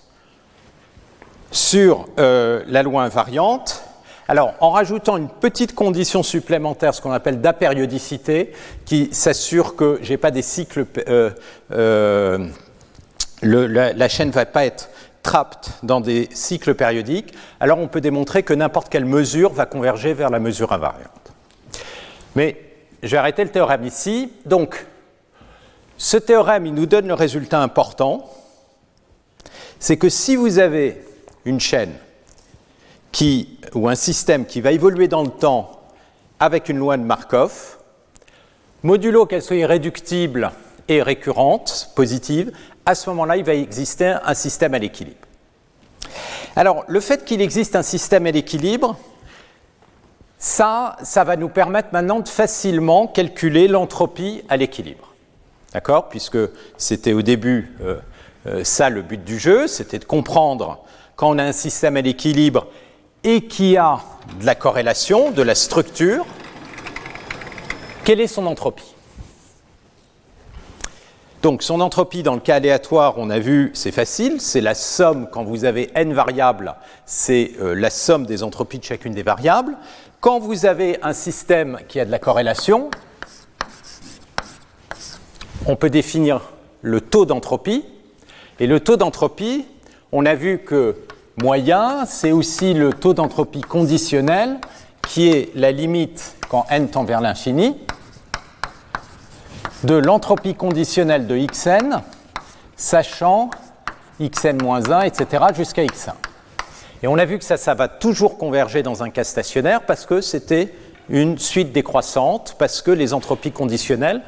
sur 1.50 2.06
euh, 2.18 2.62
la 2.66 2.82
loi 2.82 3.04
invariante. 3.04 3.82
Alors, 4.26 4.54
en 4.60 4.70
rajoutant 4.70 5.18
une 5.18 5.28
petite 5.28 5.74
condition 5.74 6.22
supplémentaire, 6.22 6.94
ce 6.94 7.02
qu'on 7.02 7.12
appelle 7.12 7.40
d'apériodicité, 7.40 8.52
qui 8.86 9.10
s'assure 9.12 9.76
que 9.76 9.98
j'ai 10.02 10.16
pas 10.16 10.30
des 10.30 10.42
cycles, 10.42 10.86
euh, 11.08 11.30
euh, 11.72 12.48
la, 13.42 13.92
la, 13.92 14.08
chaîne 14.08 14.28
ne 14.28 14.32
va 14.32 14.46
pas 14.46 14.64
être 14.64 14.88
trapped 15.24 15.70
dans 15.82 16.00
des 16.00 16.28
cycles 16.32 16.74
périodiques, 16.74 17.34
alors 17.58 17.78
on 17.78 17.88
peut 17.88 18.00
démontrer 18.00 18.44
que 18.44 18.54
n'importe 18.54 18.88
quelle 18.88 19.06
mesure 19.06 19.52
va 19.52 19.66
converger 19.66 20.14
vers 20.14 20.30
la 20.30 20.38
mesure 20.38 20.72
invariante. 20.72 21.32
Mais 22.36 22.60
j'ai 23.02 23.16
arrêté 23.16 23.42
le 23.42 23.50
théorème 23.50 23.84
ici. 23.84 24.32
Donc, 24.46 24.86
ce 25.96 26.16
théorème, 26.16 26.66
il 26.66 26.74
nous 26.74 26.86
donne 26.86 27.08
le 27.08 27.14
résultat 27.14 27.60
important, 27.60 28.30
c'est 29.80 29.96
que 29.96 30.08
si 30.08 30.36
vous 30.36 30.58
avez 30.58 31.02
une 31.44 31.60
chaîne 31.60 31.94
qui, 33.12 33.58
ou 33.74 33.88
un 33.88 33.94
système 33.94 34.46
qui 34.46 34.60
va 34.60 34.72
évoluer 34.72 35.08
dans 35.08 35.22
le 35.22 35.30
temps 35.30 35.80
avec 36.40 36.68
une 36.68 36.78
loi 36.78 36.96
de 36.96 37.02
Markov, 37.02 37.78
modulo 38.82 39.26
qu'elle 39.26 39.42
soit 39.42 39.56
irréductible 39.56 40.52
et 40.88 41.02
récurrente, 41.02 41.90
positive, 41.94 42.52
à 42.86 42.94
ce 42.94 43.08
moment-là, 43.10 43.36
il 43.36 43.44
va 43.44 43.54
exister 43.54 44.16
un 44.24 44.34
système 44.34 44.74
à 44.74 44.78
l'équilibre. 44.78 45.26
Alors, 46.56 46.84
le 46.86 47.00
fait 47.00 47.24
qu'il 47.24 47.40
existe 47.40 47.76
un 47.76 47.82
système 47.82 48.26
à 48.26 48.30
l'équilibre, 48.30 48.96
ça, 50.38 50.96
ça 51.02 51.24
va 51.24 51.36
nous 51.36 51.48
permettre 51.48 51.88
maintenant 51.92 52.20
de 52.20 52.28
facilement 52.28 53.06
calculer 53.06 53.66
l'entropie 53.66 54.42
à 54.48 54.56
l'équilibre. 54.56 55.14
D'accord? 55.72 56.08
Puisque 56.08 56.38
c'était 56.76 57.12
au 57.12 57.22
début 57.22 57.74
euh, 57.82 57.96
euh, 58.46 58.62
ça 58.62 58.90
le 58.90 59.02
but 59.02 59.24
du 59.24 59.38
jeu, 59.38 59.66
c'était 59.66 59.98
de 59.98 60.04
comprendre 60.04 60.84
quand 61.16 61.30
on 61.30 61.38
a 61.38 61.42
un 61.42 61.52
système 61.52 61.96
à 61.96 62.02
l'équilibre 62.02 62.66
et 63.24 63.46
qui 63.46 63.76
a 63.76 64.00
de 64.38 64.44
la 64.44 64.54
corrélation, 64.54 65.30
de 65.30 65.42
la 65.42 65.54
structure, 65.54 66.26
quelle 68.04 68.20
est 68.20 68.26
son 68.26 68.46
entropie? 68.46 68.93
Donc 71.44 71.62
son 71.62 71.82
entropie 71.82 72.22
dans 72.22 72.32
le 72.32 72.40
cas 72.40 72.54
aléatoire, 72.54 73.16
on 73.18 73.28
a 73.28 73.38
vu, 73.38 73.70
c'est 73.74 73.92
facile, 73.92 74.40
c'est 74.40 74.62
la 74.62 74.74
somme, 74.74 75.28
quand 75.30 75.44
vous 75.44 75.66
avez 75.66 75.90
n 75.94 76.14
variables, 76.14 76.74
c'est 77.04 77.50
euh, 77.60 77.74
la 77.74 77.90
somme 77.90 78.24
des 78.24 78.42
entropies 78.42 78.78
de 78.78 78.84
chacune 78.84 79.12
des 79.12 79.22
variables. 79.22 79.76
quand 80.22 80.38
vous 80.38 80.64
avez 80.64 80.98
un 81.02 81.12
système 81.12 81.80
qui 81.86 82.00
a 82.00 82.06
de 82.06 82.10
la 82.10 82.18
corrélation, 82.18 82.88
on 85.66 85.76
peut 85.76 85.90
définir 85.90 86.40
le 86.80 87.02
taux 87.02 87.26
d'entropie. 87.26 87.84
Et 88.58 88.66
le 88.66 88.80
taux 88.80 88.96
d'entropie, 88.96 89.66
on 90.12 90.24
a 90.24 90.34
vu 90.34 90.60
que 90.60 90.96
moyen, 91.36 92.06
c'est 92.06 92.32
aussi 92.32 92.72
le 92.72 92.94
taux 92.94 93.12
d'entropie 93.12 93.60
conditionnel, 93.60 94.56
qui 95.06 95.28
est 95.28 95.54
la 95.54 95.72
limite 95.72 96.36
quand 96.48 96.64
n 96.70 96.88
tend 96.88 97.04
vers 97.04 97.20
l'infini, 97.20 97.76
de 99.84 99.94
l'entropie 99.94 100.54
conditionnelle 100.54 101.26
de 101.26 101.36
xn, 101.36 102.00
sachant 102.74 103.50
xn-1, 104.18 105.06
etc., 105.06 105.44
jusqu'à 105.54 105.84
x1. 105.84 106.12
Et 107.02 107.06
on 107.06 107.18
a 107.18 107.26
vu 107.26 107.38
que 107.38 107.44
ça, 107.44 107.58
ça 107.58 107.74
va 107.74 107.88
toujours 107.88 108.38
converger 108.38 108.82
dans 108.82 109.02
un 109.02 109.10
cas 109.10 109.24
stationnaire 109.24 109.82
parce 109.82 110.06
que 110.06 110.22
c'était 110.22 110.74
une 111.10 111.38
suite 111.38 111.72
décroissante, 111.72 112.56
parce 112.58 112.80
que 112.80 112.90
les 112.90 113.12
entropies 113.12 113.52
conditionnelles, 113.52 114.22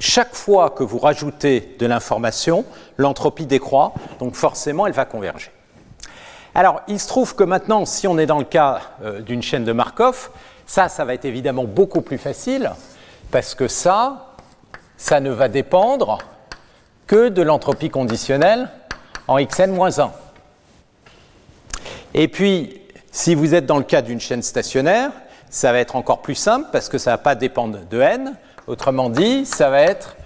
chaque 0.00 0.34
fois 0.34 0.70
que 0.70 0.82
vous 0.82 0.98
rajoutez 0.98 1.76
de 1.78 1.86
l'information, 1.86 2.64
l'entropie 2.96 3.46
décroît, 3.46 3.94
donc 4.18 4.34
forcément 4.34 4.88
elle 4.88 4.92
va 4.92 5.04
converger. 5.04 5.52
Alors, 6.52 6.80
il 6.88 6.98
se 6.98 7.06
trouve 7.06 7.36
que 7.36 7.44
maintenant, 7.44 7.86
si 7.86 8.08
on 8.08 8.18
est 8.18 8.26
dans 8.26 8.38
le 8.38 8.44
cas 8.44 8.80
euh, 9.04 9.20
d'une 9.20 9.42
chaîne 9.42 9.62
de 9.62 9.72
Markov, 9.72 10.30
ça, 10.66 10.88
ça 10.88 11.04
va 11.04 11.14
être 11.14 11.26
évidemment 11.26 11.64
beaucoup 11.64 12.00
plus 12.00 12.18
facile, 12.18 12.72
parce 13.30 13.54
que 13.54 13.68
ça, 13.68 14.29
ça 15.00 15.18
ne 15.18 15.30
va 15.30 15.48
dépendre 15.48 16.18
que 17.06 17.30
de 17.30 17.40
l'entropie 17.40 17.88
conditionnelle 17.88 18.68
en 19.28 19.38
xn-1. 19.38 20.10
Et 22.12 22.28
puis, 22.28 22.82
si 23.10 23.34
vous 23.34 23.54
êtes 23.54 23.64
dans 23.64 23.78
le 23.78 23.84
cas 23.84 24.02
d'une 24.02 24.20
chaîne 24.20 24.42
stationnaire, 24.42 25.10
ça 25.48 25.72
va 25.72 25.78
être 25.78 25.96
encore 25.96 26.20
plus 26.20 26.34
simple 26.34 26.68
parce 26.70 26.90
que 26.90 26.98
ça 26.98 27.12
ne 27.12 27.16
va 27.16 27.22
pas 27.22 27.34
dépendre 27.34 27.78
de 27.88 27.98
n. 27.98 28.36
Autrement 28.66 29.08
dit, 29.08 29.46
ça 29.46 29.70
va 29.70 29.80
être 29.80 30.16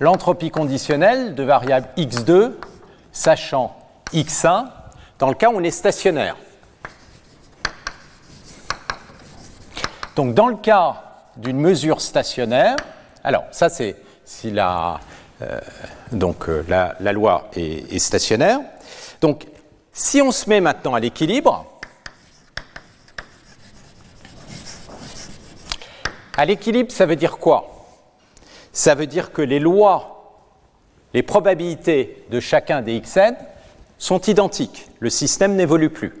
l'entropie 0.00 0.50
conditionnelle 0.50 1.34
de 1.34 1.42
variable 1.42 1.88
x2 1.96 2.52
sachant 3.10 3.74
x1 4.12 4.66
dans 5.18 5.28
le 5.28 5.34
cas 5.34 5.48
où 5.48 5.56
on 5.56 5.64
est 5.64 5.70
stationnaire. 5.70 6.36
Donc 10.14 10.34
dans 10.34 10.48
le 10.48 10.56
cas 10.56 11.02
d'une 11.36 11.58
mesure 11.58 12.02
stationnaire, 12.02 12.76
alors 13.24 13.44
ça 13.50 13.68
c'est 13.68 13.96
si 14.24 14.50
la, 14.50 15.00
euh, 15.42 15.60
donc, 16.12 16.48
euh, 16.48 16.64
la, 16.68 17.12
loi 17.12 17.50
est, 17.56 17.98
stationnaire. 17.98 18.60
Donc 19.20 19.46
si 19.92 20.22
on 20.22 20.30
se 20.30 20.48
met 20.48 20.60
maintenant 20.60 20.94
à 20.94 21.00
l'équilibre, 21.00 21.66
à 26.36 26.44
l'équilibre 26.44 26.92
ça 26.92 27.06
veut 27.06 27.16
dire 27.16 27.38
quoi? 27.38 27.70
Ça 28.72 28.94
veut 28.94 29.06
dire 29.06 29.32
que 29.32 29.42
les 29.42 29.60
lois, 29.60 30.40
les 31.12 31.22
probabilités 31.22 32.24
de 32.30 32.40
chacun 32.40 32.82
des 32.82 33.00
xn 33.00 33.34
sont 33.98 34.20
identiques. 34.22 34.88
Le 34.98 35.10
système 35.10 35.54
n'évolue 35.54 35.90
plus. 35.90 36.12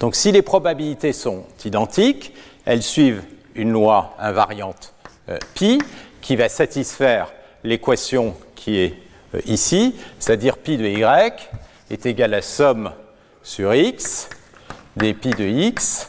Donc 0.00 0.14
si 0.16 0.32
les 0.32 0.42
probabilités 0.42 1.12
sont 1.12 1.44
identiques, 1.64 2.34
elles 2.64 2.82
suivent 2.82 3.22
une 3.54 3.70
loi 3.70 4.14
invariante 4.18 4.92
pi 5.54 5.80
qui 6.20 6.36
va 6.36 6.48
satisfaire 6.48 7.32
l'équation 7.64 8.36
qui 8.54 8.78
est 8.78 8.94
euh, 9.34 9.40
ici, 9.46 9.94
c'est-à-dire 10.18 10.56
pi 10.58 10.76
de 10.76 10.86
y 10.86 11.04
est 11.90 12.06
égal 12.06 12.34
à 12.34 12.42
somme 12.42 12.92
sur 13.42 13.74
x 13.74 14.28
des 14.96 15.14
pi 15.14 15.30
de 15.30 15.44
x, 15.44 16.08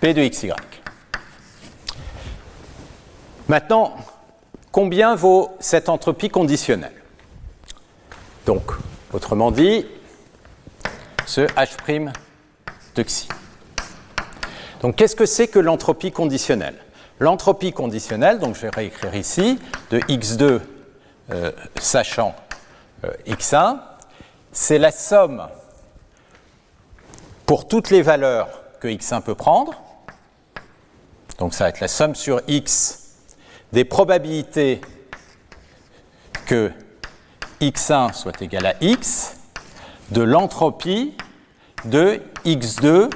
p 0.00 0.12
de 0.12 0.26
xy. 0.26 0.50
Maintenant, 3.48 3.96
combien 4.72 5.14
vaut 5.14 5.56
cette 5.60 5.88
entropie 5.88 6.28
conditionnelle 6.28 7.02
Donc, 8.44 8.72
autrement 9.12 9.52
dit, 9.52 9.86
ce 11.24 11.42
H' 11.42 12.12
de 12.94 13.02
xi. 13.02 13.28
Donc 14.80 14.96
qu'est-ce 14.96 15.16
que 15.16 15.26
c'est 15.26 15.48
que 15.48 15.58
l'entropie 15.58 16.12
conditionnelle? 16.12 16.76
L'entropie 17.18 17.72
conditionnelle, 17.72 18.38
donc 18.38 18.56
je 18.56 18.62
vais 18.62 18.70
réécrire 18.70 19.14
ici, 19.14 19.58
de 19.90 20.00
x2 20.00 20.60
euh, 21.30 21.52
sachant 21.80 22.34
euh, 23.04 23.10
x1, 23.26 23.78
c'est 24.52 24.78
la 24.78 24.90
somme 24.90 25.48
pour 27.46 27.68
toutes 27.68 27.90
les 27.90 28.02
valeurs 28.02 28.48
que 28.80 28.88
x1 28.88 29.22
peut 29.22 29.34
prendre. 29.34 29.82
Donc 31.38 31.54
ça 31.54 31.64
va 31.64 31.70
être 31.70 31.80
la 31.80 31.88
somme 31.88 32.14
sur 32.14 32.40
x 32.48 33.14
des 33.72 33.84
probabilités 33.84 34.80
que 36.46 36.70
x1 37.60 38.12
soit 38.12 38.40
égal 38.42 38.66
à 38.66 38.74
x 38.80 39.36
de 40.10 40.22
l'entropie 40.22 41.16
de 41.86 42.22
x2 42.44 43.10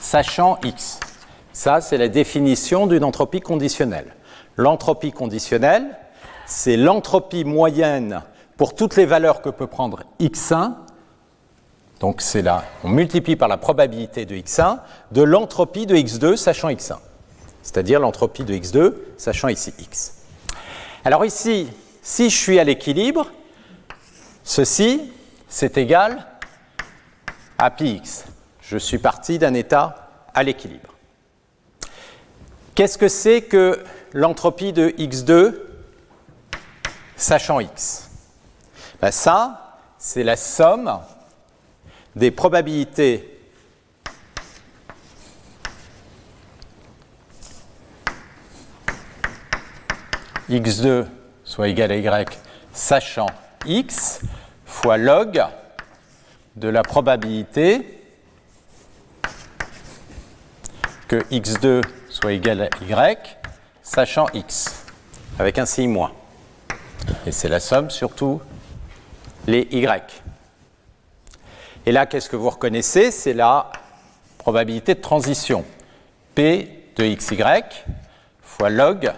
sachant 0.00 0.58
x. 0.62 1.00
Ça, 1.56 1.80
c'est 1.80 1.96
la 1.96 2.08
définition 2.08 2.86
d'une 2.86 3.02
entropie 3.02 3.40
conditionnelle. 3.40 4.14
L'entropie 4.56 5.10
conditionnelle, 5.10 5.86
c'est 6.44 6.76
l'entropie 6.76 7.44
moyenne 7.44 8.22
pour 8.58 8.74
toutes 8.74 8.94
les 8.94 9.06
valeurs 9.06 9.40
que 9.40 9.48
peut 9.48 9.66
prendre 9.66 10.02
x1. 10.20 10.74
Donc 11.98 12.20
c'est 12.20 12.42
là, 12.42 12.64
on 12.84 12.90
multiplie 12.90 13.36
par 13.36 13.48
la 13.48 13.56
probabilité 13.56 14.26
de 14.26 14.36
x1 14.36 14.80
de 15.12 15.22
l'entropie 15.22 15.86
de 15.86 15.96
x2 15.96 16.36
sachant 16.36 16.68
x1. 16.68 16.98
C'est-à-dire 17.62 18.00
l'entropie 18.00 18.44
de 18.44 18.52
x2 18.52 18.92
sachant 19.16 19.48
ici 19.48 19.72
x. 19.78 20.12
Alors 21.06 21.24
ici, 21.24 21.68
si 22.02 22.28
je 22.28 22.36
suis 22.36 22.60
à 22.60 22.64
l'équilibre, 22.64 23.28
ceci, 24.44 25.10
c'est 25.48 25.78
égal 25.78 26.26
à 27.56 27.70
πx. 27.70 28.26
Je 28.60 28.76
suis 28.76 28.98
parti 28.98 29.38
d'un 29.38 29.54
état 29.54 30.10
à 30.34 30.42
l'équilibre. 30.42 30.95
Qu'est-ce 32.76 32.98
que 32.98 33.08
c'est 33.08 33.40
que 33.40 33.82
l'entropie 34.12 34.74
de 34.74 34.90
x2 34.90 35.54
sachant 37.16 37.58
x? 37.58 38.10
Ben 39.00 39.10
Ça, 39.10 39.78
c'est 39.98 40.22
la 40.22 40.36
somme 40.36 41.00
des 42.14 42.30
probabilités 42.30 43.40
x2 50.50 51.06
soit 51.44 51.68
égal 51.68 51.90
à 51.92 51.96
y 51.96 52.26
sachant 52.74 53.30
x 53.64 54.20
fois 54.66 54.98
log 54.98 55.42
de 56.56 56.68
la 56.68 56.82
probabilité 56.82 58.02
que 61.08 61.16
x2 61.30 61.80
soit 62.16 62.32
égal 62.32 62.62
à 62.62 62.68
y, 62.82 63.16
sachant 63.82 64.26
x, 64.32 64.86
avec 65.38 65.58
un 65.58 65.66
signe 65.66 65.90
moins. 65.90 66.12
Et 67.26 67.30
c'est 67.30 67.50
la 67.50 67.60
somme 67.60 67.90
sur 67.90 68.14
tous 68.14 68.40
les 69.46 69.68
y. 69.70 69.86
Et 71.84 71.92
là, 71.92 72.06
qu'est-ce 72.06 72.30
que 72.30 72.36
vous 72.36 72.48
reconnaissez? 72.48 73.10
C'est 73.10 73.34
la 73.34 73.70
probabilité 74.38 74.94
de 74.94 75.00
transition. 75.00 75.62
P 76.34 76.88
de 76.96 77.04
xy 77.04 77.36
fois 78.40 78.70
log 78.70 79.12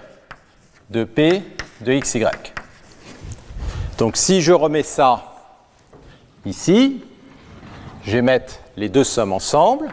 de 0.91 1.05
P 1.05 1.45
de 1.83 2.01
xy. 2.01 2.25
Donc 3.97 4.17
si 4.17 4.43
je 4.43 4.53
remets 4.53 4.83
ça 4.83 5.37
ici, 6.45 7.05
je 8.03 8.11
vais 8.11 8.23
mettre 8.23 8.55
les 8.77 8.89
deux 8.89 9.05
sommes 9.05 9.33
ensemble. 9.33 9.89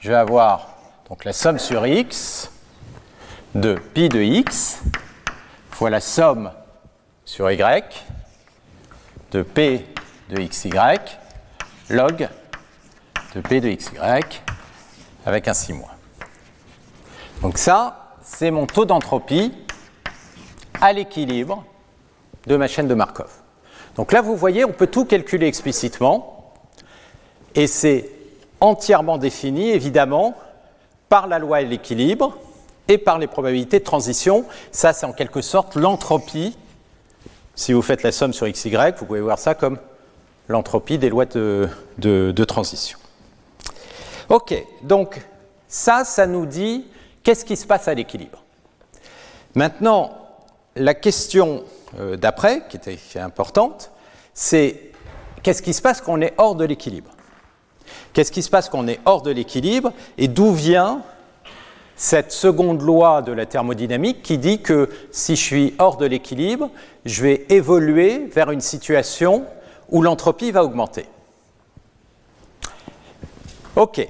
Je 0.00 0.08
vais 0.08 0.16
avoir 0.16 0.77
donc 1.08 1.24
la 1.24 1.32
somme 1.32 1.58
sur 1.58 1.86
x 1.86 2.50
de 3.54 3.74
pi 3.74 4.08
de 4.08 4.20
x 4.20 4.80
fois 5.70 5.90
la 5.90 6.00
somme 6.00 6.50
sur 7.24 7.50
y 7.50 7.84
de 9.30 9.42
p 9.42 9.86
de 10.28 10.36
xy 10.36 10.70
log 11.90 12.28
de 13.34 13.40
p 13.40 13.60
de 13.60 13.70
xy 13.70 13.96
avec 15.26 15.48
un 15.48 15.54
6 15.54 15.74
moins. 15.74 15.90
Donc 17.42 17.58
ça, 17.58 18.14
c'est 18.22 18.50
mon 18.50 18.66
taux 18.66 18.84
d'entropie 18.84 19.52
à 20.80 20.92
l'équilibre 20.92 21.64
de 22.46 22.56
ma 22.56 22.66
chaîne 22.66 22.88
de 22.88 22.94
Markov. 22.94 23.30
Donc 23.96 24.12
là, 24.12 24.22
vous 24.22 24.36
voyez, 24.36 24.64
on 24.64 24.72
peut 24.72 24.86
tout 24.86 25.04
calculer 25.04 25.46
explicitement, 25.46 26.54
et 27.54 27.66
c'est 27.66 28.10
entièrement 28.60 29.18
défini, 29.18 29.70
évidemment, 29.70 30.34
par 31.08 31.26
la 31.26 31.38
loi 31.38 31.62
de 31.62 31.68
l'équilibre 31.68 32.36
et 32.88 32.98
par 32.98 33.18
les 33.18 33.26
probabilités 33.26 33.78
de 33.78 33.84
transition. 33.84 34.44
Ça, 34.72 34.92
c'est 34.92 35.06
en 35.06 35.12
quelque 35.12 35.42
sorte 35.42 35.74
l'entropie. 35.76 36.56
Si 37.54 37.72
vous 37.72 37.82
faites 37.82 38.02
la 38.02 38.12
somme 38.12 38.32
sur 38.32 38.48
xy, 38.48 38.70
vous 38.70 39.06
pouvez 39.06 39.20
voir 39.20 39.38
ça 39.38 39.54
comme 39.54 39.78
l'entropie 40.48 40.98
des 40.98 41.10
lois 41.10 41.26
de, 41.26 41.68
de 41.98 42.44
transition. 42.44 42.98
Ok, 44.28 44.54
donc 44.82 45.20
ça, 45.68 46.04
ça 46.04 46.26
nous 46.26 46.46
dit 46.46 46.86
qu'est-ce 47.22 47.44
qui 47.44 47.56
se 47.56 47.66
passe 47.66 47.88
à 47.88 47.94
l'équilibre 47.94 48.42
Maintenant, 49.54 50.12
la 50.76 50.94
question 50.94 51.64
euh, 51.98 52.16
d'après, 52.16 52.62
qui 52.68 52.76
était 52.76 52.98
importante, 53.18 53.90
c'est 54.34 54.92
qu'est-ce 55.42 55.62
qui 55.62 55.72
se 55.72 55.82
passe 55.82 56.00
quand 56.00 56.12
on 56.12 56.20
est 56.20 56.34
hors 56.36 56.54
de 56.54 56.64
l'équilibre? 56.64 57.10
Qu'est-ce 58.12 58.32
qui 58.32 58.42
se 58.42 58.50
passe 58.50 58.68
quand 58.68 58.80
on 58.80 58.88
est 58.88 59.00
hors 59.04 59.22
de 59.22 59.30
l'équilibre 59.30 59.92
et 60.16 60.28
d'où 60.28 60.52
vient 60.52 61.02
cette 61.96 62.30
seconde 62.30 62.80
loi 62.80 63.22
de 63.22 63.32
la 63.32 63.44
thermodynamique 63.44 64.22
qui 64.22 64.38
dit 64.38 64.62
que 64.62 64.88
si 65.10 65.34
je 65.34 65.42
suis 65.42 65.74
hors 65.78 65.96
de 65.96 66.06
l'équilibre, 66.06 66.70
je 67.04 67.22
vais 67.22 67.46
évoluer 67.48 68.26
vers 68.32 68.50
une 68.50 68.60
situation 68.60 69.44
où 69.90 70.00
l'entropie 70.00 70.52
va 70.52 70.62
augmenter. 70.62 71.06
OK. 73.74 74.06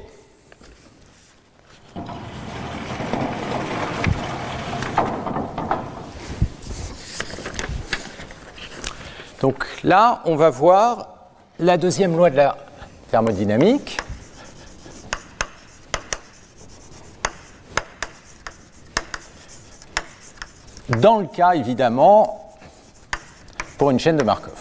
Donc 9.41 9.65
là, 9.85 10.21
on 10.25 10.37
va 10.37 10.51
voir 10.51 11.31
la 11.59 11.77
deuxième 11.77 12.17
loi 12.17 12.31
de 12.31 12.37
la 12.37 12.57
thermodynamique. 13.11 13.99
Dans 20.89 21.19
le 21.19 21.27
cas, 21.27 21.53
évidemment, 21.53 22.57
pour 23.77 23.91
une 23.91 23.99
chaîne 23.99 24.17
de 24.17 24.23
Markov. 24.23 24.55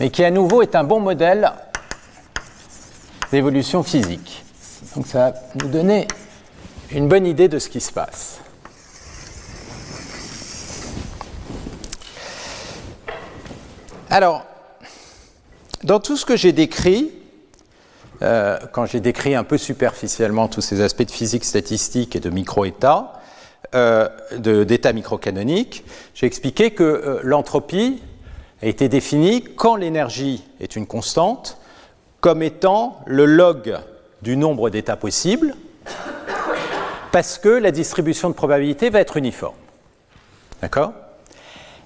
Mais 0.00 0.10
qui, 0.10 0.24
à 0.24 0.30
nouveau, 0.30 0.62
est 0.62 0.74
un 0.74 0.84
bon 0.84 1.00
modèle 1.00 1.52
d'évolution 3.30 3.82
physique. 3.82 4.44
Donc 4.94 5.06
ça 5.06 5.30
va 5.30 5.38
nous 5.56 5.68
donner 5.68 6.08
une 6.90 7.08
bonne 7.08 7.26
idée 7.26 7.48
de 7.48 7.58
ce 7.58 7.68
qui 7.68 7.80
se 7.80 7.92
passe. 7.92 8.40
Alors, 14.10 14.44
dans 15.84 16.00
tout 16.00 16.16
ce 16.16 16.26
que 16.26 16.36
j'ai 16.36 16.52
décrit, 16.52 17.12
euh, 18.22 18.58
quand 18.72 18.86
j'ai 18.86 19.00
décrit 19.00 19.34
un 19.34 19.44
peu 19.44 19.58
superficiellement 19.58 20.48
tous 20.48 20.60
ces 20.60 20.80
aspects 20.80 21.04
de 21.04 21.10
physique 21.10 21.44
statistique 21.44 22.16
et 22.16 22.20
de 22.20 22.30
micro-état, 22.30 23.12
euh, 23.74 24.08
d'état 24.38 24.92
microcanonique, 24.92 25.84
j'ai 26.14 26.26
expliqué 26.26 26.72
que 26.72 26.82
euh, 26.82 27.20
l'entropie 27.22 28.02
a 28.62 28.66
été 28.66 28.88
définie 28.88 29.44
quand 29.44 29.76
l'énergie 29.76 30.44
est 30.60 30.74
une 30.74 30.86
constante 30.86 31.58
comme 32.20 32.42
étant 32.42 32.98
le 33.06 33.24
log 33.24 33.76
du 34.22 34.36
nombre 34.36 34.70
d'états 34.70 34.96
possibles, 34.96 35.54
parce 37.12 37.38
que 37.38 37.48
la 37.48 37.70
distribution 37.70 38.28
de 38.28 38.34
probabilité 38.34 38.90
va 38.90 39.00
être 39.00 39.16
uniforme. 39.16 39.54
D'accord? 40.60 40.92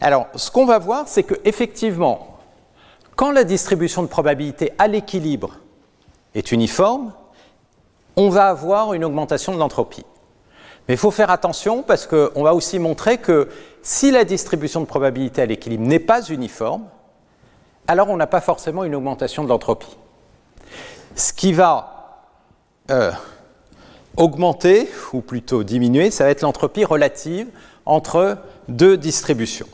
Alors, 0.01 0.29
ce 0.35 0.51
qu'on 0.51 0.65
va 0.65 0.79
voir, 0.79 1.05
c'est 1.09 1.23
que 1.23 1.35
effectivement, 1.45 2.32
quand 3.23 3.31
la 3.31 3.45
distribution 3.45 4.03
de 4.03 4.09
probabilité 4.09 4.73
à 4.79 4.89
l'équilibre 4.89 5.61
est 6.35 6.51
uniforme, 6.51 7.13
on 8.17 8.31
va 8.31 8.49
avoir 8.49 8.95
une 8.95 9.05
augmentation 9.05 9.55
de 9.55 9.61
l'entropie. 9.61 10.05
Mais 10.89 10.95
il 10.95 10.99
faut 10.99 11.13
faire 11.13 11.31
attention 11.31 11.85
parce 11.85 12.09
qu'on 12.09 12.43
va 12.43 12.53
aussi 12.53 12.81
montrer 12.81 13.19
que 13.19 13.49
si 13.81 14.11
la 14.11 14.25
distribution 14.25 14.81
de 14.81 14.87
probabilité 14.87 15.41
à 15.41 15.47
l'équilibre 15.47 15.85
n'est 15.85 16.01
pas 16.01 16.25
uniforme, 16.31 16.83
alors 17.87 18.11
on 18.11 18.17
n'a 18.17 18.27
pas 18.27 18.41
forcément 18.41 18.83
une 18.83 18.97
augmentation 18.97 19.45
de 19.45 19.49
l'entropie. 19.49 19.97
Ce 21.15 21.33
qui 21.33 21.53
va 21.53 22.25
euh, 22.91 23.13
augmenter, 24.17 24.89
ou 25.13 25.21
plutôt 25.21 25.63
diminuer, 25.63 26.11
ça 26.11 26.25
va 26.25 26.31
être 26.31 26.43
l'entropie 26.43 26.85
relative 26.85 27.47
entre 27.87 28.39
deux 28.67 28.97
distributions. 28.97 29.69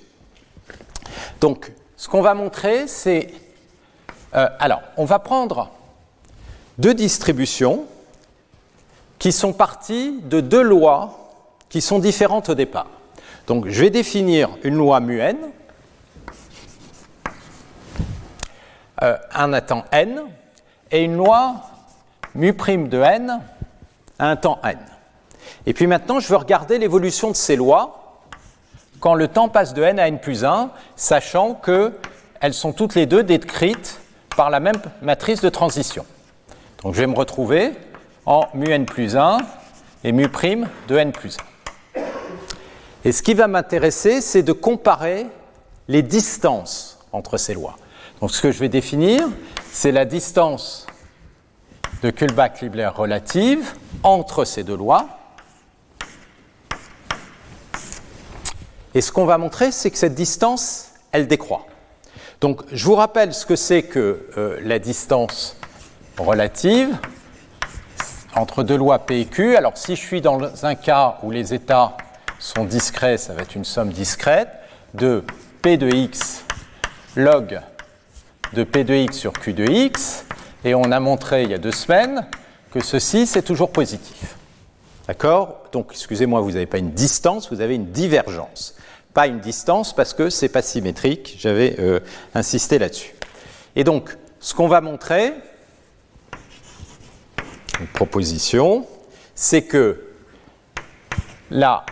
Donc, 1.41 1.73
ce 1.99 2.09
qu'on 2.09 2.23
va 2.23 2.33
montrer, 2.33 2.87
c'est... 2.87 3.29
Euh, 4.35 4.49
alors, 4.61 4.81
on 4.97 5.05
va 5.05 5.19
prendre 5.19 5.71
deux 6.79 6.95
distributions 6.95 7.87
qui 9.19 9.33
sont 9.33 9.53
parties 9.53 10.21
de 10.23 10.41
deux 10.41 10.63
lois 10.63 11.35
qui 11.69 11.81
sont 11.81 11.99
différentes 11.99 12.49
au 12.49 12.55
départ. 12.55 12.87
Donc, 13.49 13.67
je 13.67 13.81
vais 13.81 13.91
définir 13.91 14.49
une 14.63 14.77
loi 14.77 15.01
mu 15.01 15.19
n, 15.19 15.37
euh, 19.03 19.17
un 19.35 19.61
temps 19.61 19.85
n, 19.91 20.23
et 20.93 21.03
une 21.03 21.17
loi 21.17 21.57
mu 22.37 22.53
prime 22.53 22.89
de 22.89 23.01
n 23.03 23.41
un 24.21 24.37
temps 24.37 24.61
n. 24.63 24.79
Et 25.67 25.75
puis 25.75 25.89
maintenant, 25.89 26.21
je 26.21 26.29
veux 26.29 26.37
regarder 26.37 26.79
l'évolution 26.79 27.31
de 27.31 27.37
ces 27.37 27.57
lois 27.57 27.98
quand 29.01 29.15
le 29.15 29.29
temps 29.29 29.49
passe 29.49 29.75
de 29.75 29.83
n 29.83 29.99
à 29.99 30.09
n 30.09 30.19
plus 30.19 30.45
1, 30.45 30.71
sachant 30.97 31.55
qu'elles 31.55 32.55
sont 32.55 32.73
toutes 32.73 32.95
les 32.95 33.07
deux 33.07 33.23
décrites 33.23 34.01
par 34.37 34.51
la 34.51 34.61
même 34.61 34.81
matrice 35.03 35.41
de 35.41 35.49
transition. 35.49 36.05
Donc 36.83 36.95
je 36.95 37.01
vais 37.01 37.07
me 37.07 37.17
retrouver 37.17 37.73
en 38.27 38.47
mu 38.55 38.71
n 38.71 38.87
plus 38.87 39.17
1 39.17 39.39
et 40.05 40.13
mu 40.13 40.29
prime 40.29 40.69
de 40.89 40.97
n 40.97 41.13
plus 41.13 41.37
1. 41.97 42.01
Et 43.05 43.13
ce 43.13 43.23
qui 43.23 43.35
va 43.35 43.47
m'intéresser, 43.49 44.21
c'est 44.21 44.43
de 44.43 44.53
comparer 44.53 45.27
les 45.89 46.03
distances 46.03 46.99
entre 47.13 47.37
ces 47.37 47.55
lois. 47.55 47.77
Donc 48.21 48.31
ce 48.31 48.43
que 48.43 48.51
je 48.51 48.59
vais 48.59 48.69
définir, 48.69 49.29
c'est 49.73 49.93
la 49.93 50.05
distance 50.05 50.87
de 52.03 52.11
Kullback-Libler 52.11 52.89
relative 52.89 53.75
entre 54.03 54.45
ces 54.45 54.65
deux 54.65 54.77
lois. 54.77 55.18
Et 58.99 59.01
ce 59.01 59.13
qu'on 59.13 59.27
va 59.27 59.39
montrer, 59.39 59.71
c'est 59.71 59.93
que 59.93 59.97
cette 59.97 60.17
distance, 60.17 60.89
elle 61.13 61.29
décroît. 61.29 61.67
Donc, 62.41 62.63
je 62.73 62.85
vous 62.85 62.97
rappelle 62.97 63.33
ce 63.33 63.47
que 63.47 63.55
c'est 63.55 63.85
que 63.85 64.27
euh, 64.37 64.59
la 64.65 64.81
distance 64.81 65.55
relative 66.19 66.89
entre 68.35 68.65
deux 68.65 68.77
lois 68.77 68.99
P 68.99 69.21
et 69.21 69.27
Q. 69.27 69.55
Alors, 69.55 69.77
si 69.77 69.95
je 69.95 70.01
suis 70.01 70.21
dans 70.21 70.65
un 70.65 70.75
cas 70.75 71.19
où 71.23 71.31
les 71.31 71.55
états 71.55 71.97
sont 72.41 72.65
discrets, 72.65 73.19
ça 73.19 73.35
va 73.35 73.43
être 73.43 73.55
une 73.55 73.65
somme 73.65 73.91
discrète 73.91 74.49
de 74.95 75.23
P 75.63 75.77
de 75.77 75.89
x 75.95 76.43
log 77.15 77.61
de 78.53 78.65
P 78.65 78.83
de 78.83 78.95
x 78.95 79.17
sur 79.17 79.33
Q 79.33 79.53
de 79.53 79.65
x. 79.65 80.25
Et 80.65 80.75
on 80.75 80.91
a 80.91 80.99
montré 80.99 81.45
il 81.45 81.53
y 81.53 81.55
a 81.55 81.59
deux 81.59 81.71
semaines 81.71 82.27
que 82.73 82.83
ceci, 82.83 83.29
c'est 83.29 83.43
toujours 83.43 83.71
positif. 83.71 84.35
D'accord? 85.07 85.67
Donc, 85.71 85.91
excusez-moi, 85.93 86.41
vous 86.41 86.51
n'avez 86.51 86.67
pas 86.67 86.79
une 86.79 86.91
distance, 86.91 87.49
vous 87.53 87.61
avez 87.61 87.77
une 87.77 87.93
divergence 87.93 88.75
une 89.27 89.41
distance 89.41 89.95
parce 89.95 90.15
que 90.15 90.31
c'est 90.31 90.49
pas 90.49 90.63
symétrique. 90.63 91.37
J'avais 91.39 91.77
euh, 91.79 92.01
insisté 92.35 92.79
là-dessus. 92.79 93.15
Et 93.77 93.85
donc, 93.85 94.17
ce 94.41 94.55
qu'on 94.55 94.69
va 94.69 94.81
montrer, 94.81 95.33
une 97.81 97.87
proposition, 97.89 98.87
c'est 99.35 99.63
que 99.63 100.05
la 101.51 101.85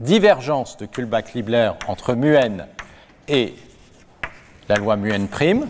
divergence 0.00 0.76
de 0.76 0.86
Kullback-Libler 0.86 1.72
entre 1.88 2.14
mu 2.14 2.34
n 2.34 2.66
et 3.28 3.54
la 4.68 4.76
loi 4.76 4.96
mu 4.96 5.12
n 5.12 5.28
prime, 5.28 5.68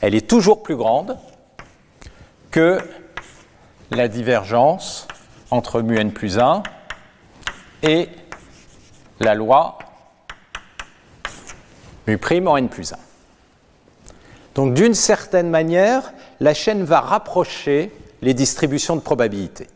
elle 0.00 0.14
est 0.14 0.28
toujours 0.28 0.62
plus 0.62 0.76
grande 0.76 1.16
que 2.50 2.78
la 3.90 4.08
divergence 4.08 5.06
entre 5.50 5.82
mu 5.82 5.98
n 5.98 6.12
plus 6.12 6.38
1 6.38 6.62
et 7.82 8.08
la 9.20 9.34
loi 9.34 9.78
mu' 12.06 12.48
en 12.48 12.56
n 12.56 12.68
plus 12.68 12.92
1. 12.92 12.96
Donc 14.54 14.74
d'une 14.74 14.94
certaine 14.94 15.48
manière, 15.48 16.12
la 16.40 16.54
chaîne 16.54 16.82
va 16.82 17.00
rapprocher 17.00 17.92
les 18.22 18.34
distributions 18.34 18.96
de 18.96 19.00
probabilité. 19.00 19.68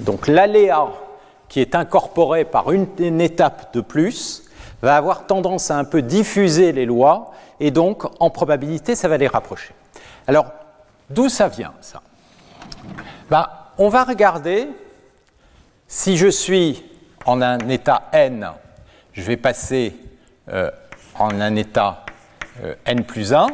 Donc 0.00 0.26
l'aléa 0.26 0.88
qui 1.48 1.60
est 1.60 1.74
incorporé 1.74 2.44
par 2.44 2.72
une, 2.72 3.20
étape 3.20 3.74
de 3.74 3.80
plus 3.80 4.44
va 4.82 4.96
avoir 4.96 5.26
tendance 5.26 5.70
à 5.70 5.78
un 5.78 5.84
peu 5.84 6.02
diffuser 6.02 6.72
les 6.72 6.86
lois 6.86 7.32
et 7.60 7.70
donc 7.70 8.04
en 8.20 8.30
probabilité 8.30 8.94
ça 8.94 9.08
va 9.08 9.16
les 9.16 9.28
rapprocher. 9.28 9.74
Alors 10.26 10.46
d'où 11.08 11.28
ça 11.28 11.48
vient 11.48 11.72
ça? 11.80 12.02
Ben, 13.30 13.46
On 13.78 13.88
va 13.88 14.04
regarder 14.04 14.68
si 15.86 16.16
je 16.16 16.28
suis 16.28 16.84
en 17.26 17.42
un 17.42 17.58
état 17.68 18.08
n, 18.12 18.50
je 19.12 19.22
vais 19.22 19.36
passer 19.36 19.94
euh, 20.48 20.70
en 21.18 21.40
un 21.40 21.56
état 21.56 22.04
euh, 22.62 22.74
n 22.84 23.04
plus 23.04 23.32
1, 23.32 23.46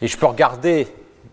et 0.00 0.08
je 0.08 0.16
peux 0.16 0.26
regarder 0.26 0.88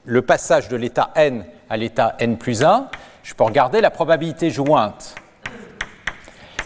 le 0.05 0.21
passage 0.21 0.67
de 0.69 0.75
l'état 0.75 1.11
n 1.15 1.45
à 1.69 1.77
l'état 1.77 2.15
n 2.19 2.37
plus 2.37 2.63
1, 2.63 2.89
je 3.23 3.33
peux 3.33 3.43
regarder 3.43 3.81
la 3.81 3.91
probabilité 3.91 4.49
jointe. 4.49 5.15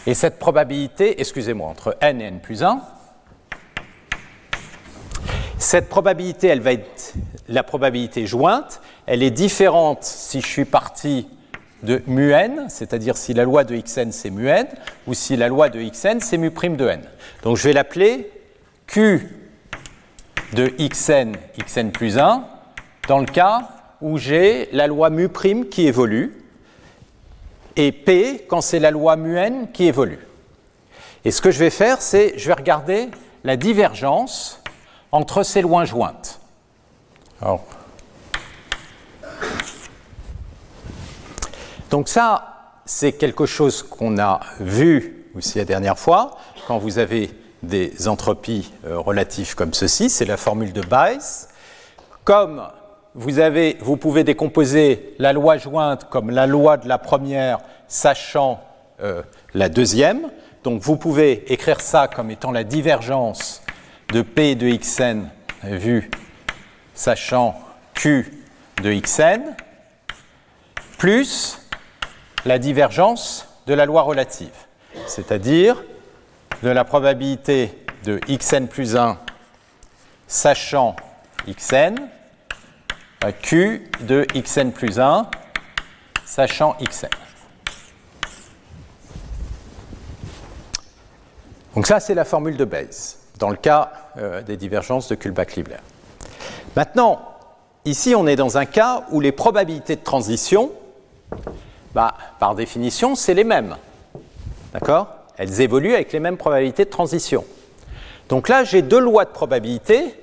Et 0.05 0.13
cette 0.13 0.39
probabilité, 0.39 1.21
excusez-moi, 1.21 1.69
entre 1.69 1.97
n 2.01 2.21
et 2.21 2.25
n 2.25 2.39
plus 2.39 2.63
1, 2.63 2.81
cette 5.57 5.89
probabilité, 5.89 6.47
elle 6.47 6.61
va 6.61 6.71
être 6.71 7.13
la 7.49 7.63
probabilité 7.63 8.25
jointe, 8.25 8.81
elle 9.05 9.23
est 9.23 9.31
différente 9.31 10.03
si 10.03 10.41
je 10.41 10.47
suis 10.47 10.65
parti 10.65 11.27
de 11.83 12.01
mu 12.07 12.31
n, 12.31 12.65
c'est-à-dire 12.69 13.17
si 13.17 13.33
la 13.33 13.43
loi 13.43 13.63
de 13.63 13.75
xn 13.75 14.11
c'est 14.11 14.29
mu 14.29 14.47
n, 14.47 14.67
ou 15.07 15.13
si 15.13 15.35
la 15.37 15.47
loi 15.47 15.69
de 15.69 15.81
xn 15.81 16.19
c'est 16.19 16.37
mu 16.37 16.51
prime 16.51 16.75
de 16.75 16.87
n. 16.87 17.01
Donc 17.43 17.57
je 17.57 17.63
vais 17.63 17.73
l'appeler 17.73 18.31
q 18.87 19.27
de 20.53 20.67
xn, 20.77 21.33
xn 21.57 21.91
plus 21.91 22.17
1, 22.17 22.43
dans 23.07 23.19
le 23.19 23.25
cas 23.25 23.69
où 24.01 24.17
j'ai 24.17 24.69
la 24.71 24.87
loi 24.87 25.09
mu 25.09 25.29
prime 25.29 25.67
qui 25.69 25.87
évolue, 25.87 26.43
et 27.75 27.91
p 27.91 28.45
quand 28.49 28.61
c'est 28.61 28.79
la 28.79 28.91
loi 28.91 29.15
mu 29.15 29.37
n 29.37 29.71
qui 29.71 29.85
évolue. 29.85 30.19
Et 31.25 31.31
ce 31.31 31.41
que 31.41 31.51
je 31.51 31.59
vais 31.59 31.69
faire, 31.69 32.01
c'est 32.01 32.37
je 32.37 32.47
vais 32.47 32.53
regarder 32.53 33.09
la 33.43 33.55
divergence 33.55 34.61
entre 35.11 35.43
ces 35.43 35.61
lois 35.61 35.85
jointes. 35.85 36.39
Donc 41.89 42.07
ça, 42.07 42.81
c'est 42.85 43.13
quelque 43.13 43.45
chose 43.45 43.83
qu'on 43.83 44.17
a 44.17 44.39
vu 44.59 45.25
aussi 45.35 45.57
la 45.57 45.65
dernière 45.65 45.97
fois, 45.97 46.37
quand 46.67 46.77
vous 46.77 46.99
avez 46.99 47.31
des 47.61 48.07
entropies 48.07 48.71
euh, 48.85 48.99
relatives 48.99 49.55
comme 49.55 49.73
ceci, 49.73 50.09
c'est 50.09 50.25
la 50.25 50.37
formule 50.37 50.73
de 50.73 50.81
Bayes. 50.81 51.47
Comme 52.23 52.63
vous, 53.15 53.39
avez, 53.39 53.77
vous 53.81 53.97
pouvez 53.97 54.23
décomposer 54.23 55.15
la 55.19 55.33
loi 55.33 55.57
jointe 55.57 56.09
comme 56.09 56.29
la 56.29 56.47
loi 56.47 56.77
de 56.77 56.87
la 56.87 56.97
première, 56.97 57.59
sachant 57.87 58.61
euh, 59.01 59.21
la 59.53 59.69
deuxième, 59.69 60.29
donc 60.63 60.81
vous 60.81 60.97
pouvez 60.97 61.51
écrire 61.51 61.81
ça 61.81 62.07
comme 62.07 62.31
étant 62.31 62.51
la 62.51 62.63
divergence 62.63 63.61
de 64.13 64.21
P 64.21 64.55
de 64.55 64.69
xn 64.69 65.27
vu 65.63 66.09
sachant 66.93 67.59
Q 67.93 68.31
de 68.83 68.91
xn 68.93 69.41
plus 70.97 71.59
la 72.45 72.59
divergence 72.59 73.47
de 73.67 73.73
la 73.73 73.85
loi 73.85 74.01
relative, 74.01 74.55
c'est-à-dire 75.07 75.83
de 76.63 76.69
la 76.69 76.83
probabilité 76.83 77.85
de 78.03 78.19
xn 78.27 78.67
plus 78.67 78.95
1 78.95 79.17
sachant 80.27 80.95
xn 81.47 81.95
à 83.21 83.31
q 83.31 83.89
de 84.01 84.25
xn 84.33 84.71
plus 84.71 84.99
1 84.99 85.29
sachant 86.25 86.75
xn. 86.81 87.09
Donc 91.75 91.87
ça, 91.87 91.99
c'est 91.99 92.13
la 92.13 92.25
formule 92.25 92.57
de 92.57 92.65
Bayes 92.65 93.17
dans 93.37 93.49
le 93.49 93.55
cas 93.55 93.91
euh, 94.17 94.41
des 94.41 94.57
divergences 94.57 95.07
de 95.07 95.15
Kullback-Leibler. 95.15 95.77
Maintenant, 96.75 97.21
ici, 97.85 98.15
on 98.15 98.27
est 98.27 98.35
dans 98.35 98.57
un 98.57 98.65
cas 98.65 99.05
où 99.11 99.21
les 99.21 99.31
probabilités 99.31 99.95
de 99.95 100.03
transition, 100.03 100.71
bah, 101.93 102.15
par 102.39 102.55
définition, 102.55 103.15
c'est 103.15 103.33
les 103.33 103.43
mêmes. 103.43 103.75
D'accord? 104.73 105.07
Elles 105.37 105.61
évoluent 105.61 105.93
avec 105.93 106.11
les 106.13 106.19
mêmes 106.19 106.37
probabilités 106.37 106.85
de 106.85 106.89
transition. 106.89 107.45
Donc 108.27 108.49
là, 108.49 108.63
j'ai 108.63 108.81
deux 108.81 108.99
lois 108.99 109.25
de 109.25 109.31
probabilité 109.31 110.13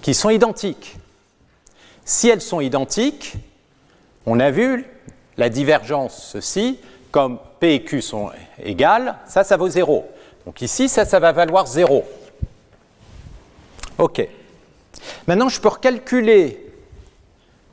qui 0.00 0.14
sont 0.14 0.30
identiques. 0.30 0.96
Si 2.04 2.28
elles 2.28 2.40
sont 2.40 2.60
identiques, 2.60 3.34
on 4.26 4.40
a 4.40 4.50
vu 4.50 4.86
la 5.36 5.48
divergence, 5.48 6.30
ceci, 6.32 6.78
comme 7.10 7.38
P 7.58 7.74
et 7.74 7.84
Q 7.84 8.00
sont 8.00 8.30
égales, 8.62 9.16
ça, 9.26 9.44
ça 9.44 9.56
vaut 9.56 9.68
0. 9.68 10.06
Donc 10.46 10.62
ici, 10.62 10.88
ça, 10.88 11.04
ça 11.04 11.18
va 11.18 11.32
valoir 11.32 11.66
0. 11.66 12.04
OK. 13.98 14.26
Maintenant, 15.26 15.48
je 15.48 15.60
peux 15.60 15.68
recalculer, 15.68 16.72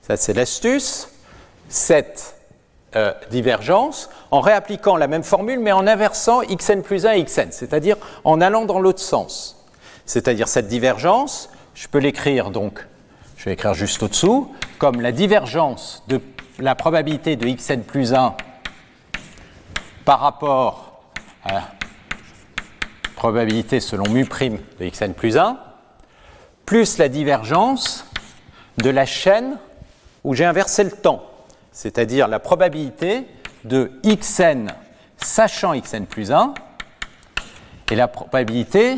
ça 0.02 0.18
c'est 0.18 0.34
l'astuce, 0.34 1.10
cette 1.70 2.37
euh, 2.96 3.14
divergence 3.30 4.10
en 4.32 4.40
réappliquant 4.40 4.96
la 4.96 5.08
même 5.08 5.24
formule, 5.24 5.60
mais 5.60 5.72
en 5.72 5.88
inversant 5.88 6.42
xn 6.42 6.82
plus 6.82 7.06
1 7.06 7.12
et 7.14 7.24
xn, 7.24 7.52
c'est-à-dire 7.52 7.98
en 8.24 8.40
allant 8.40 8.66
dans 8.66 8.80
l'autre 8.80 9.02
sens. 9.02 9.66
C'est-à-dire 10.06 10.48
cette 10.48 10.68
divergence, 10.68 11.50
je 11.76 11.88
peux 11.88 11.98
l'écrire 12.00 12.50
donc, 12.50 12.86
je 13.36 13.46
vais 13.46 13.54
écrire 13.54 13.74
juste 13.74 14.02
au-dessous, 14.02 14.52
comme 14.80 15.02
la 15.02 15.12
divergence 15.12 16.04
de 16.08 16.22
la 16.60 16.76
probabilité 16.76 17.36
de 17.36 17.48
xn 17.48 17.82
plus 17.82 18.14
1 18.14 18.36
par 20.06 20.22
rapport 20.22 21.02
à 21.44 21.64
probabilité 23.18 23.80
selon 23.80 24.10
mu 24.10 24.24
de 24.24 24.90
xn 24.90 25.14
plus 25.14 25.38
1, 25.38 25.58
plus 26.66 26.98
la 27.00 27.10
divergence 27.10 28.06
de 28.78 28.90
la 28.90 29.06
chaîne 29.06 29.58
où 30.24 30.34
j'ai 30.36 30.46
inversé 30.46 30.84
le 30.84 30.92
temps, 30.92 31.24
c'est-à-dire 31.78 32.28
la 32.28 32.40
probabilité 32.40 33.28
de 33.64 33.92
xn 34.04 34.74
sachant 35.18 35.80
xn 35.80 36.06
plus 36.06 36.32
1 36.32 36.56
et 37.92 37.96
la 37.96 38.08
probabilité 38.08 38.96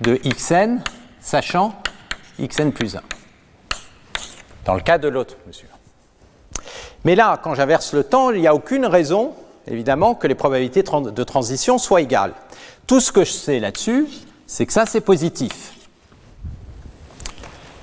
de 0.00 0.16
xn 0.16 0.80
sachant 1.20 1.72
xn 2.40 2.72
plus 2.72 2.96
1. 2.96 3.00
Dans 4.64 4.74
le 4.74 4.80
cas 4.80 4.98
de 4.98 5.06
l'autre 5.06 5.36
mesure. 5.46 5.68
Mais 7.04 7.14
là, 7.14 7.38
quand 7.40 7.54
j'inverse 7.54 7.94
le 7.94 8.02
temps, 8.02 8.32
il 8.32 8.40
n'y 8.40 8.48
a 8.48 8.56
aucune 8.56 8.86
raison, 8.86 9.32
évidemment, 9.68 10.16
que 10.16 10.26
les 10.26 10.34
probabilités 10.34 10.82
de 10.82 11.22
transition 11.22 11.78
soient 11.78 12.00
égales. 12.00 12.34
Tout 12.88 12.98
ce 12.98 13.12
que 13.12 13.22
je 13.22 13.30
sais 13.30 13.60
là-dessus, 13.60 14.08
c'est 14.48 14.66
que 14.66 14.72
ça, 14.72 14.84
c'est 14.84 15.00
positif. 15.00 15.74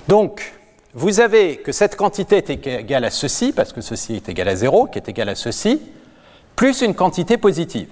Donc, 0.10 0.61
vous 0.94 1.20
avez 1.20 1.58
que 1.58 1.72
cette 1.72 1.96
quantité 1.96 2.38
est 2.38 2.50
égale 2.50 3.06
à 3.06 3.12
ceci, 3.12 3.54
parce 3.54 3.72
que 3.72 3.82
ceci 3.82 4.16
est 4.16 4.30
égal 4.30 4.48
à 4.50 4.56
0, 4.56 4.88
qui 4.88 4.98
est 4.98 5.08
égal 5.08 5.30
à 5.30 5.36
ceci, 5.36 5.82
plus 6.56 6.82
une 6.82 6.96
quantité 6.96 7.38
positive. 7.38 7.90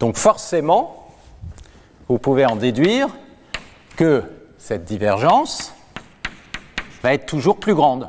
Donc 0.00 0.16
forcément, 0.16 1.08
vous 2.08 2.18
pouvez 2.18 2.44
en 2.44 2.56
déduire 2.56 3.08
que 3.96 4.22
cette 4.58 4.84
divergence 4.84 5.72
va 7.02 7.14
être 7.14 7.26
toujours 7.26 7.58
plus 7.58 7.74
grande. 7.74 8.08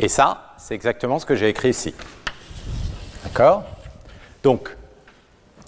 Et 0.00 0.08
ça, 0.08 0.54
c'est 0.58 0.74
exactement 0.74 1.18
ce 1.18 1.26
que 1.26 1.34
j'ai 1.34 1.48
écrit 1.48 1.70
ici. 1.70 1.94
D'accord? 3.24 3.64
Donc, 4.42 4.76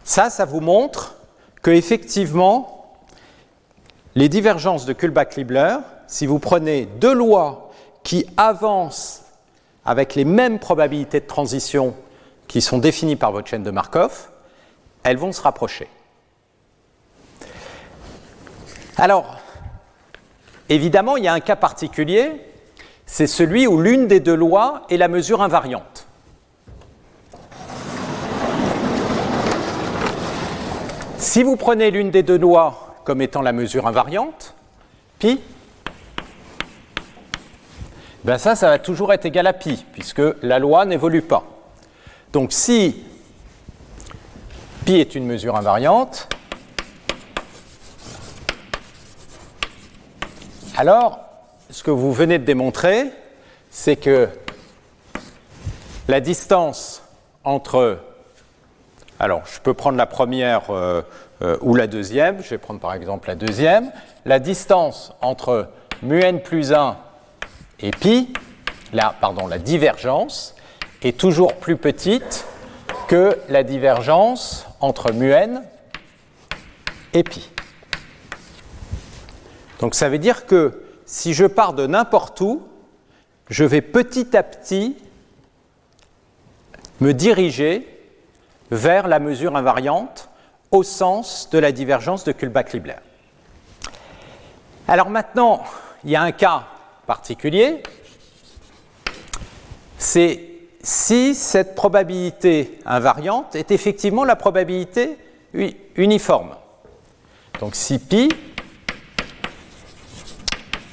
ça, 0.04 0.30
ça 0.30 0.44
vous 0.44 0.60
montre 0.60 1.16
que 1.62 1.70
effectivement, 1.70 2.96
les 4.14 4.28
divergences 4.28 4.86
de 4.86 4.92
Kullback-Leibler, 4.92 5.78
si 6.06 6.26
vous 6.26 6.38
prenez 6.38 6.86
deux 6.86 7.12
lois 7.12 7.70
qui 8.02 8.26
avancent 8.36 9.22
avec 9.84 10.14
les 10.14 10.24
mêmes 10.24 10.58
probabilités 10.58 11.20
de 11.20 11.26
transition 11.26 11.94
qui 12.48 12.60
sont 12.60 12.78
définies 12.78 13.16
par 13.16 13.32
votre 13.32 13.48
chaîne 13.48 13.62
de 13.62 13.70
Markov, 13.70 14.30
elles 15.02 15.16
vont 15.16 15.32
se 15.32 15.42
rapprocher. 15.42 15.88
Alors, 18.96 19.38
évidemment, 20.68 21.16
il 21.16 21.24
y 21.24 21.28
a 21.28 21.32
un 21.32 21.40
cas 21.40 21.56
particulier 21.56 22.49
c'est 23.10 23.26
celui 23.26 23.66
où 23.66 23.80
l'une 23.80 24.06
des 24.06 24.20
deux 24.20 24.36
lois 24.36 24.82
est 24.88 24.96
la 24.96 25.08
mesure 25.08 25.42
invariante. 25.42 26.06
Si 31.18 31.42
vous 31.42 31.56
prenez 31.56 31.90
l'une 31.90 32.12
des 32.12 32.22
deux 32.22 32.38
lois 32.38 32.94
comme 33.02 33.20
étant 33.20 33.42
la 33.42 33.52
mesure 33.52 33.88
invariante, 33.88 34.54
pi, 35.18 35.40
ben 38.22 38.38
ça, 38.38 38.54
ça 38.54 38.68
va 38.68 38.78
toujours 38.78 39.12
être 39.12 39.26
égal 39.26 39.48
à 39.48 39.54
pi, 39.54 39.84
puisque 39.92 40.22
la 40.42 40.60
loi 40.60 40.84
n'évolue 40.84 41.22
pas. 41.22 41.42
Donc 42.32 42.52
si 42.52 43.02
pi 44.84 44.94
est 44.94 45.16
une 45.16 45.26
mesure 45.26 45.56
invariante, 45.56 46.28
alors 50.76 51.29
ce 51.80 51.82
que 51.82 51.90
vous 51.90 52.12
venez 52.12 52.38
de 52.38 52.44
démontrer, 52.44 53.10
c'est 53.70 53.96
que 53.96 54.28
la 56.08 56.20
distance 56.20 57.02
entre... 57.42 58.00
Alors, 59.18 59.40
je 59.46 59.60
peux 59.60 59.72
prendre 59.72 59.96
la 59.96 60.04
première 60.04 60.68
euh, 60.68 61.00
euh, 61.40 61.56
ou 61.62 61.74
la 61.74 61.86
deuxième. 61.86 62.42
Je 62.42 62.50
vais 62.50 62.58
prendre 62.58 62.80
par 62.80 62.92
exemple 62.92 63.28
la 63.28 63.34
deuxième. 63.34 63.92
La 64.26 64.40
distance 64.40 65.14
entre 65.22 65.70
mu 66.02 66.22
n 66.22 66.42
plus 66.42 66.74
1 66.74 66.98
et 67.80 67.92
pi, 67.92 68.30
la, 68.92 69.14
pardon, 69.18 69.46
la 69.46 69.56
divergence, 69.58 70.54
est 71.02 71.18
toujours 71.18 71.54
plus 71.54 71.78
petite 71.78 72.44
que 73.08 73.38
la 73.48 73.62
divergence 73.62 74.66
entre 74.80 75.14
mu 75.14 75.30
n 75.30 75.62
et 77.14 77.22
pi. 77.22 77.48
Donc 79.80 79.94
ça 79.94 80.10
veut 80.10 80.18
dire 80.18 80.44
que 80.44 80.89
si 81.10 81.34
je 81.34 81.44
pars 81.44 81.72
de 81.72 81.88
n'importe 81.88 82.40
où, 82.40 82.62
je 83.48 83.64
vais 83.64 83.80
petit 83.80 84.36
à 84.36 84.44
petit 84.44 84.96
me 87.00 87.12
diriger 87.12 87.84
vers 88.70 89.08
la 89.08 89.18
mesure 89.18 89.56
invariante 89.56 90.30
au 90.70 90.84
sens 90.84 91.50
de 91.50 91.58
la 91.58 91.72
divergence 91.72 92.22
de 92.22 92.30
Kullback-Libler. 92.30 92.94
Alors 94.86 95.10
maintenant, 95.10 95.64
il 96.04 96.10
y 96.10 96.16
a 96.16 96.22
un 96.22 96.30
cas 96.30 96.66
particulier, 97.08 97.82
c'est 99.98 100.48
si 100.80 101.34
cette 101.34 101.74
probabilité 101.74 102.78
invariante 102.86 103.56
est 103.56 103.72
effectivement 103.72 104.22
la 104.22 104.36
probabilité 104.36 105.18
uniforme. 105.96 106.54
Donc 107.58 107.74
si 107.74 107.98
pi 107.98 108.28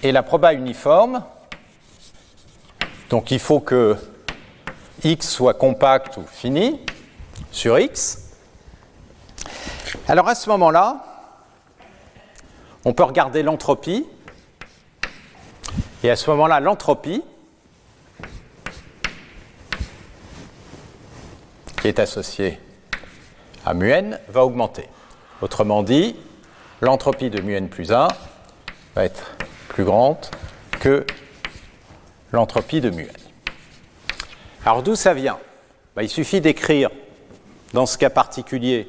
est 0.08 0.12
la 0.12 0.24
proba 0.24 0.53
uniforme, 0.53 1.24
donc 3.10 3.32
il 3.32 3.39
faut 3.39 3.60
que 3.60 3.95
x 5.03 5.30
soit 5.30 5.53
compact 5.53 6.18
ou 6.18 6.24
fini 6.26 6.80
sur 7.51 7.78
x. 7.78 8.32
Alors 10.08 10.28
à 10.28 10.36
ce 10.36 10.49
moment-là, 10.49 11.03
on 12.86 12.93
peut 12.93 13.03
regarder 13.03 13.43
l'entropie. 13.43 14.05
Et 16.03 16.10
à 16.10 16.16
ce 16.16 16.30
moment-là, 16.30 16.60
l'entropie, 16.60 17.24
qui 21.82 21.88
est 21.88 21.99
associée 21.99 22.60
à 23.66 23.74
mu 23.74 23.91
n, 23.91 24.20
va 24.30 24.45
augmenter. 24.45 24.88
Autrement 25.41 25.84
dit, 25.84 26.16
l'entropie 26.82 27.30
de 27.30 27.41
mu 27.41 27.55
n 27.55 27.68
plus 27.68 27.91
1 27.91 28.08
va 28.95 29.05
être 29.05 29.36
plus 29.78 29.84
grande 29.84 30.18
que 30.80 31.06
l'entropie 32.32 32.82
de 32.82 32.90
mu 32.90 33.04
n. 33.04 33.10
Alors 34.66 34.82
d'où 34.82 34.96
ça 34.96 35.14
vient? 35.14 35.38
Ben, 35.96 36.02
Il 36.02 36.10
suffit 36.10 36.42
d'écrire 36.42 36.90
dans 37.74 37.86
ce 37.86 38.00
cas 38.00 38.10
particulier 38.10 38.88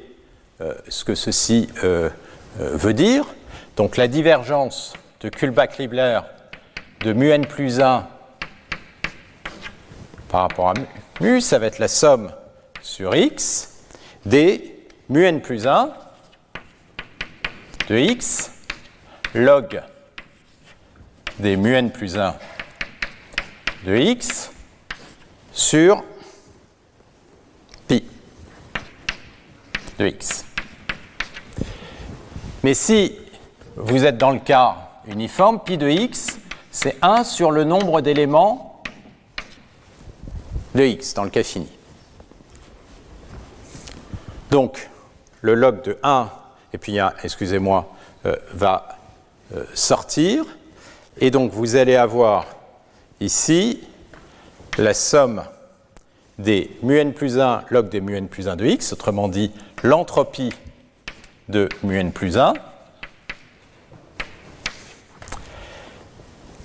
euh, 0.61 0.73
ce 0.87 1.03
que 1.03 1.13
ceci 1.13 1.69
euh, 1.83 2.09
euh, 2.59 2.75
veut 2.75 2.95
dire. 2.95 3.27
Donc 3.77 3.97
la 3.97 4.07
divergence 4.07 4.93
de 5.21 5.29
Kullback-Libler 5.29 6.21
de 7.01 7.13
mu 7.13 7.29
n 7.29 7.45
plus 7.45 7.79
1 7.79 8.07
par 10.27 10.41
rapport 10.41 10.69
à 10.69 10.73
mu, 11.21 11.39
ça 11.39 11.59
va 11.59 11.67
être 11.67 11.77
la 11.77 11.87
somme 11.87 12.31
sur 12.81 13.15
x 13.15 13.83
des 14.25 14.87
mu 15.07 15.23
n 15.23 15.39
plus 15.39 15.67
1 15.67 15.93
de 17.89 17.95
x 17.95 18.49
log 19.35 19.83
des 21.39 21.55
mu 21.55 21.73
n 21.73 21.91
plus 21.91 22.17
1 22.17 22.35
de 23.85 23.95
x 23.95 24.51
sur 25.53 26.03
pi 27.87 28.03
de 29.97 30.07
x. 30.07 30.45
Mais 32.63 32.73
si 32.73 33.15
vous 33.75 34.05
êtes 34.05 34.17
dans 34.17 34.31
le 34.31 34.39
cas 34.39 34.89
uniforme, 35.07 35.59
pi 35.59 35.77
de 35.77 35.89
x, 35.89 36.39
c'est 36.71 36.97
1 37.01 37.23
sur 37.23 37.51
le 37.51 37.63
nombre 37.63 38.01
d'éléments 38.01 38.83
de 40.75 40.83
x 40.83 41.13
dans 41.13 41.23
le 41.23 41.29
cas 41.29 41.43
fini. 41.43 41.69
Donc, 44.51 44.89
le 45.41 45.53
log 45.53 45.83
de 45.83 45.97
1, 46.03 46.29
et 46.73 46.77
puis 46.77 46.97
excusez-moi, 47.23 47.93
euh, 48.25 48.35
va 48.53 48.97
euh, 49.55 49.63
sortir. 49.73 50.45
Et 51.21 51.31
donc, 51.31 51.51
vous 51.51 51.75
allez 51.75 51.95
avoir 51.95 52.45
ici 53.19 53.81
la 54.77 54.93
somme 54.93 55.43
des 56.37 56.71
mu 56.81 56.97
n 56.97 57.13
plus 57.13 57.37
1 57.37 57.65
log 57.69 57.89
des 57.89 57.99
mu 57.99 58.15
n 58.15 58.29
plus 58.29 58.47
1 58.47 58.55
de 58.55 58.65
x, 58.65 58.93
autrement 58.93 59.27
dit 59.27 59.51
l'entropie 59.83 60.53
de 61.49 61.67
mu 61.83 61.99
n 61.99 62.13
plus 62.13 62.37
1, 62.37 62.53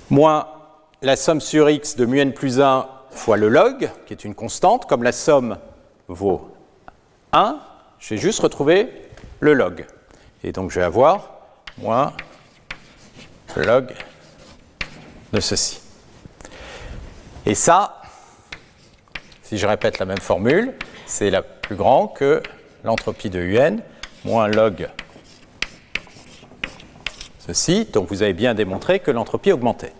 moins 0.09 0.47
la 1.01 1.17
somme 1.17 1.41
sur 1.41 1.69
x 1.69 1.97
de 1.97 2.05
mu 2.05 2.21
n 2.21 2.31
plus 2.31 2.61
1 2.61 2.87
fois 3.11 3.35
le 3.35 3.49
log, 3.49 3.89
qui 4.05 4.13
est 4.13 4.23
une 4.23 4.35
constante, 4.35 4.85
comme 4.85 5.03
la 5.03 5.11
somme 5.11 5.57
vaut 6.07 6.49
1, 7.33 7.59
je 7.99 8.13
vais 8.13 8.17
juste 8.17 8.39
retrouver 8.39 8.89
le 9.41 9.53
log. 9.53 9.85
Et 10.45 10.53
donc 10.53 10.71
je 10.71 10.79
vais 10.79 10.85
avoir 10.85 11.41
moins 11.77 12.13
log 13.57 13.93
de 15.35 15.41
ceci. 15.41 15.79
Et 17.45 17.53
ça, 17.53 18.01
si 19.43 19.57
je 19.57 19.67
répète 19.67 19.99
la 19.99 20.05
même 20.05 20.17
formule, 20.17 20.73
c'est 21.05 21.29
la 21.29 21.43
plus 21.43 21.75
grand 21.75 22.07
que 22.07 22.41
l'entropie 22.83 23.29
de 23.29 23.39
UN 23.39 23.81
moins 24.23 24.47
log 24.47 24.89
ceci. 27.45 27.85
Donc 27.85 28.09
vous 28.09 28.23
avez 28.23 28.33
bien 28.33 28.55
démontré 28.55 28.99
que 28.99 29.11
l'entropie 29.11 29.51
augmentait. 29.51 29.93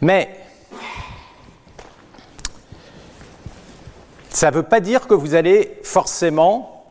Mais 0.00 0.34
ça 4.30 4.50
ne 4.50 4.56
veut 4.56 4.62
pas 4.62 4.80
dire 4.80 5.06
que 5.06 5.14
vous 5.14 5.34
allez 5.34 5.78
forcément, 5.84 6.86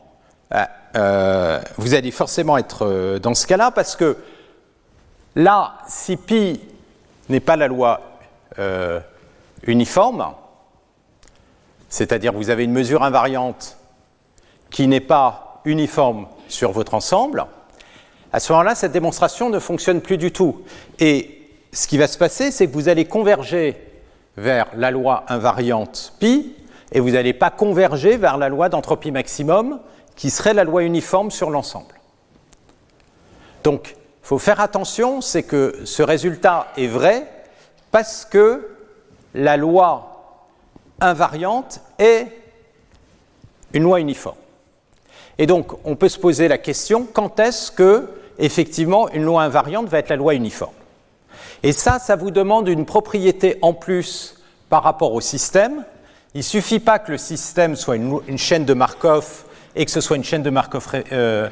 euh, 0.54 0.64
euh, 0.96 1.60
vous 1.76 1.94
allez 1.94 2.12
forcément 2.12 2.56
être 2.56 2.86
euh, 2.86 3.18
dans 3.18 3.34
ce 3.34 3.46
cas-là, 3.46 3.70
parce 3.72 3.96
que 3.96 4.16
là, 5.36 5.74
si 5.88 6.16
pi 6.16 6.60
n'est 7.28 7.40
pas 7.40 7.56
la 7.56 7.68
loi 7.68 8.00
uniforme, 9.66 10.34
c'est-à-dire 11.88 12.32
vous 12.32 12.50
avez 12.50 12.64
une 12.64 12.72
mesure 12.72 13.02
invariante 13.02 13.76
qui 14.70 14.86
n'est 14.86 15.00
pas 15.00 15.60
uniforme 15.64 16.26
sur 16.48 16.72
votre 16.72 16.94
ensemble, 16.94 17.46
à 18.32 18.38
ce 18.38 18.52
moment-là, 18.52 18.76
cette 18.76 18.92
démonstration 18.92 19.50
ne 19.50 19.58
fonctionne 19.58 20.00
plus 20.00 20.16
du 20.16 20.30
tout. 20.30 20.62
Et 21.00 21.48
ce 21.72 21.88
qui 21.88 21.98
va 21.98 22.06
se 22.06 22.16
passer, 22.16 22.52
c'est 22.52 22.68
que 22.68 22.72
vous 22.72 22.88
allez 22.88 23.04
converger 23.04 23.76
vers 24.36 24.66
la 24.76 24.92
loi 24.92 25.24
invariante 25.28 26.12
pi, 26.20 26.54
et 26.92 27.00
vous 27.00 27.10
n'allez 27.10 27.32
pas 27.32 27.50
converger 27.50 28.16
vers 28.16 28.36
la 28.36 28.48
loi 28.48 28.68
d'entropie 28.68 29.10
maximum, 29.10 29.80
qui 30.14 30.30
serait 30.30 30.54
la 30.54 30.64
loi 30.64 30.84
uniforme 30.84 31.30
sur 31.30 31.50
l'ensemble. 31.50 31.94
Donc, 33.64 33.96
faut 34.30 34.38
faire 34.38 34.60
attention, 34.60 35.20
c'est 35.20 35.42
que 35.42 35.80
ce 35.82 36.04
résultat 36.04 36.68
est 36.76 36.86
vrai 36.86 37.26
parce 37.90 38.24
que 38.24 38.68
la 39.34 39.56
loi 39.56 40.46
invariante 41.00 41.80
est 41.98 42.28
une 43.72 43.82
loi 43.82 43.98
uniforme. 43.98 44.36
Et 45.36 45.46
donc, 45.46 45.72
on 45.84 45.96
peut 45.96 46.08
se 46.08 46.20
poser 46.20 46.46
la 46.46 46.58
question 46.58 47.08
quand 47.12 47.40
est-ce 47.40 47.72
que, 47.72 48.08
effectivement, 48.38 49.08
une 49.08 49.24
loi 49.24 49.42
invariante 49.42 49.88
va 49.88 49.98
être 49.98 50.10
la 50.10 50.14
loi 50.14 50.34
uniforme? 50.34 50.74
Et 51.64 51.72
ça, 51.72 51.98
ça 51.98 52.14
vous 52.14 52.30
demande 52.30 52.68
une 52.68 52.86
propriété 52.86 53.58
en 53.62 53.72
plus 53.72 54.40
par 54.68 54.84
rapport 54.84 55.12
au 55.12 55.20
système. 55.20 55.84
Il 56.34 56.38
ne 56.38 56.42
suffit 56.44 56.78
pas 56.78 57.00
que 57.00 57.10
le 57.10 57.18
système 57.18 57.74
soit 57.74 57.96
une, 57.96 58.38
chaîne 58.38 58.64
de 58.64 58.74
Markov 58.74 59.42
et 59.74 59.84
que 59.84 59.90
ce 59.90 60.00
soit 60.00 60.14
une 60.14 60.22
chaîne 60.22 60.44
de 60.44 60.50
Markov 60.50 60.86
euh, 61.10 61.48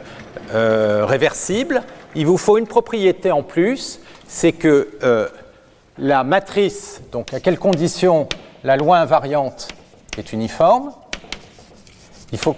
euh, 0.52 1.04
réversible. 1.06 1.82
Il 2.14 2.26
vous 2.26 2.38
faut 2.38 2.58
une 2.58 2.66
propriété 2.66 3.30
en 3.30 3.42
plus, 3.42 4.00
c'est 4.26 4.52
que 4.52 4.88
euh, 5.02 5.28
la 5.98 6.24
matrice, 6.24 7.02
donc 7.12 7.34
à 7.34 7.40
quelles 7.40 7.58
conditions 7.58 8.28
la 8.64 8.76
loi 8.76 8.98
invariante 8.98 9.68
est 10.16 10.32
uniforme, 10.32 10.92
il 12.32 12.38
faut 12.38 12.56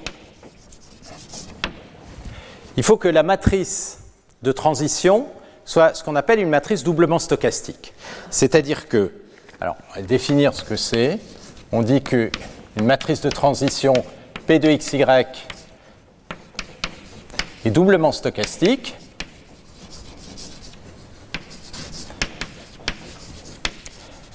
il 2.76 2.82
faut 2.82 2.96
que 2.96 3.09
la 3.09 3.22
matrice 3.22 3.98
de 4.42 4.53
transition 4.53 5.26
soit 5.64 5.94
ce 5.94 6.03
qu'on 6.03 6.16
appelle 6.16 6.40
une 6.40 6.48
matrice 6.48 6.82
doublement 6.82 7.18
stochastique. 7.18 7.92
C'est-à-dire 8.30 8.88
que, 8.88 9.12
alors, 9.61 9.76
on 9.90 10.01
va 10.01 10.03
définir 10.03 10.55
ce 10.55 10.64
que 10.64 10.76
c'est. 10.76 11.18
On 11.72 11.82
dit 11.82 12.03
qu'une 12.03 12.30
matrice 12.82 13.20
de 13.20 13.28
transition 13.28 13.92
P 14.46 14.59
de 14.59 14.74
XY 14.74 15.05
est 17.64 17.70
doublement 17.70 18.12
stochastique. 18.12 18.96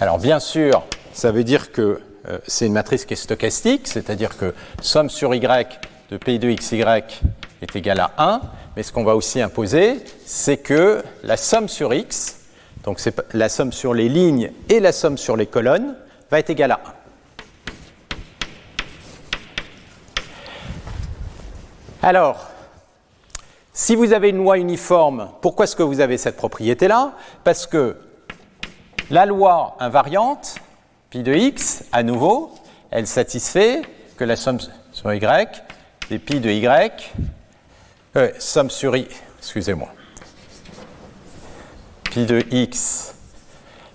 Alors, 0.02 0.20
bien 0.20 0.42
sûr, 0.42 0.84
ça 1.14 1.32
veut 1.32 1.46
dire 1.46 1.72
que 1.72 2.02
euh, 2.28 2.38
c'est 2.48 2.66
une 2.68 2.74
matrice 2.74 3.06
qui 3.06 3.14
est 3.14 3.18
stochastique, 3.18 3.88
c'est-à-dire 3.88 4.36
que 4.36 4.54
somme 4.82 5.10
sur 5.10 5.34
Y 5.34 5.80
de 6.12 6.18
P 6.18 6.38
de 6.38 6.52
XY 6.52 6.84
est 7.62 7.76
égal 7.76 8.02
à 8.02 8.12
1, 8.18 8.42
mais 8.76 8.84
ce 8.84 8.92
qu'on 8.92 9.06
va 9.06 9.16
aussi 9.16 9.42
imposer, 9.42 10.02
c'est 10.26 10.58
que 10.58 11.02
la 11.24 11.38
somme 11.38 11.70
sur 11.70 11.94
x, 11.94 12.42
donc 12.84 13.00
c'est 13.00 13.16
la 13.34 13.48
somme 13.48 13.72
sur 13.72 13.94
les 13.94 14.10
lignes 14.10 14.52
et 14.68 14.82
la 14.82 14.92
somme 14.92 15.18
sur 15.18 15.38
les 15.38 15.46
colonnes, 15.46 15.96
va 16.30 16.40
être 16.40 16.50
égale 16.50 16.74
à 16.74 16.82
1. 22.04 22.10
Alors, 22.10 22.48
si 23.72 23.96
vous 23.96 24.12
avez 24.12 24.30
une 24.30 24.38
loi 24.38 24.58
uniforme, 24.58 25.30
pourquoi 25.42 25.64
est-ce 25.64 25.76
que 25.78 25.84
vous 25.84 26.02
avez 26.02 26.18
cette 26.18 26.36
propriété-là? 26.36 27.14
Parce 27.46 27.66
que 27.66 27.96
la 29.10 29.26
loi 29.26 29.76
invariante, 29.80 30.56
pi 31.10 31.24
de 31.24 31.34
x, 31.34 31.84
à 31.92 32.04
nouveau, 32.04 32.54
elle 32.92 33.08
satisfait 33.08 33.82
que 34.18 34.24
la 34.24 34.36
somme 34.36 34.60
sur 34.92 35.14
y, 35.14 35.48
des 36.10 36.20
pi 36.20 36.40
de 36.40 36.50
y, 36.50 37.12
euh, 38.16 38.32
somme 38.40 38.70
sur 38.70 38.96
i, 38.96 39.08
excusez-moi, 39.40 39.90
pi 42.12 42.26
de 42.26 42.44
x, 42.52 43.16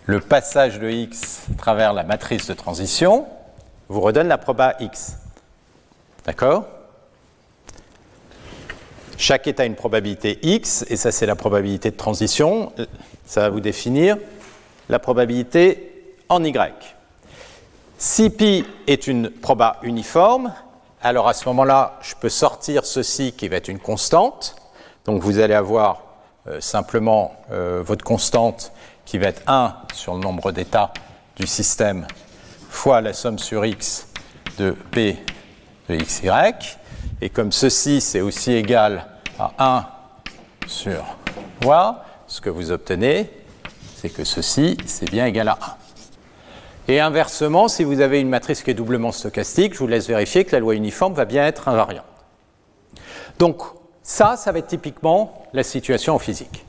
le 0.07 0.21
passage 0.21 0.79
de 0.79 0.91
x 0.91 1.43
à 1.53 1.59
travers 1.59 1.93
la 1.93 2.05
matrice 2.05 2.47
de 2.47 2.55
transition, 2.55 3.27
vous 3.89 4.01
redonne 4.01 4.29
la 4.29 4.39
proba 4.39 4.77
x. 4.81 5.17
D'accord? 6.25 6.65
Chaque 9.17 9.47
état 9.47 9.65
a 9.65 9.67
une 9.67 9.75
probabilité 9.75 10.39
x, 10.43 10.85
et 10.89 10.97
ça 10.97 11.13
c'est 11.13 11.27
la 11.27 11.37
probabilité 11.37 11.91
de 11.91 11.97
transition. 11.97 12.73
Ça 13.27 13.43
va 13.43 13.51
vous 13.51 13.61
définir 13.61 14.17
la 14.91 14.99
probabilité 14.99 16.17
en 16.29 16.43
y. 16.43 16.97
Si 17.97 18.29
pi 18.29 18.65
est 18.89 19.07
une 19.07 19.31
proba 19.31 19.79
uniforme, 19.83 20.53
alors 21.01 21.29
à 21.29 21.33
ce 21.33 21.49
moment-là, 21.49 21.99
je 22.03 22.15
peux 22.17 22.29
sortir 22.29 22.85
ceci 22.85 23.33
qui 23.33 23.49
va 23.49 23.57
être 23.57 23.69
une 23.69 23.79
constante. 23.79 24.57
Donc 25.05 25.23
vous 25.23 25.39
allez 25.39 25.55
avoir 25.55 26.03
euh, 26.49 26.61
simplement 26.61 27.37
euh, 27.53 27.83
votre 27.85 28.05
constante 28.05 28.73
qui 29.05 29.17
va 29.19 29.29
être 29.29 29.43
1 29.47 29.77
sur 29.95 30.15
le 30.15 30.21
nombre 30.21 30.51
d'états 30.51 30.93
du 31.37 31.47
système 31.47 32.07
fois 32.69 33.01
la 33.01 33.13
somme 33.13 33.39
sur 33.39 33.65
x 33.65 34.09
de 34.59 34.73
p 34.91 35.19
de 35.89 35.97
xy. 35.97 36.29
Et 37.21 37.31
comme 37.31 37.53
ceci, 37.53 38.01
c'est 38.01 38.21
aussi 38.21 38.53
égal 38.53 39.07
à 39.39 39.53
1 39.59 39.87
sur 40.67 41.05
y, 41.65 42.05
ce 42.27 42.41
que 42.41 42.51
vous 42.51 42.73
obtenez, 42.73 43.31
c'est 44.01 44.09
que 44.09 44.25
ceci, 44.25 44.79
c'est 44.87 45.11
bien 45.11 45.27
égal 45.27 45.49
à 45.49 45.59
1. 46.89 46.93
Et 46.93 47.01
inversement, 47.01 47.69
si 47.69 47.85
vous 47.85 48.01
avez 48.01 48.21
une 48.21 48.31
matrice 48.31 48.63
qui 48.63 48.71
est 48.71 48.75
doublement 48.75 49.13
stochastique, 49.13 49.75
je 49.75 49.79
vous 49.79 49.87
laisse 49.87 50.09
vérifier 50.09 50.47
que 50.47 50.53
la 50.53 50.61
loi 50.61 50.75
uniforme 50.75 51.13
va 51.13 51.27
bien 51.27 51.47
être 51.47 51.69
invariante. 51.69 52.05
Donc, 53.39 53.63
ça, 54.03 54.37
ça 54.37 54.53
va 54.53 54.59
être 54.61 54.69
typiquement 54.69 55.45
la 55.53 55.63
situation 55.63 56.15
en 56.15 56.19
physique, 56.19 56.65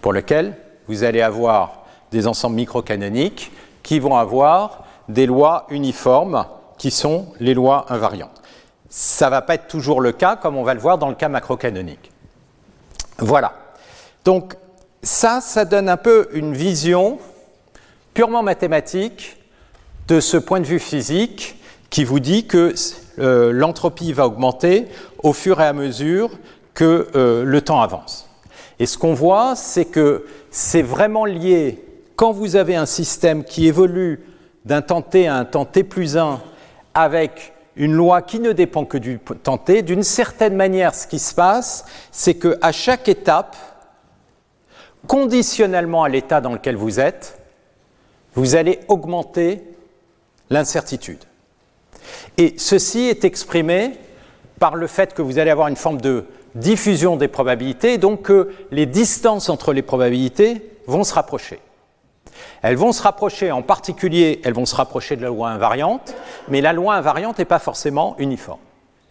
pour 0.00 0.12
lequel 0.12 0.56
vous 0.88 1.04
allez 1.04 1.22
avoir 1.22 1.84
des 2.10 2.26
ensembles 2.26 2.56
microcanoniques 2.56 3.52
qui 3.84 4.00
vont 4.00 4.16
avoir 4.16 4.84
des 5.08 5.26
lois 5.26 5.66
uniformes 5.70 6.44
qui 6.76 6.90
sont 6.90 7.28
les 7.38 7.54
lois 7.54 7.86
invariantes. 7.88 8.42
Ça 8.90 9.26
ne 9.26 9.30
va 9.30 9.42
pas 9.42 9.54
être 9.54 9.68
toujours 9.68 10.00
le 10.00 10.10
cas, 10.10 10.34
comme 10.34 10.56
on 10.56 10.64
va 10.64 10.74
le 10.74 10.80
voir 10.80 10.98
dans 10.98 11.08
le 11.08 11.14
cas 11.14 11.28
macrocanonique. 11.28 12.10
Voilà. 13.18 13.52
Donc, 14.24 14.56
ça, 15.02 15.40
ça 15.40 15.64
donne 15.64 15.88
un 15.88 15.96
peu 15.96 16.28
une 16.32 16.54
vision 16.54 17.18
purement 18.14 18.42
mathématique 18.42 19.36
de 20.08 20.20
ce 20.20 20.36
point 20.36 20.60
de 20.60 20.66
vue 20.66 20.78
physique 20.78 21.56
qui 21.90 22.04
vous 22.04 22.20
dit 22.20 22.46
que 22.46 22.74
euh, 23.18 23.52
l'entropie 23.52 24.12
va 24.12 24.26
augmenter 24.26 24.86
au 25.22 25.32
fur 25.32 25.60
et 25.60 25.66
à 25.66 25.72
mesure 25.72 26.30
que 26.74 27.08
euh, 27.14 27.44
le 27.44 27.60
temps 27.60 27.82
avance. 27.82 28.28
Et 28.78 28.86
ce 28.86 28.96
qu'on 28.96 29.14
voit, 29.14 29.54
c'est 29.56 29.84
que 29.84 30.24
c'est 30.50 30.82
vraiment 30.82 31.24
lié, 31.24 31.84
quand 32.16 32.32
vous 32.32 32.56
avez 32.56 32.76
un 32.76 32.86
système 32.86 33.44
qui 33.44 33.66
évolue 33.66 34.24
d'un 34.64 34.82
temps 34.82 35.02
t 35.02 35.26
à 35.26 35.36
un 35.36 35.44
temps 35.44 35.64
t 35.64 35.82
plus 35.82 36.16
1 36.16 36.40
avec 36.94 37.52
une 37.76 37.92
loi 37.92 38.22
qui 38.22 38.38
ne 38.38 38.52
dépend 38.52 38.84
que 38.84 38.98
du 38.98 39.18
temps 39.18 39.58
t, 39.58 39.82
d'une 39.82 40.02
certaine 40.02 40.54
manière, 40.54 40.94
ce 40.94 41.06
qui 41.06 41.18
se 41.18 41.34
passe, 41.34 41.84
c'est 42.10 42.34
qu'à 42.34 42.72
chaque 42.72 43.08
étape, 43.08 43.56
conditionnellement 45.06 46.04
à 46.04 46.08
l'état 46.08 46.40
dans 46.40 46.52
lequel 46.52 46.76
vous 46.76 47.00
êtes, 47.00 47.38
vous 48.34 48.54
allez 48.54 48.80
augmenter 48.88 49.62
l'incertitude. 50.50 51.24
Et 52.38 52.54
ceci 52.58 53.00
est 53.00 53.24
exprimé 53.24 53.98
par 54.58 54.76
le 54.76 54.86
fait 54.86 55.14
que 55.14 55.22
vous 55.22 55.38
allez 55.38 55.50
avoir 55.50 55.68
une 55.68 55.76
forme 55.76 56.00
de 56.00 56.26
diffusion 56.54 57.16
des 57.16 57.28
probabilités, 57.28 57.98
donc 57.98 58.22
que 58.22 58.52
les 58.70 58.86
distances 58.86 59.48
entre 59.48 59.72
les 59.72 59.82
probabilités 59.82 60.70
vont 60.86 61.04
se 61.04 61.14
rapprocher. 61.14 61.60
Elles 62.62 62.76
vont 62.76 62.92
se 62.92 63.02
rapprocher, 63.02 63.50
en 63.50 63.62
particulier, 63.62 64.40
elles 64.44 64.54
vont 64.54 64.66
se 64.66 64.74
rapprocher 64.74 65.16
de 65.16 65.22
la 65.22 65.28
loi 65.28 65.50
invariante, 65.50 66.14
mais 66.48 66.60
la 66.60 66.72
loi 66.72 66.94
invariante 66.94 67.38
n'est 67.38 67.44
pas 67.44 67.58
forcément 67.58 68.14
uniforme. 68.18 68.60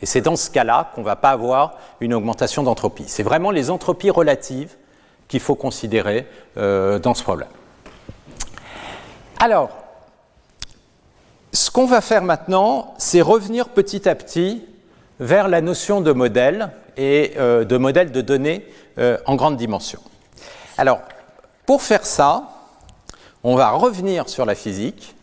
Et 0.02 0.06
c'est 0.06 0.22
dans 0.22 0.36
ce 0.36 0.50
cas-là 0.50 0.92
qu'on 0.96 1.02
ne 1.02 1.06
va 1.06 1.16
pas 1.16 1.30
avoir 1.30 1.78
une 2.00 2.14
augmentation 2.14 2.64
d'entropie. 2.64 3.06
C'est 3.08 3.24
vraiment 3.24 3.52
les 3.52 3.70
entropies 3.70 4.10
relatives 4.10 4.76
qu'il 5.32 5.40
faut 5.40 5.56
considérer 5.56 6.28
euh, 6.58 7.00
dans 7.00 7.14
ce 7.14 7.24
problème. 7.24 7.48
Alors, 9.40 9.70
ce 11.54 11.72
qu'on 11.72 11.86
va 11.86 12.02
faire 12.02 12.22
maintenant, 12.22 12.94
c'est 12.98 13.22
revenir 13.22 13.70
petit 13.70 14.10
à 14.10 14.16
petit 14.16 14.62
vers 15.22 15.48
la 15.48 15.62
notion 15.62 16.02
de 16.02 16.12
modèle 16.12 16.72
et 16.98 17.32
euh, 17.38 17.64
de 17.64 17.78
modèle 17.78 18.12
de 18.12 18.20
données 18.20 18.68
euh, 18.98 19.18
en 19.26 19.36
grande 19.38 19.56
dimension. 19.56 20.02
Alors, 20.78 21.00
pour 21.66 21.82
faire 21.82 22.06
ça, 22.06 22.50
on 23.42 23.56
va 23.56 23.70
revenir 23.72 24.28
sur 24.28 24.46
la 24.46 24.54
physique 24.54 25.16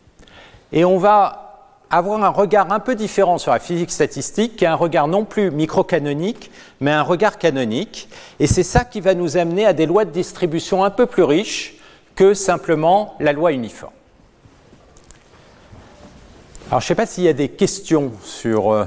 et 0.72 0.86
on 0.86 0.96
va 0.96 1.47
avoir 1.90 2.22
un 2.22 2.28
regard 2.28 2.70
un 2.72 2.80
peu 2.80 2.94
différent 2.94 3.38
sur 3.38 3.52
la 3.52 3.58
physique 3.58 3.90
statistique, 3.90 4.56
qui 4.56 4.64
est 4.64 4.68
un 4.68 4.74
regard 4.74 5.08
non 5.08 5.24
plus 5.24 5.50
microcanonique, 5.50 6.50
mais 6.80 6.90
un 6.90 7.02
regard 7.02 7.38
canonique. 7.38 8.08
Et 8.40 8.46
c'est 8.46 8.62
ça 8.62 8.84
qui 8.84 9.00
va 9.00 9.14
nous 9.14 9.36
amener 9.36 9.64
à 9.64 9.72
des 9.72 9.86
lois 9.86 10.04
de 10.04 10.10
distribution 10.10 10.84
un 10.84 10.90
peu 10.90 11.06
plus 11.06 11.22
riches 11.22 11.74
que 12.14 12.34
simplement 12.34 13.14
la 13.20 13.32
loi 13.32 13.52
uniforme. 13.52 13.92
Alors, 16.68 16.80
je 16.80 16.84
ne 16.84 16.88
sais 16.88 16.94
pas 16.94 17.06
s'il 17.06 17.24
y 17.24 17.28
a 17.28 17.32
des 17.32 17.48
questions 17.48 18.12
sur. 18.22 18.72
Euh, 18.72 18.84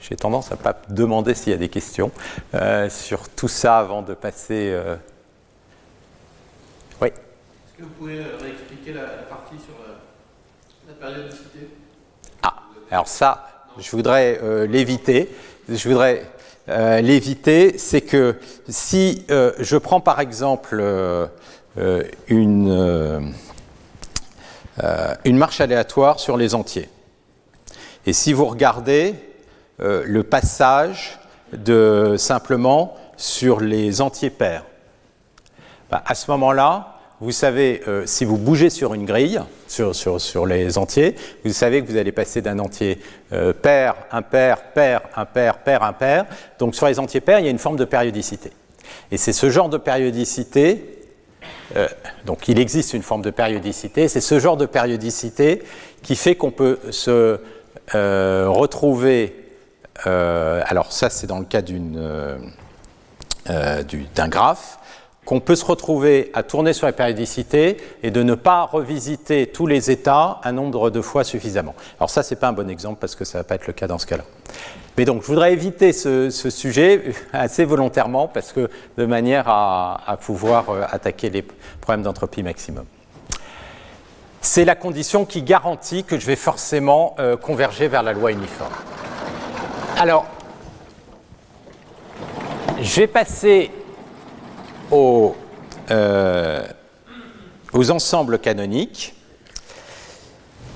j'ai 0.00 0.14
tendance 0.14 0.52
à 0.52 0.56
ne 0.56 0.60
pas 0.60 0.76
demander 0.88 1.34
s'il 1.34 1.50
y 1.50 1.54
a 1.54 1.58
des 1.58 1.68
questions 1.68 2.12
euh, 2.54 2.88
sur 2.88 3.28
tout 3.28 3.48
ça 3.48 3.78
avant 3.78 4.02
de 4.02 4.14
passer. 4.14 4.70
Euh, 4.70 4.94
oui. 7.00 7.08
Est-ce 7.08 7.78
que 7.78 7.82
vous 7.82 7.88
pouvez 7.98 8.22
réexpliquer 8.22 8.92
la, 8.92 9.06
partie 9.28 9.56
sur 9.58 9.74
la, 10.86 10.94
périodicité? 10.94 11.70
Ah, 11.72 11.73
alors 12.90 13.08
ça, 13.08 13.48
je 13.78 13.90
voudrais 13.90 14.40
l'éviter. 14.66 15.34
Je 15.68 15.88
voudrais 15.88 16.26
l'éviter. 16.68 17.78
C'est 17.78 18.02
que 18.02 18.36
si 18.68 19.24
je 19.28 19.76
prends 19.76 20.00
par 20.00 20.20
exemple 20.20 20.82
une, 22.28 23.32
marche 25.26 25.60
aléatoire 25.60 26.20
sur 26.20 26.36
les 26.36 26.54
entiers. 26.54 26.88
Et 28.06 28.12
si 28.12 28.32
vous 28.32 28.44
regardez 28.44 29.14
euh, 29.80 30.02
le 30.06 30.22
passage 30.22 31.18
de 31.52 32.16
simplement 32.18 32.96
sur 33.16 33.60
les 33.60 34.00
entiers 34.00 34.30
pairs, 34.30 34.64
bah, 35.90 36.02
à 36.04 36.14
ce 36.14 36.30
moment-là, 36.32 36.93
vous 37.24 37.32
savez, 37.32 37.80
euh, 37.88 38.02
si 38.04 38.26
vous 38.26 38.36
bougez 38.36 38.68
sur 38.68 38.92
une 38.92 39.06
grille, 39.06 39.40
sur, 39.66 39.94
sur, 39.94 40.20
sur, 40.20 40.44
les 40.44 40.76
entiers, 40.76 41.14
vous 41.42 41.54
savez 41.54 41.82
que 41.82 41.90
vous 41.90 41.96
allez 41.96 42.12
passer 42.12 42.42
d'un 42.42 42.58
entier 42.58 42.98
euh, 43.32 43.54
pair, 43.54 43.94
impair, 44.12 44.62
pair, 44.74 45.00
impair, 45.16 45.56
pair, 45.56 45.82
impair. 45.82 46.26
Donc 46.58 46.74
sur 46.74 46.86
les 46.86 46.98
entiers 46.98 47.22
pairs, 47.22 47.38
il 47.38 47.46
y 47.46 47.48
a 47.48 47.50
une 47.50 47.58
forme 47.58 47.78
de 47.78 47.86
périodicité. 47.86 48.50
Et 49.10 49.16
c'est 49.16 49.32
ce 49.32 49.48
genre 49.48 49.70
de 49.70 49.78
périodicité, 49.78 50.98
euh, 51.76 51.88
donc 52.26 52.46
il 52.48 52.58
existe 52.58 52.92
une 52.92 53.02
forme 53.02 53.22
de 53.22 53.30
périodicité, 53.30 54.06
c'est 54.08 54.20
ce 54.20 54.38
genre 54.38 54.58
de 54.58 54.66
périodicité 54.66 55.62
qui 56.02 56.16
fait 56.16 56.34
qu'on 56.34 56.50
peut 56.50 56.78
se 56.90 57.40
euh, 57.94 58.48
retrouver, 58.48 59.34
alors 60.04 60.92
ça 60.92 61.08
c'est 61.08 61.26
dans 61.26 61.38
le 61.38 61.46
cas 61.46 61.62
d'un 64.14 64.28
graphe, 64.28 64.78
qu'on 65.24 65.40
peut 65.40 65.56
se 65.56 65.64
retrouver 65.64 66.30
à 66.34 66.42
tourner 66.42 66.72
sur 66.72 66.86
la 66.86 66.92
périodicité 66.92 67.78
et 68.02 68.10
de 68.10 68.22
ne 68.22 68.34
pas 68.34 68.62
revisiter 68.64 69.46
tous 69.46 69.66
les 69.66 69.90
états 69.90 70.40
un 70.44 70.52
nombre 70.52 70.90
de 70.90 71.00
fois 71.00 71.24
suffisamment. 71.24 71.74
Alors 71.98 72.10
ça, 72.10 72.22
c'est 72.22 72.36
pas 72.36 72.48
un 72.48 72.52
bon 72.52 72.68
exemple 72.68 72.98
parce 73.00 73.14
que 73.14 73.24
ça 73.24 73.38
va 73.38 73.44
pas 73.44 73.54
être 73.54 73.66
le 73.66 73.72
cas 73.72 73.86
dans 73.86 73.98
ce 73.98 74.06
cas-là. 74.06 74.24
Mais 74.96 75.04
donc, 75.04 75.22
je 75.22 75.26
voudrais 75.26 75.52
éviter 75.52 75.92
ce, 75.92 76.30
sujet 76.30 77.02
assez 77.32 77.64
volontairement 77.64 78.28
parce 78.28 78.52
que 78.52 78.68
de 78.96 79.06
manière 79.06 79.48
à 79.48 80.18
pouvoir 80.20 80.66
attaquer 80.92 81.30
les 81.30 81.44
problèmes 81.80 82.02
d'entropie 82.02 82.42
maximum 82.42 82.84
c'est 84.44 84.66
la 84.66 84.74
condition 84.74 85.24
qui 85.24 85.42
garantit 85.42 86.04
que 86.04 86.18
je 86.18 86.26
vais 86.26 86.36
forcément 86.36 87.16
euh, 87.18 87.34
converger 87.36 87.88
vers 87.88 88.02
la 88.02 88.12
loi 88.12 88.30
uniforme. 88.30 88.72
Alors, 89.98 90.26
je 92.80 93.00
vais 93.00 93.06
passer 93.06 93.70
aux, 94.94 95.34
euh, 95.90 96.66
aux 97.72 97.90
ensembles 97.90 98.38
canoniques. 98.38 99.14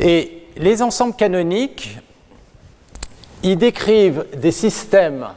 Et 0.01 0.45
les 0.57 0.83
ensembles 0.83 1.15
canoniques, 1.15 1.99
ils 3.43 3.57
décrivent 3.57 4.27
des 4.37 4.53
systèmes 4.53 5.29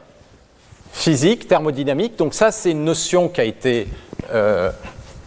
physiques, 0.92 1.48
thermodynamiques. 1.48 2.18
Donc 2.18 2.34
ça, 2.34 2.52
c'est 2.52 2.72
une 2.72 2.84
notion 2.84 3.30
qui 3.30 3.42
a 3.42 3.44
été 3.44 3.88
euh, 4.32 4.72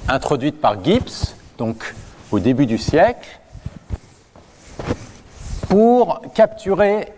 introduite 0.08 0.60
par 0.60 0.82
Gibbs. 0.82 1.34
Donc 1.56 1.94
au 2.32 2.40
début 2.40 2.66
du 2.66 2.78
siècle 2.78 3.28
pour 5.68 6.20
capturer 6.34 7.12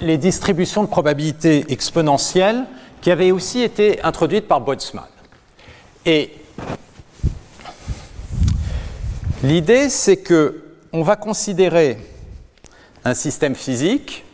les 0.00 0.18
distributions 0.18 0.82
de 0.82 0.88
probabilité 0.88 1.64
exponentielles 1.68 2.64
qui 3.00 3.10
avaient 3.10 3.32
aussi 3.32 3.62
été 3.62 4.02
introduites 4.02 4.46
par 4.48 4.60
Boltzmann. 4.60 5.04
Et 6.04 6.32
l'idée, 9.44 9.88
c'est 9.88 10.16
que 10.16 10.64
on 10.92 11.02
va 11.02 11.16
considérer 11.16 11.96
un 13.04 13.14
système 13.14 13.54
physique, 13.54 14.24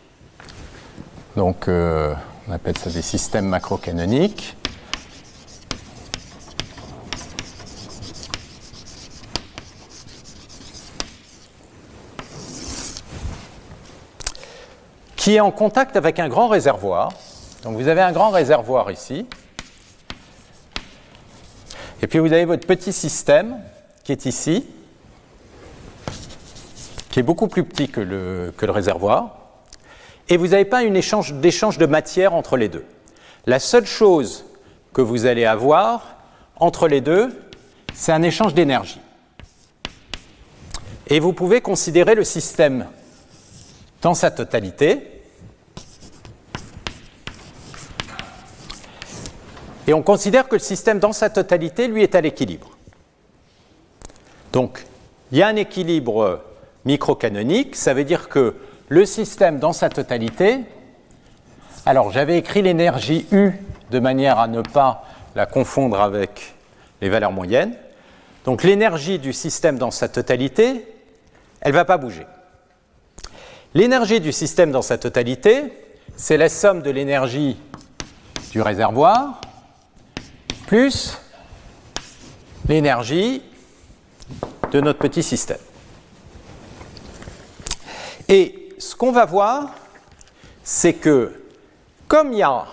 donc 1.37 1.69
euh, 1.69 2.15
on 2.49 2.53
appelle 2.53 2.77
ça 2.79 2.91
des 2.91 3.03
systèmes 3.03 3.47
macrocanoniques, 3.47 4.57
qui 15.17 15.35
est 15.35 15.41
en 15.41 15.51
contact 15.51 15.97
avec 15.97 16.19
un 16.19 16.29
grand 16.29 16.49
réservoir. 16.49 17.13
Donc 17.63 17.77
vous 17.77 17.89
avez 17.89 18.01
un 18.01 18.13
grand 18.13 18.31
réservoir 18.31 18.91
ici. 18.91 19.27
Et 22.03 22.07
puis 22.07 22.19
vous 22.19 22.33
avez 22.33 22.45
votre 22.45 22.67
petit 22.67 22.93
système 22.93 23.57
qui 24.05 24.13
est 24.13 24.27
ici, 24.27 24.65
qui 27.11 27.21
est 27.21 27.23
beaucoup 27.23 27.49
plus 27.49 27.65
petit 27.65 27.89
que 27.89 28.01
le, 28.01 28.53
réservoir. 28.63 29.37
Et 30.29 30.37
vous 30.37 30.49
n'avez 30.49 30.65
pas 30.65 30.79
un 30.79 30.95
échange 30.95 31.35
d'échange 31.35 31.79
de 31.79 31.87
matière 31.87 32.35
entre 32.35 32.57
les 32.57 32.69
deux. 32.69 32.85
La 33.47 33.59
seule 33.59 33.87
chose 33.87 34.45
que 34.93 35.01
vous 35.01 35.27
allez 35.27 35.45
avoir 35.45 36.17
entre 36.57 36.87
les 36.87 37.01
deux, 37.01 37.37
c'est 37.95 38.13
un 38.13 38.23
échange 38.23 38.55
d'énergie. 38.55 39.01
Et 41.09 41.21
vous 41.21 41.33
pouvez 41.33 41.61
considérer 41.61 42.15
le 42.15 42.25
système 42.25 42.87
dans 44.03 44.15
sa 44.15 44.31
totalité 44.31 45.18
Et 49.89 49.95
on 49.95 50.03
considère 50.03 50.49
que 50.49 50.57
le 50.57 50.61
système 50.61 50.99
dans 50.99 51.15
sa 51.15 51.31
totalité, 51.31 51.89
lui, 51.89 52.03
est 52.03 52.15
à 52.15 52.21
l'équilibre. 52.21 52.69
Donc, 54.53 54.85
il 55.33 55.39
y 55.39 55.43
a 55.43 55.49
un 55.49 55.57
équilibre 55.57 56.43
microcanonique, 56.85 57.75
ça 57.75 57.95
veut 57.95 58.05
dire 58.05 58.29
que 58.29 58.55
le 58.89 59.07
système 59.07 59.59
dans 59.59 59.73
sa 59.73 59.89
totalité, 59.89 60.61
alors 61.87 62.13
j'avais 62.13 62.37
écrit 62.37 62.61
l'énergie 62.61 63.27
U 63.33 63.53
de 63.91 63.99
manière 63.99 64.39
à 64.39 64.47
ne 64.47 64.61
pas 64.61 65.05
la 65.35 65.47
confondre 65.47 66.03
avec 66.03 66.55
les 67.01 67.09
valeurs 67.09 67.33
moyennes. 67.33 67.75
Donc 68.45 68.65
l'énergie 68.65 69.19
du 69.19 69.33
système 69.33 69.79
dans 69.79 69.91
sa 69.91 70.09
totalité, 70.09 70.85
elle 71.63 71.73
ne 71.73 71.77
va 71.77 71.87
pas 71.87 71.97
bouger. 71.97 72.27
L'énergie 73.73 74.21
du 74.21 74.33
système 74.33 74.71
dans 74.71 74.83
sa 74.83 74.99
totalité, 74.99 75.73
c'est 76.15 76.37
la 76.37 76.51
somme 76.51 76.83
de 76.83 76.91
l'énergie 76.91 77.57
du 78.51 78.61
réservoir 78.61 79.41
plus 80.69 81.17
l'énergie 82.69 83.43
de 84.71 84.83
notre 84.83 84.99
petit 84.99 85.23
système. 85.23 85.57
Et 88.29 88.69
ce 88.77 88.95
qu'on 88.95 89.11
va 89.11 89.25
voir, 89.25 89.71
c'est 90.63 90.93
que 90.93 91.43
comme 92.07 92.35
il 92.35 92.41
y 92.41 92.43
a 92.43 92.67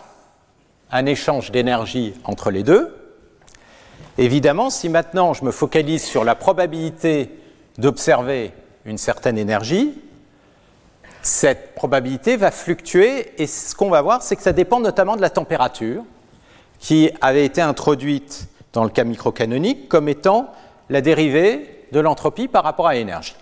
un 0.92 1.06
échange 1.06 1.52
d'énergie 1.52 2.14
entre 2.26 2.52
les 2.52 2.64
deux, 2.64 2.94
évidemment, 4.18 4.70
si 4.70 4.90
maintenant 4.90 5.34
je 5.34 5.46
me 5.46 5.52
focalise 5.52 6.04
sur 6.04 6.26
la 6.26 6.36
probabilité 6.36 7.40
d'observer 7.78 8.52
une 8.84 8.98
certaine 8.98 9.38
énergie, 9.38 9.98
cette 11.22 11.74
probabilité 11.76 12.36
va 12.36 12.52
fluctuer 12.52 13.42
et 13.42 13.48
ce 13.48 13.74
qu'on 13.74 13.90
va 13.90 14.02
voir, 14.02 14.22
c'est 14.22 14.36
que 14.36 14.42
ça 14.42 14.52
dépend 14.52 14.82
notamment 14.82 15.16
de 15.16 15.22
la 15.22 15.30
température 15.30 16.04
qui 16.86 17.10
avait 17.20 17.46
été 17.46 17.62
introduite 17.62 18.48
dans 18.72 18.84
le 18.84 18.92
cas 18.92 19.06
microcanonique 19.06 19.90
comme 19.90 20.08
étant 20.08 20.54
la 20.92 21.02
dérivée 21.02 21.88
de 21.92 22.00
l'entropie 22.00 22.48
par 22.48 22.64
rapport 22.64 22.86
à 22.86 22.94
l'énergie. 22.94 23.36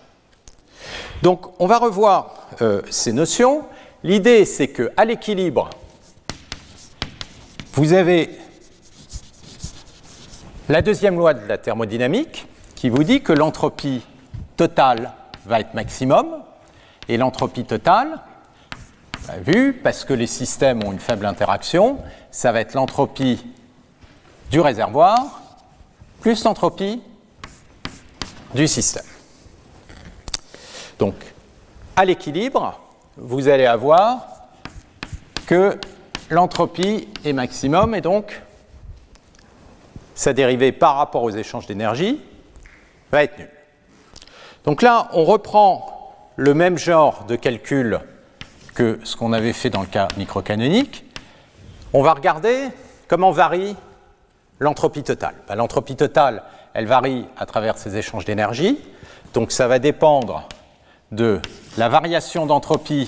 Donc 1.23 1.47
on 1.59 1.67
va 1.67 1.77
revoir 1.77 2.35
euh, 2.61 2.81
ces 2.89 3.11
notions. 3.11 3.65
L'idée 4.01 4.45
c'est 4.45 4.69
qu'à 4.69 5.03
l'équilibre, 5.03 5.69
vous 7.73 7.91
avez 7.91 8.29
la 10.69 10.81
deuxième 10.81 11.17
loi 11.17 11.33
de 11.33 11.45
la 11.45 11.57
thermodynamique 11.57 12.47
qui 12.75 12.87
vous 12.87 13.03
dit 13.03 13.19
que 13.19 13.33
l'entropie 13.33 14.05
totale 14.55 15.11
va 15.45 15.59
être 15.59 15.73
maximum 15.73 16.27
et 17.09 17.17
l'entropie 17.17 17.65
totale, 17.65 18.21
vu, 19.43 19.73
parce 19.73 20.05
que 20.05 20.13
les 20.13 20.27
systèmes 20.27 20.83
ont 20.83 20.91
une 20.91 20.99
faible 20.99 21.25
interaction, 21.25 21.97
ça 22.31 22.51
va 22.51 22.61
être 22.61 22.73
l'entropie 22.73 23.45
du 24.51 24.59
réservoir 24.59 25.41
plus 26.21 26.43
l'entropie 26.45 27.01
du 28.53 28.67
système. 28.67 29.03
Donc, 30.99 31.15
à 31.95 32.05
l'équilibre, 32.05 32.79
vous 33.17 33.49
allez 33.49 33.65
avoir 33.65 34.27
que 35.45 35.77
l'entropie 36.29 37.09
est 37.25 37.33
maximum 37.33 37.93
et 37.93 38.01
donc 38.01 38.41
sa 40.15 40.33
dérivée 40.33 40.71
par 40.71 40.95
rapport 40.95 41.23
aux 41.23 41.31
échanges 41.31 41.67
d'énergie 41.67 42.21
va 43.11 43.23
être 43.23 43.37
nulle. 43.37 43.49
Donc 44.63 44.81
là, 44.81 45.09
on 45.13 45.25
reprend 45.25 46.15
le 46.35 46.53
même 46.53 46.77
genre 46.77 47.25
de 47.25 47.35
calcul 47.35 47.99
que 48.73 48.99
ce 49.03 49.15
qu'on 49.15 49.33
avait 49.33 49.53
fait 49.53 49.69
dans 49.69 49.81
le 49.81 49.87
cas 49.87 50.07
microcanonique, 50.17 51.05
on 51.93 52.01
va 52.01 52.13
regarder 52.13 52.69
comment 53.07 53.31
varie 53.31 53.75
l'entropie 54.59 55.03
totale. 55.03 55.35
Ben, 55.47 55.55
l'entropie 55.55 55.95
totale, 55.95 56.43
elle 56.73 56.87
varie 56.87 57.25
à 57.37 57.45
travers 57.45 57.77
ces 57.77 57.95
échanges 57.97 58.25
d'énergie. 58.25 58.79
Donc 59.33 59.51
ça 59.51 59.67
va 59.67 59.79
dépendre 59.79 60.47
de 61.11 61.39
la 61.77 61.89
variation 61.89 62.45
d'entropie 62.45 63.07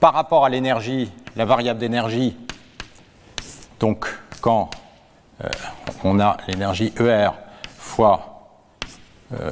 par 0.00 0.12
rapport 0.12 0.44
à 0.44 0.48
l'énergie, 0.48 1.10
la 1.36 1.44
variable 1.44 1.80
d'énergie. 1.80 2.36
Donc 3.80 4.06
quand 4.40 4.70
euh, 5.44 5.48
on 6.04 6.20
a 6.20 6.36
l'énergie 6.48 6.92
ER 6.98 7.30
fois 7.78 8.50
euh, 9.32 9.50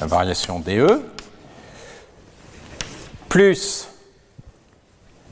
la 0.00 0.06
variation 0.06 0.60
DE, 0.60 1.04
plus 3.36 3.86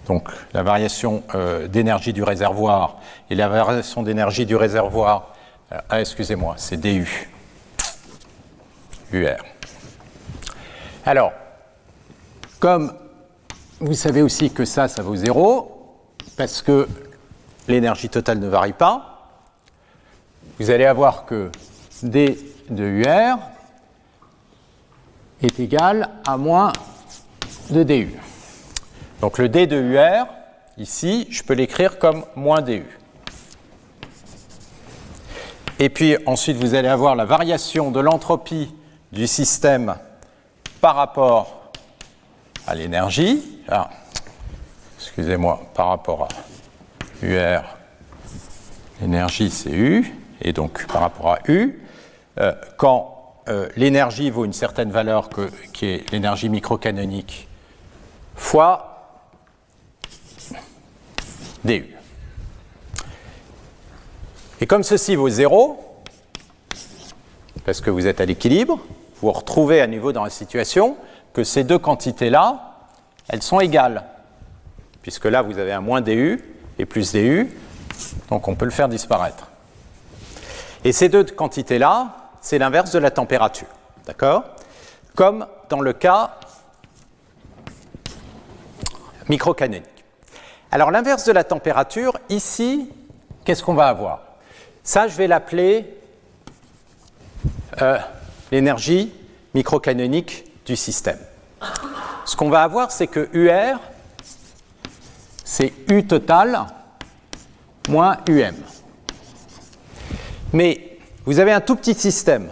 donc 0.07 0.29
la 0.53 0.63
variation 0.63 1.23
euh, 1.35 1.69
d'énergie 1.69 2.13
du 2.13 2.23
réservoir 2.23 2.99
et 3.31 3.35
la 3.35 3.49
variation 3.49 4.03
d'énergie 4.03 4.45
du 4.45 4.57
réservoir, 4.57 5.33
euh, 5.73 5.79
ah, 5.89 6.03
excusez-moi, 6.03 6.57
c'est 6.59 6.77
DU, 6.77 7.31
UR. 9.11 9.43
Alors, 11.07 11.33
comme 12.61 12.93
vous 13.81 13.95
savez 13.95 14.21
aussi 14.21 14.51
que 14.51 14.67
ça, 14.67 14.87
ça 14.87 15.01
vaut 15.01 15.17
0, 15.17 15.97
parce 16.37 16.61
que 16.61 16.87
l'énergie 17.69 18.11
totale 18.11 18.39
ne 18.39 18.49
varie 18.49 18.75
pas, 18.75 19.41
vous 20.59 20.69
allez 20.69 20.85
avoir 20.85 21.25
que 21.25 21.51
D 22.03 22.39
de 22.69 22.85
UR 22.85 23.39
est 25.41 25.59
égal 25.59 26.11
à 26.27 26.37
moins 26.37 26.71
de 27.71 27.83
DU. 27.83 28.15
Donc 29.21 29.39
le 29.39 29.49
D 29.49 29.67
de 29.67 29.81
UR, 29.81 30.27
ici, 30.79 31.27
je 31.31 31.43
peux 31.43 31.55
l'écrire 31.55 31.99
comme 31.99 32.25
moins 32.37 32.63
DU. 32.63 32.85
Et 35.79 35.89
puis 35.89 36.17
ensuite, 36.27 36.57
vous 36.57 36.75
allez 36.75 36.89
avoir 36.89 37.17
la 37.17 37.25
variation 37.25 37.91
de 37.91 38.01
l'entropie 38.01 38.75
du 39.13 39.27
système 39.27 39.97
par 40.81 40.97
rapport 40.97 41.73
à 42.67 42.75
l'énergie. 42.75 43.43
Ah, 43.69 43.91
excusez-moi, 44.99 45.61
par 45.75 45.89
rapport 45.89 46.25
à 46.25 47.25
UR, 47.25 47.63
l'énergie 49.01 49.51
c'est 49.51 49.73
U, 49.73 50.15
et 50.41 50.53
donc 50.53 50.87
par 50.87 51.03
rapport 51.03 51.33
à 51.33 51.39
U, 51.49 51.83
euh, 52.39 52.53
quand 52.77 53.15
euh, 53.49 53.69
l'énergie 53.77 54.31
vaut 54.31 54.45
une 54.45 54.53
certaine 54.53 54.91
valeur 54.91 55.29
qui 55.73 55.87
est 55.87 56.11
l'énergie 56.11 56.49
microcanonique 56.49 57.49
fois 58.35 59.21
du. 61.65 61.95
Et 64.61 64.67
comme 64.67 64.83
ceci 64.83 65.17
vaut 65.17 65.29
0, 65.29 66.03
parce 67.65 67.81
que 67.81 67.91
vous 67.91 68.07
êtes 68.07 68.21
à 68.21 68.25
l'équilibre, 68.25 68.79
vous 69.21 69.33
retrouvez 69.33 69.81
à 69.81 69.87
nouveau 69.87 70.13
dans 70.13 70.25
la 70.25 70.31
situation 70.31 70.97
que 71.33 71.45
ces 71.45 71.65
deux 71.65 71.79
quantités-là, 71.79 72.79
elles 73.29 73.43
sont 73.43 73.61
égales. 73.61 74.05
Puisque 75.03 75.25
là, 75.25 75.43
vous 75.43 75.59
avez 75.59 75.73
un 75.73 75.81
moins 75.81 76.01
du 76.01 76.43
et 76.79 76.87
plus 76.87 77.13
du, 77.13 77.51
donc 78.31 78.49
on 78.49 78.55
peut 78.55 78.65
le 78.65 78.71
faire 78.71 78.89
disparaître. 78.89 79.49
Et 80.85 80.93
ces 80.93 81.09
deux 81.09 81.25
quantités-là, 81.25 82.17
c'est 82.41 82.59
l'inverse 82.59 82.93
de 82.93 82.99
la 82.99 83.11
température. 83.11 83.69
D'accord? 84.07 84.45
Comme 85.15 85.47
dans 85.71 85.81
le 85.81 85.93
cas 85.93 86.39
microcanonique. 89.29 89.85
Alors 90.71 90.91
l'inverse 90.91 91.25
de 91.25 91.33
la 91.33 91.45
température, 91.45 92.19
ici, 92.29 92.91
qu'est-ce 93.45 93.63
qu'on 93.63 93.75
va 93.75 93.89
avoir? 93.89 94.23
Ça, 94.83 95.09
je 95.09 95.17
vais 95.17 95.27
l'appeler 95.27 95.97
euh, 97.81 97.99
l'énergie 98.51 99.13
microcanonique 99.55 100.45
du 100.67 100.77
système. 100.77 101.19
Ce 102.25 102.37
qu'on 102.37 102.51
va 102.51 102.63
avoir, 102.63 102.91
c'est 102.91 103.07
que 103.07 103.29
UR, 103.33 103.79
c'est 105.45 105.73
U 105.89 106.07
total 106.07 106.67
moins 107.89 108.19
UM. 108.29 108.57
Mais 110.53 110.99
vous 111.25 111.39
avez 111.39 111.53
un 111.53 111.61
tout 111.61 111.77
petit 111.77 111.95
système. 111.95 112.51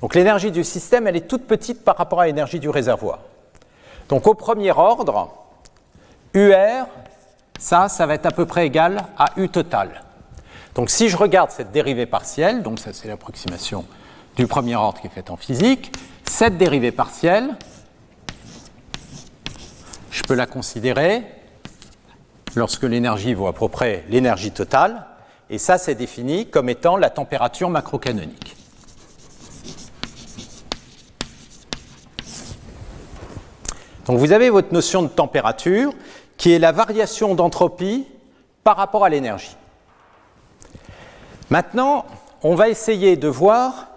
Donc 0.00 0.14
l'énergie 0.14 0.50
du 0.50 0.64
système, 0.64 1.06
elle 1.06 1.16
est 1.16 1.28
toute 1.28 1.46
petite 1.46 1.84
par 1.84 1.96
rapport 1.96 2.20
à 2.20 2.26
l'énergie 2.26 2.60
du 2.60 2.68
réservoir. 2.68 3.20
Donc 4.08 4.26
au 4.26 4.34
premier 4.34 4.72
ordre, 4.72 5.45
UR, 6.36 6.86
ça, 7.58 7.88
ça 7.88 8.06
va 8.06 8.14
être 8.14 8.26
à 8.26 8.30
peu 8.30 8.44
près 8.44 8.66
égal 8.66 9.04
à 9.16 9.30
U 9.38 9.48
total. 9.48 10.02
Donc 10.74 10.90
si 10.90 11.08
je 11.08 11.16
regarde 11.16 11.50
cette 11.50 11.72
dérivée 11.72 12.04
partielle, 12.04 12.62
donc 12.62 12.78
ça 12.78 12.92
c'est 12.92 13.08
l'approximation 13.08 13.86
du 14.36 14.46
premier 14.46 14.76
ordre 14.76 15.00
qui 15.00 15.06
est 15.06 15.10
faite 15.10 15.30
en 15.30 15.38
physique, 15.38 15.96
cette 16.24 16.58
dérivée 16.58 16.92
partielle, 16.92 17.56
je 20.10 20.22
peux 20.24 20.34
la 20.34 20.44
considérer 20.44 21.22
lorsque 22.54 22.82
l'énergie 22.82 23.32
vaut 23.32 23.46
à 23.46 23.54
peu 23.54 23.68
près 23.68 24.04
l'énergie 24.10 24.50
totale, 24.50 25.06
et 25.48 25.56
ça 25.56 25.78
c'est 25.78 25.94
défini 25.94 26.50
comme 26.50 26.68
étant 26.68 26.98
la 26.98 27.08
température 27.08 27.70
macrocanonique. 27.70 28.56
Donc 34.06 34.18
vous 34.18 34.32
avez 34.32 34.50
votre 34.50 34.72
notion 34.72 35.02
de 35.02 35.08
température 35.08 35.92
qui 36.36 36.52
est 36.52 36.58
la 36.58 36.72
variation 36.72 37.34
d'entropie 37.34 38.06
par 38.64 38.76
rapport 38.76 39.04
à 39.04 39.08
l'énergie. 39.08 39.56
Maintenant, 41.50 42.04
on 42.42 42.54
va 42.54 42.68
essayer 42.68 43.16
de 43.16 43.28
voir 43.28 43.88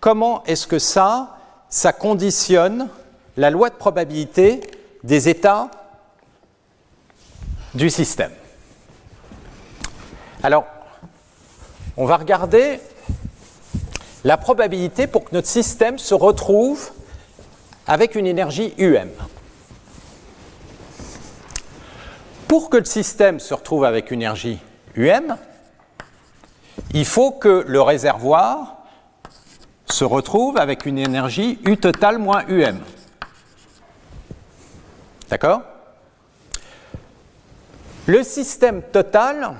comment 0.00 0.42
est-ce 0.44 0.66
que 0.66 0.78
ça, 0.78 1.36
ça 1.68 1.92
conditionne 1.92 2.88
la 3.36 3.50
loi 3.50 3.70
de 3.70 3.74
probabilité 3.74 4.60
des 5.04 5.28
états 5.28 5.70
du 7.74 7.90
système. 7.90 8.32
Alors, 10.42 10.64
on 11.96 12.04
va 12.04 12.16
regarder 12.16 12.80
la 14.24 14.36
probabilité 14.36 15.06
pour 15.06 15.24
que 15.24 15.34
notre 15.34 15.48
système 15.48 15.98
se 15.98 16.14
retrouve 16.14 16.90
avec 17.86 18.14
une 18.14 18.26
énergie 18.26 18.74
UM. 18.78 19.08
Pour 22.48 22.70
que 22.70 22.78
le 22.78 22.86
système 22.86 23.40
se 23.40 23.52
retrouve 23.52 23.84
avec 23.84 24.10
une 24.10 24.22
énergie 24.22 24.58
UM, 24.96 25.36
il 26.94 27.04
faut 27.04 27.30
que 27.30 27.64
le 27.66 27.82
réservoir 27.82 28.78
se 29.86 30.04
retrouve 30.04 30.56
avec 30.56 30.86
une 30.86 30.98
énergie 30.98 31.58
U 31.66 31.76
total 31.76 32.18
moins 32.18 32.44
UM. 32.48 32.80
D'accord? 35.28 35.62
Le 38.06 38.22
système 38.22 38.80
total 38.80 39.56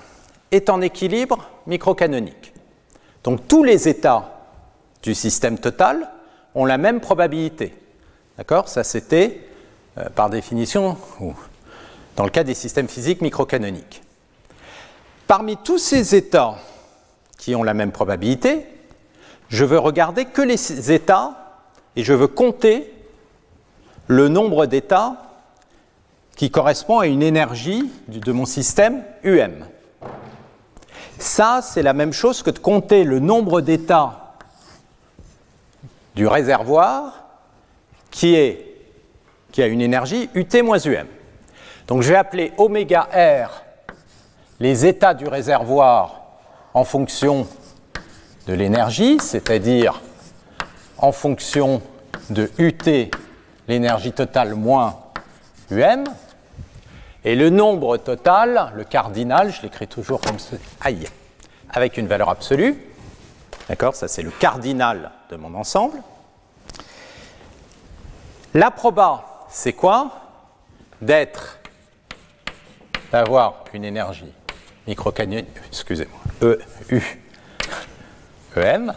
est 0.50 0.70
en 0.70 0.80
équilibre 0.80 1.46
microcanonique. 1.66 2.54
Donc 3.22 3.46
tous 3.46 3.64
les 3.64 3.88
états 3.88 4.46
du 5.02 5.14
système 5.14 5.58
total 5.58 6.08
ont 6.54 6.64
la 6.64 6.78
même 6.78 7.00
probabilité. 7.00 7.74
D'accord? 8.38 8.68
Ça 8.68 8.82
c'était 8.82 9.46
euh, 9.98 10.08
par 10.14 10.30
définition 10.30 10.96
dans 12.18 12.24
le 12.24 12.30
cas 12.30 12.42
des 12.42 12.54
systèmes 12.54 12.88
physiques 12.88 13.20
microcanoniques. 13.20 14.02
Parmi 15.28 15.56
tous 15.56 15.78
ces 15.78 16.16
états 16.16 16.56
qui 17.38 17.54
ont 17.54 17.62
la 17.62 17.74
même 17.74 17.92
probabilité, 17.92 18.66
je 19.48 19.64
veux 19.64 19.78
regarder 19.78 20.24
que 20.24 20.42
les 20.42 20.90
états 20.90 21.62
et 21.94 22.02
je 22.02 22.12
veux 22.12 22.26
compter 22.26 22.92
le 24.08 24.26
nombre 24.26 24.66
d'états 24.66 25.22
qui 26.34 26.50
correspond 26.50 26.98
à 26.98 27.06
une 27.06 27.22
énergie 27.22 27.88
de 28.08 28.32
mon 28.32 28.46
système 28.46 29.04
UM. 29.22 29.64
Ça, 31.20 31.60
c'est 31.62 31.82
la 31.82 31.92
même 31.92 32.12
chose 32.12 32.42
que 32.42 32.50
de 32.50 32.58
compter 32.58 33.04
le 33.04 33.20
nombre 33.20 33.60
d'états 33.60 34.34
du 36.16 36.26
réservoir 36.26 37.26
qui, 38.10 38.56
qui 39.52 39.62
a 39.62 39.68
une 39.68 39.82
énergie 39.82 40.28
UT 40.34 40.62
moins 40.64 40.80
UM. 40.84 41.06
Donc 41.88 42.02
je 42.02 42.10
vais 42.10 42.16
appeler 42.16 42.52
oméga 42.58 43.08
R 43.12 43.64
les 44.60 44.84
états 44.84 45.14
du 45.14 45.26
réservoir 45.26 46.20
en 46.74 46.84
fonction 46.84 47.48
de 48.46 48.52
l'énergie, 48.52 49.18
c'est-à-dire 49.20 50.02
en 50.98 51.12
fonction 51.12 51.80
de 52.28 52.50
UT, 52.58 53.10
l'énergie 53.68 54.12
totale 54.12 54.54
moins 54.54 54.98
UM, 55.70 56.04
et 57.24 57.34
le 57.34 57.48
nombre 57.48 57.96
total, 57.96 58.72
le 58.74 58.84
cardinal, 58.84 59.50
je 59.50 59.62
l'écris 59.62 59.88
toujours 59.88 60.20
comme 60.20 60.38
ça, 60.38 60.56
aïe, 60.82 61.08
avec 61.70 61.96
une 61.96 62.06
valeur 62.06 62.28
absolue, 62.28 62.76
d'accord, 63.68 63.94
ça 63.94 64.08
c'est 64.08 64.22
le 64.22 64.30
cardinal 64.30 65.10
de 65.30 65.36
mon 65.36 65.54
ensemble. 65.54 66.02
La 68.52 68.70
proba, 68.70 69.46
c'est 69.48 69.72
quoi? 69.72 70.10
D'être 71.00 71.58
d'avoir 73.12 73.64
une 73.72 73.84
énergie 73.84 74.32
microcanonique, 74.86 75.48
excusez-moi, 75.68 76.18
E, 76.42 76.58
U, 76.90 77.02
EM, 78.56 78.94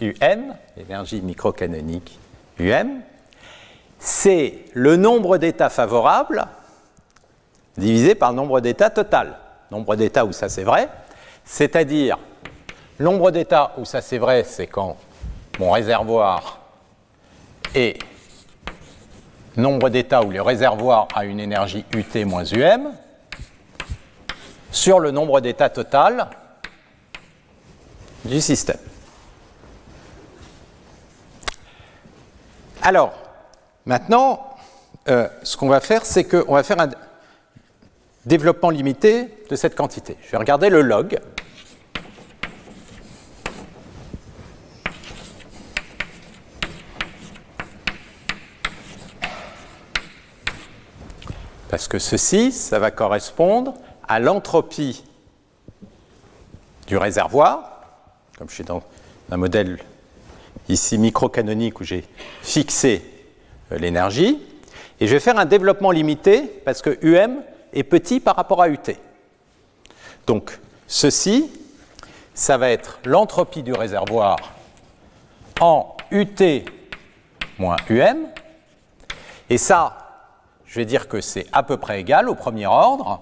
UM, 0.00 0.54
énergie 0.76 1.20
microcanonique 1.20 2.18
UM, 2.58 3.02
c'est 3.98 4.64
le 4.72 4.96
nombre 4.96 5.38
d'états 5.38 5.70
favorables 5.70 6.46
divisé 7.76 8.14
par 8.14 8.30
le 8.30 8.36
nombre 8.36 8.60
d'états 8.60 8.90
total. 8.90 9.36
Nombre 9.70 9.96
d'états 9.96 10.24
où 10.24 10.32
ça 10.32 10.48
c'est 10.48 10.64
vrai, 10.64 10.88
c'est-à-dire 11.44 12.18
nombre 12.98 13.30
d'états 13.30 13.72
où 13.78 13.84
ça 13.84 14.00
c'est 14.00 14.18
vrai, 14.18 14.44
c'est 14.44 14.66
quand 14.66 14.96
mon 15.58 15.70
réservoir 15.70 16.60
est 17.74 17.98
nombre 19.56 19.88
d'états 19.90 20.22
où 20.22 20.30
le 20.30 20.42
réservoir 20.42 21.08
a 21.14 21.24
une 21.24 21.40
énergie 21.40 21.84
UT 21.94 22.24
moins 22.24 22.44
UM, 22.44 22.92
sur 24.70 25.00
le 25.00 25.10
nombre 25.10 25.40
d'états 25.40 25.70
total 25.70 26.28
du 28.24 28.40
système. 28.40 28.78
Alors, 32.82 33.12
maintenant, 33.84 34.56
euh, 35.08 35.28
ce 35.42 35.56
qu'on 35.56 35.68
va 35.68 35.80
faire, 35.80 36.04
c'est 36.06 36.24
qu'on 36.24 36.54
va 36.54 36.62
faire 36.62 36.80
un 36.80 36.88
développement 38.24 38.70
limité 38.70 39.44
de 39.48 39.56
cette 39.56 39.74
quantité. 39.74 40.16
Je 40.22 40.30
vais 40.30 40.38
regarder 40.38 40.70
le 40.70 40.82
log. 40.82 41.18
Parce 51.68 51.86
que 51.86 51.98
ceci, 51.98 52.50
ça 52.50 52.78
va 52.78 52.90
correspondre 52.90 53.74
à 54.10 54.18
l'entropie 54.18 55.04
du 56.88 56.96
réservoir, 56.96 57.84
comme 58.36 58.48
je 58.48 58.54
suis 58.56 58.64
dans 58.64 58.82
un 59.30 59.36
modèle 59.36 59.78
ici 60.68 60.98
microcanonique 60.98 61.78
où 61.80 61.84
j'ai 61.84 62.04
fixé 62.42 63.04
euh, 63.70 63.78
l'énergie, 63.78 64.42
et 64.98 65.06
je 65.06 65.12
vais 65.12 65.20
faire 65.20 65.38
un 65.38 65.44
développement 65.44 65.92
limité 65.92 66.42
parce 66.64 66.82
que 66.82 66.98
UM 67.02 67.40
est 67.72 67.84
petit 67.84 68.18
par 68.18 68.34
rapport 68.34 68.60
à 68.60 68.68
UT. 68.68 68.96
Donc 70.26 70.58
ceci, 70.88 71.48
ça 72.34 72.58
va 72.58 72.70
être 72.70 72.98
l'entropie 73.04 73.62
du 73.62 73.72
réservoir 73.72 74.38
en 75.60 75.96
UT 76.10 76.64
moins 77.60 77.76
UM, 77.88 78.26
et 79.48 79.56
ça, 79.56 80.24
je 80.66 80.80
vais 80.80 80.84
dire 80.84 81.06
que 81.06 81.20
c'est 81.20 81.46
à 81.52 81.62
peu 81.62 81.76
près 81.76 82.00
égal 82.00 82.28
au 82.28 82.34
premier 82.34 82.66
ordre 82.66 83.20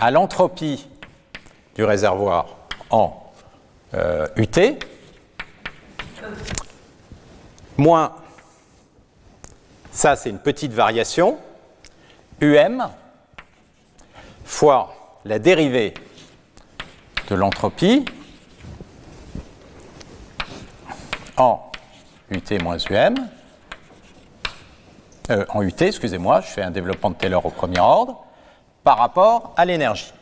à 0.00 0.10
l'entropie 0.10 0.88
du 1.74 1.84
réservoir 1.84 2.46
en 2.90 3.22
UT, 3.94 4.58
euh, 4.58 4.74
moins, 7.76 8.12
ça 9.90 10.16
c'est 10.16 10.30
une 10.30 10.38
petite 10.38 10.72
variation, 10.72 11.38
UM, 12.40 12.88
fois 14.44 14.94
la 15.24 15.38
dérivée 15.38 15.94
de 17.28 17.34
l'entropie 17.34 18.04
en 21.36 21.70
UT 22.30 22.62
moins 22.62 22.76
UM, 22.90 23.14
en 25.48 25.62
UT, 25.62 25.74
excusez-moi, 25.80 26.40
je 26.42 26.46
fais 26.46 26.62
un 26.62 26.70
développement 26.70 27.10
de 27.10 27.16
Taylor 27.16 27.44
au 27.44 27.50
premier 27.50 27.80
ordre, 27.80 28.25
par 28.86 28.98
rapport 28.98 29.52
à 29.56 29.64
l'énergie. 29.64 30.12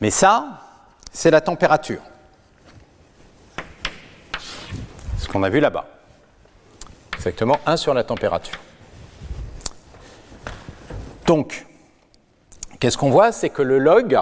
Mais 0.00 0.10
ça, 0.10 0.60
c'est 1.12 1.32
la 1.32 1.40
température. 1.40 2.00
Ce 5.18 5.26
qu'on 5.26 5.42
a 5.42 5.48
vu 5.48 5.58
là-bas. 5.58 5.86
Exactement 7.16 7.58
1 7.66 7.76
sur 7.78 7.94
la 7.94 8.04
température. 8.04 8.60
Donc, 11.26 11.66
qu'est-ce 12.78 12.96
qu'on 12.96 13.10
voit? 13.10 13.32
C'est 13.32 13.50
que 13.50 13.62
le 13.62 13.80
log, 13.80 14.16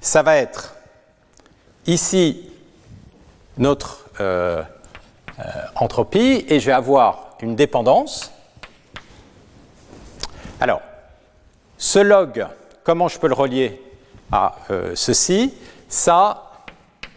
ça 0.00 0.24
va 0.24 0.34
être 0.34 0.79
ici 1.86 2.48
notre 3.58 4.08
euh, 4.20 4.62
euh, 5.38 5.42
entropie 5.76 6.44
et 6.48 6.60
je 6.60 6.66
vais 6.66 6.72
avoir 6.72 7.36
une 7.40 7.56
dépendance. 7.56 8.32
Alors, 10.60 10.82
ce 11.78 11.98
log, 11.98 12.46
comment 12.84 13.08
je 13.08 13.18
peux 13.18 13.28
le 13.28 13.34
relier 13.34 13.80
à 14.30 14.56
euh, 14.70 14.92
ceci? 14.94 15.54
Ça, 15.88 16.52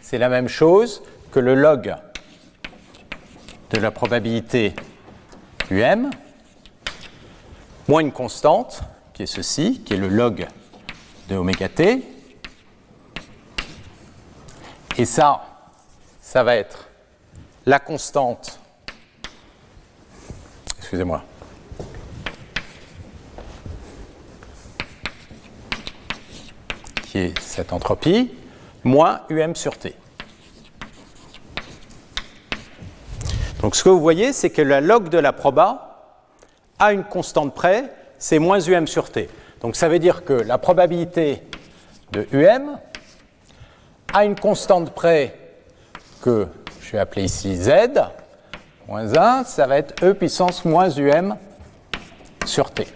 c'est 0.00 0.18
la 0.18 0.28
même 0.28 0.48
chose 0.48 1.02
que 1.30 1.40
le 1.40 1.54
log 1.54 1.94
de 3.70 3.78
la 3.78 3.90
probabilité 3.90 4.74
UM 5.70 6.10
moins 7.88 8.00
une 8.00 8.12
constante 8.12 8.80
qui 9.12 9.24
est 9.24 9.26
ceci, 9.26 9.82
qui 9.84 9.94
est 9.94 9.98
le 9.98 10.08
log 10.08 10.46
de 11.28 11.36
oméga 11.36 11.68
t. 11.68 12.02
Et 14.96 15.06
ça, 15.06 15.42
ça 16.20 16.44
va 16.44 16.54
être 16.54 16.88
la 17.66 17.80
constante, 17.80 18.60
excusez-moi, 20.78 21.24
qui 27.02 27.18
est 27.18 27.38
cette 27.40 27.72
entropie, 27.72 28.30
moins 28.84 29.22
UM 29.30 29.56
sur 29.56 29.76
T. 29.78 29.96
Donc 33.60 33.74
ce 33.74 33.82
que 33.82 33.88
vous 33.88 34.00
voyez, 34.00 34.32
c'est 34.32 34.50
que 34.50 34.62
la 34.62 34.80
log 34.80 35.08
de 35.08 35.18
la 35.18 35.32
proba, 35.32 36.20
à 36.78 36.92
une 36.92 37.02
constante 37.02 37.52
près, 37.54 37.92
c'est 38.18 38.38
moins 38.38 38.60
UM 38.60 38.86
sur 38.86 39.10
T. 39.10 39.28
Donc 39.60 39.74
ça 39.74 39.88
veut 39.88 39.98
dire 39.98 40.24
que 40.24 40.34
la 40.34 40.58
probabilité 40.58 41.42
de 42.12 42.28
UM, 42.32 42.78
à 44.14 44.24
une 44.24 44.38
constante 44.38 44.94
près 44.94 45.36
que 46.22 46.46
je 46.80 46.92
vais 46.92 46.98
appeler 47.00 47.24
ici 47.24 47.56
Z, 47.56 47.72
moins 48.86 49.12
1, 49.12 49.44
ça 49.44 49.66
va 49.66 49.76
être 49.76 50.02
E 50.04 50.14
puissance 50.14 50.64
moins 50.64 50.88
UM 50.88 51.36
sur 52.46 52.70
T. 52.70 52.86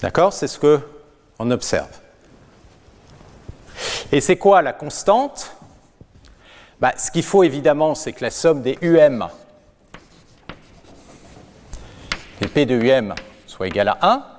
D'accord 0.00 0.32
C'est 0.32 0.48
ce 0.48 0.58
qu'on 0.58 1.50
observe. 1.50 1.90
Et 4.10 4.22
c'est 4.22 4.36
quoi 4.36 4.62
la 4.62 4.72
constante? 4.72 5.52
Bah, 6.80 6.94
Ce 6.96 7.10
qu'il 7.10 7.24
faut 7.24 7.42
évidemment, 7.42 7.94
c'est 7.94 8.14
que 8.14 8.24
la 8.24 8.30
somme 8.30 8.62
des 8.62 8.78
UM, 8.80 9.28
des 12.40 12.48
P 12.48 12.64
de 12.64 12.74
UM, 12.74 13.14
soit 13.46 13.66
égale 13.66 13.88
à 13.88 13.98
1. 14.00 14.37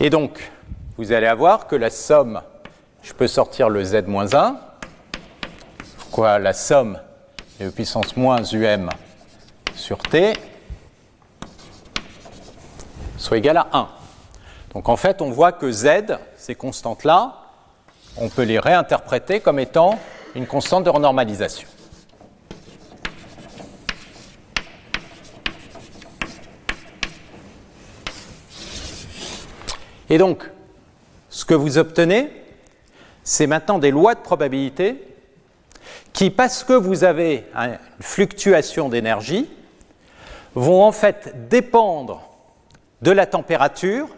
Et 0.00 0.10
donc, 0.10 0.50
vous 0.96 1.10
allez 1.10 1.26
avoir 1.26 1.66
que 1.66 1.74
la 1.74 1.90
somme, 1.90 2.40
je 3.02 3.12
peux 3.12 3.26
sortir 3.26 3.68
le 3.68 3.82
z 3.82 4.06
moins 4.06 4.32
1, 4.32 4.56
quoi 6.12 6.38
la 6.38 6.52
somme 6.52 7.00
de 7.58 7.68
puissance 7.68 8.16
moins 8.16 8.42
um 8.54 8.90
sur 9.74 9.98
t 9.98 10.32
soit 13.16 13.38
égale 13.38 13.56
à 13.56 13.66
1. 13.72 13.88
Donc 14.74 14.88
en 14.88 14.96
fait, 14.96 15.20
on 15.20 15.30
voit 15.30 15.50
que 15.50 15.72
z, 15.72 16.16
ces 16.36 16.54
constantes-là, 16.54 17.34
on 18.16 18.28
peut 18.28 18.42
les 18.42 18.60
réinterpréter 18.60 19.40
comme 19.40 19.58
étant 19.58 19.98
une 20.36 20.46
constante 20.46 20.84
de 20.84 20.90
renormalisation. 20.90 21.68
Et 30.10 30.18
donc, 30.18 30.50
ce 31.28 31.44
que 31.44 31.54
vous 31.54 31.78
obtenez, 31.78 32.30
c'est 33.24 33.46
maintenant 33.46 33.78
des 33.78 33.90
lois 33.90 34.14
de 34.14 34.20
probabilité 34.20 35.02
qui, 36.12 36.30
parce 36.30 36.64
que 36.64 36.72
vous 36.72 37.04
avez 37.04 37.46
une 37.54 37.78
fluctuation 38.00 38.88
d'énergie, 38.88 39.48
vont 40.54 40.82
en 40.82 40.92
fait 40.92 41.48
dépendre 41.48 42.22
de 43.02 43.10
la 43.10 43.26
température, 43.26 44.08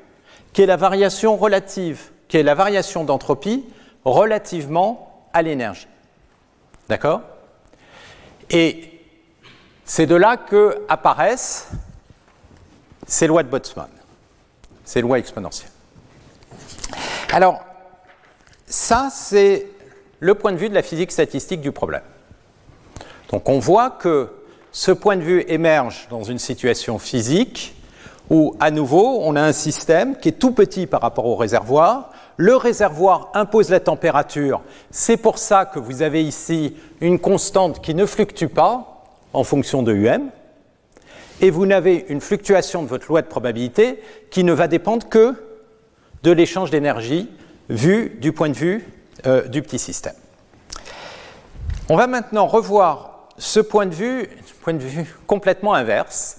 qui 0.52 0.62
est 0.62 0.66
la 0.66 0.76
variation 0.76 1.36
relative, 1.36 2.10
qui 2.28 2.38
est 2.38 2.42
la 2.42 2.54
variation 2.54 3.04
d'entropie 3.04 3.64
relativement 4.04 5.26
à 5.32 5.42
l'énergie. 5.42 5.88
D'accord? 6.88 7.22
Et 8.48 9.00
c'est 9.84 10.06
de 10.06 10.14
là 10.14 10.36
que 10.36 10.82
apparaissent 10.88 11.68
ces 13.06 13.26
lois 13.26 13.42
de 13.42 13.48
Boltzmann, 13.48 13.90
ces 14.84 15.00
lois 15.00 15.18
exponentielles. 15.18 15.70
Alors, 17.32 17.60
ça, 18.66 19.08
c'est 19.12 19.66
le 20.18 20.34
point 20.34 20.52
de 20.52 20.56
vue 20.56 20.68
de 20.68 20.74
la 20.74 20.82
physique 20.82 21.12
statistique 21.12 21.60
du 21.60 21.72
problème. 21.72 22.02
Donc 23.30 23.48
on 23.48 23.58
voit 23.58 23.90
que 23.90 24.28
ce 24.72 24.90
point 24.90 25.16
de 25.16 25.22
vue 25.22 25.44
émerge 25.48 26.08
dans 26.10 26.24
une 26.24 26.38
situation 26.38 26.98
physique 26.98 27.76
où, 28.30 28.56
à 28.60 28.70
nouveau, 28.70 29.20
on 29.22 29.34
a 29.36 29.42
un 29.42 29.52
système 29.52 30.16
qui 30.16 30.28
est 30.28 30.38
tout 30.38 30.52
petit 30.52 30.86
par 30.86 31.00
rapport 31.00 31.26
au 31.26 31.36
réservoir. 31.36 32.10
Le 32.36 32.56
réservoir 32.56 33.30
impose 33.34 33.70
la 33.70 33.80
température. 33.80 34.62
C'est 34.90 35.16
pour 35.16 35.38
ça 35.38 35.64
que 35.66 35.78
vous 35.78 36.02
avez 36.02 36.22
ici 36.22 36.76
une 37.00 37.18
constante 37.18 37.80
qui 37.80 37.94
ne 37.94 38.06
fluctue 38.06 38.46
pas 38.46 39.04
en 39.32 39.44
fonction 39.44 39.82
de 39.82 39.92
UM. 39.92 40.30
Et 41.40 41.50
vous 41.50 41.66
n'avez 41.66 42.06
une 42.08 42.20
fluctuation 42.20 42.82
de 42.82 42.88
votre 42.88 43.08
loi 43.08 43.22
de 43.22 43.26
probabilité 43.26 44.00
qui 44.30 44.44
ne 44.44 44.52
va 44.52 44.68
dépendre 44.68 45.08
que 45.08 45.34
de 46.22 46.30
l'échange 46.30 46.70
d'énergie 46.70 47.28
vu 47.68 48.18
du 48.20 48.32
point 48.32 48.48
de 48.48 48.54
vue 48.54 48.86
euh, 49.26 49.46
du 49.48 49.62
petit 49.62 49.78
système. 49.78 50.14
On 51.88 51.96
va 51.96 52.06
maintenant 52.06 52.46
revoir 52.46 53.28
ce 53.38 53.60
point 53.60 53.86
de 53.86 53.94
vue, 53.94 54.28
point 54.62 54.74
de 54.74 54.78
vue 54.78 55.14
complètement 55.26 55.74
inverse, 55.74 56.38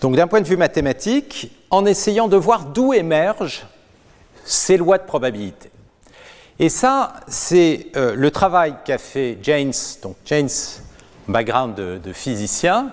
donc 0.00 0.16
d'un 0.16 0.26
point 0.26 0.40
de 0.40 0.46
vue 0.46 0.56
mathématique, 0.56 1.52
en 1.70 1.84
essayant 1.84 2.28
de 2.28 2.36
voir 2.36 2.64
d'où 2.64 2.92
émergent 2.92 3.66
ces 4.44 4.76
lois 4.76 4.98
de 4.98 5.04
probabilité. 5.04 5.70
Et 6.58 6.68
ça, 6.68 7.14
c'est 7.28 7.86
euh, 7.96 8.14
le 8.16 8.30
travail 8.30 8.74
qu'a 8.84 8.98
fait 8.98 9.38
James, 9.42 9.72
donc 10.02 10.16
James, 10.24 10.48
background 11.28 11.74
de, 11.74 12.12
physicien. 12.12 12.90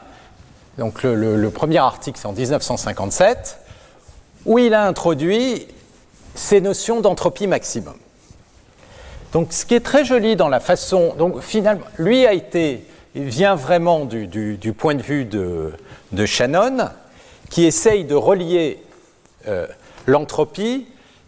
Donc 0.78 1.04
le 1.04 1.50
premier 1.50 1.78
article, 1.78 2.20
c'est 2.20 2.28
en 2.28 2.34
1957 2.34 3.65
où 4.46 4.60
il 4.60 4.74
a 4.74 4.86
introduit 4.86 5.68
ces 6.36 6.62
notions 6.62 7.02
d'entropie 7.02 7.48
maximum. 7.48 7.96
Donc, 9.32 9.52
ce 9.52 9.66
qui 9.66 9.76
est 9.76 9.82
très 9.82 10.06
joli 10.06 10.36
dans 10.36 10.48
la 10.48 10.60
façon. 10.60 11.14
Donc, 11.18 11.42
finalement, 11.42 11.86
lui 11.98 12.26
a 12.26 12.34
été, 12.34 12.86
il 13.16 13.26
vient 13.26 13.56
vraiment 13.56 14.06
du, 14.06 14.74
point 14.78 14.96
de 14.96 15.02
vue 15.02 15.26
de, 15.26 16.26
Shannon, 16.26 16.90
qui 17.50 17.66
essaye 17.66 18.06
de 18.06 18.16
relier 18.16 18.82
euh, 19.48 19.68
l'entropie 20.06 20.88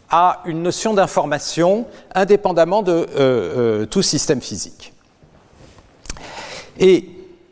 à 0.09 0.41
une 0.45 0.63
notion 0.63 0.93
d'information 0.93 1.85
indépendamment 2.15 2.81
de 2.81 2.91
euh, 2.91 3.05
euh, 3.17 3.85
tout 3.85 4.01
système 4.01 4.41
physique. 4.41 4.93
Et 6.79 7.09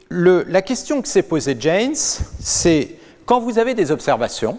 la 0.10 0.62
question 0.62 1.02
que 1.02 1.08
s'est 1.08 1.24
posée 1.24 1.58
James, 1.60 1.96
c'est 2.40 2.96
quand 3.26 3.40
vous 3.40 3.60
avez 3.60 3.74
des 3.74 3.92
observations, 3.92 4.58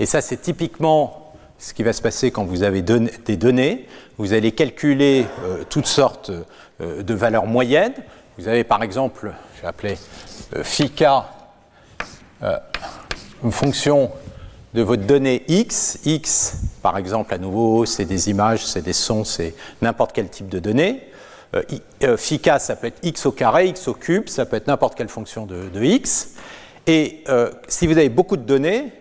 et 0.00 0.06
ça, 0.06 0.20
c'est 0.22 0.38
typiquement 0.38 1.34
ce 1.58 1.74
qui 1.74 1.82
va 1.82 1.92
se 1.92 2.00
passer 2.00 2.30
quand 2.30 2.44
vous 2.44 2.62
avez 2.62 2.80
des 2.82 3.36
données. 3.36 3.86
Vous 4.16 4.32
allez 4.32 4.52
calculer 4.52 5.26
euh, 5.44 5.62
toutes 5.68 5.86
sortes 5.86 6.30
euh, 6.80 7.02
de 7.02 7.14
valeurs 7.14 7.46
moyennes. 7.46 7.92
Vous 8.38 8.48
avez 8.48 8.64
par 8.64 8.82
exemple, 8.82 9.32
je 9.56 9.62
vais 9.62 9.68
appeler 9.68 9.98
euh, 10.56 10.64
phi 10.64 10.90
une 13.44 13.52
fonction 13.52 14.10
de 14.72 14.80
votre 14.80 15.02
donnée 15.02 15.44
x. 15.48 15.98
x, 16.06 16.56
par 16.80 16.96
exemple, 16.96 17.34
à 17.34 17.38
nouveau, 17.38 17.84
c'est 17.84 18.06
des 18.06 18.30
images, 18.30 18.64
c'est 18.64 18.82
des 18.82 18.94
sons, 18.94 19.24
c'est 19.24 19.54
n'importe 19.82 20.12
quel 20.14 20.30
type 20.30 20.48
de 20.48 20.60
données. 20.60 21.02
phi 22.16 22.40
ça 22.58 22.76
peut 22.76 22.86
être 22.86 23.00
x 23.02 23.26
au 23.26 23.32
carré, 23.32 23.68
x 23.68 23.88
au 23.88 23.94
cube, 23.94 24.28
ça 24.28 24.46
peut 24.46 24.56
être 24.56 24.66
n'importe 24.66 24.96
quelle 24.96 25.08
fonction 25.08 25.44
de, 25.44 25.82
x. 25.82 26.36
Et 26.86 27.22
euh, 27.28 27.50
si 27.68 27.86
vous 27.86 27.98
avez 27.98 28.08
beaucoup 28.08 28.36
de 28.36 28.42
données, 28.42 28.92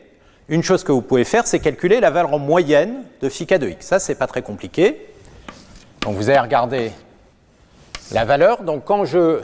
une 0.49 0.63
chose 0.63 0.83
que 0.83 0.91
vous 0.91 1.01
pouvez 1.01 1.23
faire, 1.23 1.45
c'est 1.45 1.59
calculer 1.59 1.99
la 1.99 2.09
valeur 2.09 2.37
moyenne 2.39 3.03
de 3.21 3.29
phi 3.29 3.45
k 3.45 3.59
de 3.59 3.69
x. 3.69 3.85
Ça, 3.85 3.99
c'est 3.99 4.15
pas 4.15 4.27
très 4.27 4.41
compliqué. 4.41 5.07
Donc 6.01 6.15
vous 6.15 6.29
allez 6.29 6.39
regarder 6.39 6.91
la 8.11 8.25
valeur. 8.25 8.63
Donc 8.63 8.83
quand 8.83 9.05
je 9.05 9.41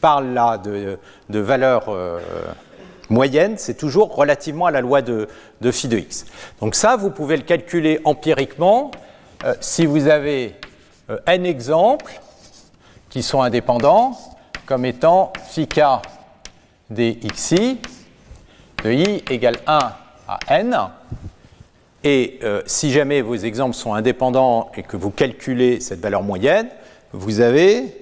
parle 0.00 0.28
là 0.28 0.58
de, 0.58 0.98
valeur 1.28 1.88
euh, 1.88 2.20
moyenne, 3.10 3.54
c'est 3.58 3.74
toujours 3.74 4.14
relativement 4.14 4.66
à 4.66 4.70
la 4.70 4.80
loi 4.80 5.02
de, 5.02 5.28
phi 5.72 5.88
de 5.88 5.98
x. 5.98 6.24
Donc 6.60 6.76
ça, 6.76 6.96
vous 6.96 7.10
pouvez 7.10 7.36
le 7.36 7.42
calculer 7.42 8.00
empiriquement 8.04 8.92
euh, 9.44 9.54
si 9.60 9.86
vous 9.86 10.06
avez 10.06 10.54
euh, 11.10 11.18
n 11.26 11.46
exemples 11.46 12.20
qui 13.10 13.22
sont 13.22 13.42
indépendants 13.42 14.16
comme 14.66 14.84
étant 14.84 15.32
phi 15.50 15.66
k 15.66 15.80
dxi 16.90 17.80
de 18.84 18.92
i 18.92 19.24
égale 19.30 19.56
1 19.66 20.03
à 20.28 20.38
n. 20.48 20.76
Et 22.02 22.38
euh, 22.42 22.62
si 22.66 22.92
jamais 22.92 23.22
vos 23.22 23.34
exemples 23.34 23.74
sont 23.74 23.94
indépendants 23.94 24.70
et 24.76 24.82
que 24.82 24.96
vous 24.96 25.10
calculez 25.10 25.80
cette 25.80 26.00
valeur 26.00 26.22
moyenne, 26.22 26.68
vous 27.12 27.40
avez 27.40 28.00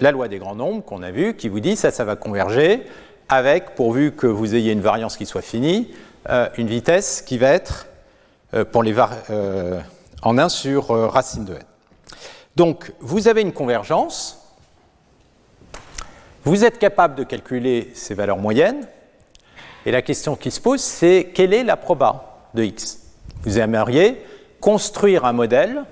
la 0.00 0.10
loi 0.10 0.26
des 0.26 0.38
grands 0.38 0.56
nombres 0.56 0.82
qu'on 0.82 1.04
a 1.04 1.12
vu 1.12 1.34
qui 1.36 1.48
vous 1.48 1.60
dit 1.60 1.76
ça, 1.76 1.92
ça 1.92 2.04
va 2.04 2.16
converger 2.16 2.82
avec, 3.28 3.76
pourvu 3.76 4.10
que 4.10 4.26
vous 4.26 4.56
ayez 4.56 4.72
une 4.72 4.80
variance 4.80 5.16
qui 5.16 5.26
soit 5.26 5.42
finie, 5.42 5.94
une 6.56 6.66
vitesse 6.66 7.22
qui 7.22 7.38
va 7.38 7.50
être 7.50 7.86
pour 8.72 8.82
les 8.82 8.96
en 8.98 10.38
1 10.38 10.48
sur 10.48 10.88
racine 10.88 11.44
de 11.44 11.52
n. 11.52 11.62
Donc, 12.56 12.92
vous 12.98 13.28
avez 13.28 13.42
une 13.42 13.52
convergence, 13.52 14.40
vous 16.44 16.64
êtes 16.64 16.78
capable 16.78 17.14
de 17.14 17.24
calculer 17.24 17.90
ces 17.94 18.14
valeurs 18.14 18.38
moyennes, 18.38 18.86
et 19.86 19.90
la 19.90 20.02
question 20.02 20.36
qui 20.36 20.50
se 20.50 20.60
pose, 20.60 20.80
c'est 20.80 21.30
quelle 21.34 21.52
est 21.52 21.64
la 21.64 21.76
proba 21.76 22.48
de 22.54 22.62
x? 22.62 23.00
Vous 23.42 23.58
aimeriez 23.58 24.22
construire 24.60 25.24
un 25.24 25.32
modèle 25.32 25.84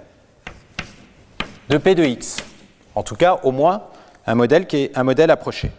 de 1.68 1.78
P 1.78 1.94
de 1.94 2.04
x, 2.04 2.38
en 2.94 3.02
tout 3.02 3.16
cas 3.16 3.40
au 3.42 3.52
moins 3.52 3.84
un 4.26 4.34
modèle 4.34 4.66
qui 4.66 4.76
est 4.78 4.96
un 4.96 5.02
modèle 5.02 5.30
approché. 5.30 5.70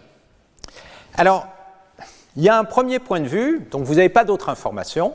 Alors, 1.15 1.47
il 2.35 2.43
y 2.43 2.49
a 2.49 2.57
un 2.57 2.63
premier 2.63 2.99
point 2.99 3.19
de 3.19 3.27
vue, 3.27 3.67
donc 3.71 3.83
vous 3.83 3.95
n'avez 3.95 4.09
pas 4.09 4.23
d'autres 4.23 4.49
informations, 4.49 5.13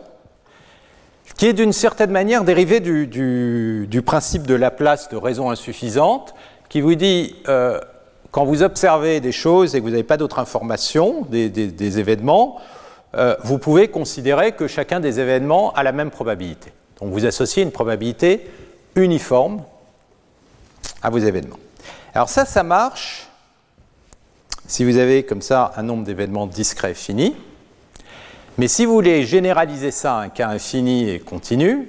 qui 1.37 1.47
est 1.47 1.53
d'une 1.53 1.73
certaine 1.73 2.11
manière 2.11 2.45
dérivé 2.45 2.81
du, 2.81 4.03
principe 4.05 4.47
de 4.47 4.55
Laplace 4.55 5.09
de 5.09 5.17
raison 5.17 5.51
insuffisante, 5.51 6.35
qui 6.69 6.81
vous 6.81 6.95
dit, 6.95 7.37
euh, 7.49 7.81
quand 8.31 8.45
vous 8.45 8.63
observez 8.63 9.21
des 9.21 9.33
choses 9.33 9.75
et 9.75 9.79
que 9.79 9.85
vous 9.85 9.91
n'avez 9.91 10.03
pas 10.03 10.17
d'autres 10.17 10.39
informations, 10.39 11.27
des, 11.31 11.99
événements, 11.99 12.61
euh, 13.15 13.37
vous 13.43 13.59
pouvez 13.59 13.89
considérer 13.89 14.53
que 14.53 14.67
chacun 14.67 15.01
des 15.01 15.21
événements 15.21 15.73
a 15.73 15.83
la 15.83 15.93
même 15.93 16.11
probabilité. 16.11 16.73
Donc 17.01 17.13
vous 17.13 17.27
associez 17.27 17.63
une 17.63 17.73
probabilité 17.73 18.49
uniforme 18.95 19.63
à 21.03 21.11
vos 21.11 21.19
événements. 21.19 21.59
Alors 22.15 22.29
ça, 22.29 22.45
ça 22.45 22.63
marche 22.63 23.29
si 24.67 24.85
vous 24.85 24.99
avez 24.99 25.23
comme 25.25 25.43
ça 25.43 25.73
un 25.77 25.83
nombre 25.83 26.05
d'événements 26.05 26.47
discrets 26.47 26.95
fini. 26.95 27.35
Mais 28.59 28.69
si 28.69 28.85
vous 28.85 28.93
voulez 28.93 29.25
généraliser 29.25 29.91
ça 29.91 30.17
à 30.17 30.23
un 30.23 30.29
cas 30.29 30.49
infini 30.49 31.09
et 31.09 31.21
continu, 31.21 31.89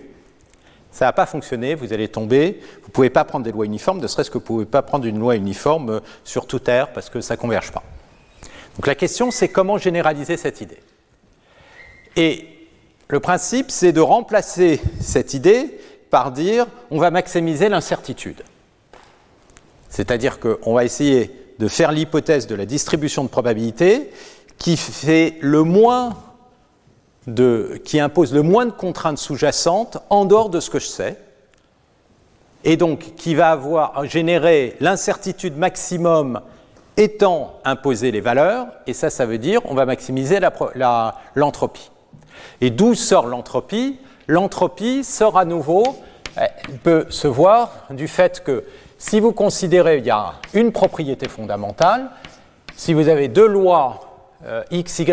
ça 0.92 1.06
ne 1.06 1.10
va 1.10 1.14
pas 1.14 1.26
fonctionner, 1.26 1.76
vous 1.76 1.94
allez 1.94 2.08
tomber, 2.08 2.60
vous 2.82 2.88
ne 2.88 2.92
pouvez 2.92 3.10
pas 3.10 3.24
prendre 3.24 3.44
des 3.44 3.52
lois 3.52 3.66
uniformes, 3.66 4.00
ne 4.00 4.08
serait-ce 4.08 4.30
que 4.30 4.38
vous 4.38 4.44
ne 4.44 4.48
pouvez 4.48 4.66
pas 4.66 4.82
prendre 4.82 5.06
une 5.06 5.20
loi 5.20 5.36
uniforme 5.36 6.02
sur 6.24 6.48
toute 6.48 6.68
air 6.70 6.94
parce 6.94 7.10
que 7.10 7.22
ça 7.22 7.36
ne 7.36 7.40
converge 7.40 7.72
pas. 7.72 7.84
Donc 8.76 8.88
la 8.88 8.96
question, 8.96 9.32
c'est 9.32 9.50
comment 9.50 9.78
généraliser 9.78 10.38
cette 10.38 10.62
idée? 10.62 10.80
Et 12.20 12.46
le 13.08 13.22
principe, 13.22 13.72
c'est 13.72 13.94
de 13.94 14.02
remplacer 14.02 14.82
cette 15.00 15.34
idée 15.34 15.80
par 16.10 16.34
dire 16.34 16.68
on 16.92 17.00
va 17.00 17.12
maximiser 17.12 17.70
l'incertitude. 17.70 18.44
C'est-à-dire 19.90 20.42
qu'on 20.42 20.74
va 20.74 20.84
essayer 20.84 21.32
de 21.60 21.68
faire 21.70 21.94
l'hypothèse 21.94 22.46
de 22.46 22.56
la 22.56 22.66
distribution 22.66 23.24
de 23.24 23.30
probabilité 23.30 24.12
qui 24.58 24.76
fait 24.76 25.38
le 25.40 25.64
moins 25.64 26.18
qui 27.86 28.00
impose 28.00 28.34
le 28.34 28.42
moins 28.42 28.66
de 28.66 28.72
contraintes 28.72 29.18
sous-jacentes 29.18 30.00
en 30.10 30.26
dehors 30.26 30.50
de 30.50 30.60
ce 30.60 30.70
que 30.70 30.80
je 30.80 30.88
sais, 30.88 31.16
et 32.66 32.76
donc 32.76 33.14
qui 33.16 33.36
va 33.36 33.52
avoir 33.52 34.04
généré 34.06 34.76
l'incertitude 34.80 35.56
maximum 35.56 36.42
étant 36.98 37.60
imposé 37.64 38.12
les 38.12 38.20
valeurs, 38.20 38.68
et 38.88 38.94
ça, 38.94 39.10
ça 39.10 39.26
veut 39.26 39.38
dire 39.38 39.62
on 39.66 39.76
va 39.76 39.86
maximiser 39.86 40.40
l'entropie. 41.36 41.92
Et 42.62 42.70
d'où 42.70 42.96
sort 42.96 43.28
l'entropie 43.28 43.98
L'entropie 44.28 45.04
sort 45.04 45.40
à 45.40 45.46
nouveau, 45.46 45.84
elle 46.36 46.78
peut 46.84 47.08
se 47.10 47.28
voir 47.28 47.88
du 47.90 48.08
fait 48.08 48.44
que 48.44 48.64
si 49.00 49.20
vous 49.20 49.32
considérez 49.32 49.98
il 49.98 50.06
y 50.06 50.12
a 50.12 50.34
une 50.54 50.72
propriété 50.72 51.28
fondamentale, 51.28 52.12
si 52.76 52.94
vous 52.94 53.08
avez 53.08 53.28
deux 53.28 53.48
lois 53.48 54.02
euh, 54.46 54.64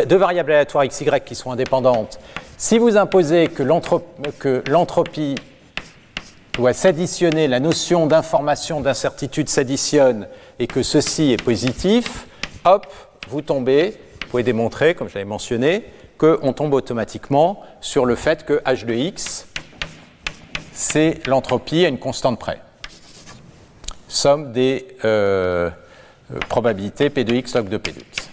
deux 0.07 0.17
variables 0.17 0.53
aléatoires 0.53 0.85
x, 0.85 1.01
y 1.01 1.25
qui 1.25 1.35
sont 1.35 1.51
indépendantes, 1.51 2.21
si 2.59 2.79
vous 2.79 2.97
imposez 2.97 3.49
que 3.49 3.63
l'entropie 3.63 5.35
doit 6.55 6.73
s'additionner, 6.73 7.49
la 7.49 7.61
notion 7.61 8.07
d'information, 8.07 8.81
d'incertitude 8.81 9.49
s'additionne 9.49 10.29
et 10.59 10.67
que 10.67 10.83
ceci 10.83 11.33
est 11.33 11.43
positif, 11.43 12.27
hop, 12.65 12.87
vous 13.29 13.43
tombez, 13.43 13.97
vous 14.23 14.29
pouvez 14.29 14.43
démontrer, 14.43 14.95
comme 14.95 15.09
j'avais 15.09 15.25
mentionné, 15.25 15.85
qu'on 16.19 16.53
tombe 16.53 16.75
automatiquement 16.75 17.63
sur 17.81 18.07
le 18.07 18.15
fait 18.15 18.45
que 18.45 18.63
h 18.65 18.85
de 18.85 18.95
x, 18.95 19.47
c'est 20.73 21.27
l'entropie 21.27 21.85
à 21.85 21.89
une 21.89 21.99
constante 21.99 22.39
près. 22.39 22.61
Somme 24.09 24.53
des 24.53 24.87
euh, 25.05 25.71
probabilités 26.49 27.11
p 27.11 27.25
de 27.25 27.35
x 27.35 27.55
log 27.55 27.69
de 27.69 27.77
p 27.77 27.93
de 27.93 28.01
x. 28.01 28.31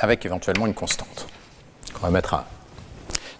avec 0.00 0.24
éventuellement 0.24 0.66
une 0.66 0.74
constante. 0.74 1.26
On 1.96 2.06
va 2.06 2.10
mettre 2.10 2.34
un. 2.34 2.44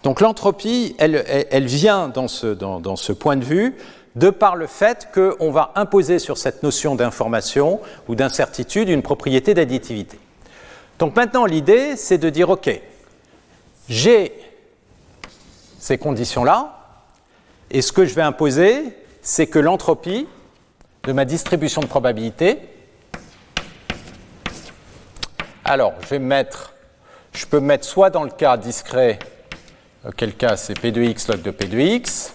Donc 0.02 0.20
l'entropie, 0.20 0.94
elle, 0.98 1.24
elle, 1.50 1.66
vient 1.66 2.08
dans 2.08 2.28
ce, 2.28 2.46
dans 2.46 2.96
ce, 2.96 3.12
point 3.12 3.36
de 3.36 3.44
vue 3.44 3.76
de 4.16 4.30
par 4.30 4.56
le 4.56 4.66
fait 4.66 5.08
qu'on 5.12 5.50
va 5.50 5.72
imposer 5.74 6.18
sur 6.18 6.38
cette 6.38 6.62
notion 6.62 6.94
d'information 6.94 7.80
ou 8.08 8.14
d'incertitude 8.14 8.88
une 8.88 9.02
propriété 9.02 9.54
d'additivité. 9.54 10.18
Donc 11.00 11.16
maintenant, 11.16 11.46
l'idée, 11.46 11.96
c'est 11.96 12.18
de 12.18 12.30
dire, 12.30 12.50
OK, 12.50 12.70
j'ai 13.88 14.32
ces 15.78 15.98
conditions-là, 15.98 16.76
et 17.70 17.80
ce 17.80 17.90
que 17.90 18.04
je 18.04 18.14
vais 18.14 18.22
imposer, 18.22 18.84
c'est 19.22 19.46
que 19.46 19.58
l'entropie 19.58 20.28
de 21.04 21.12
ma 21.12 21.24
distribution 21.24 21.80
de 21.80 21.86
probabilité 21.86 22.58
alors, 25.64 25.92
je 26.02 26.08
vais 26.08 26.18
mettre, 26.18 26.74
peux 27.48 27.60
mettre 27.60 27.84
soit 27.84 28.10
dans 28.10 28.24
le 28.24 28.30
cas 28.30 28.56
discret, 28.56 29.20
auquel 30.04 30.34
cas 30.34 30.56
c'est 30.56 30.74
P 30.74 30.90
de 30.90 31.00
x 31.00 31.28
log 31.28 31.42
de 31.42 31.52
P 31.52 31.66
de 31.66 31.78
x, 31.78 32.34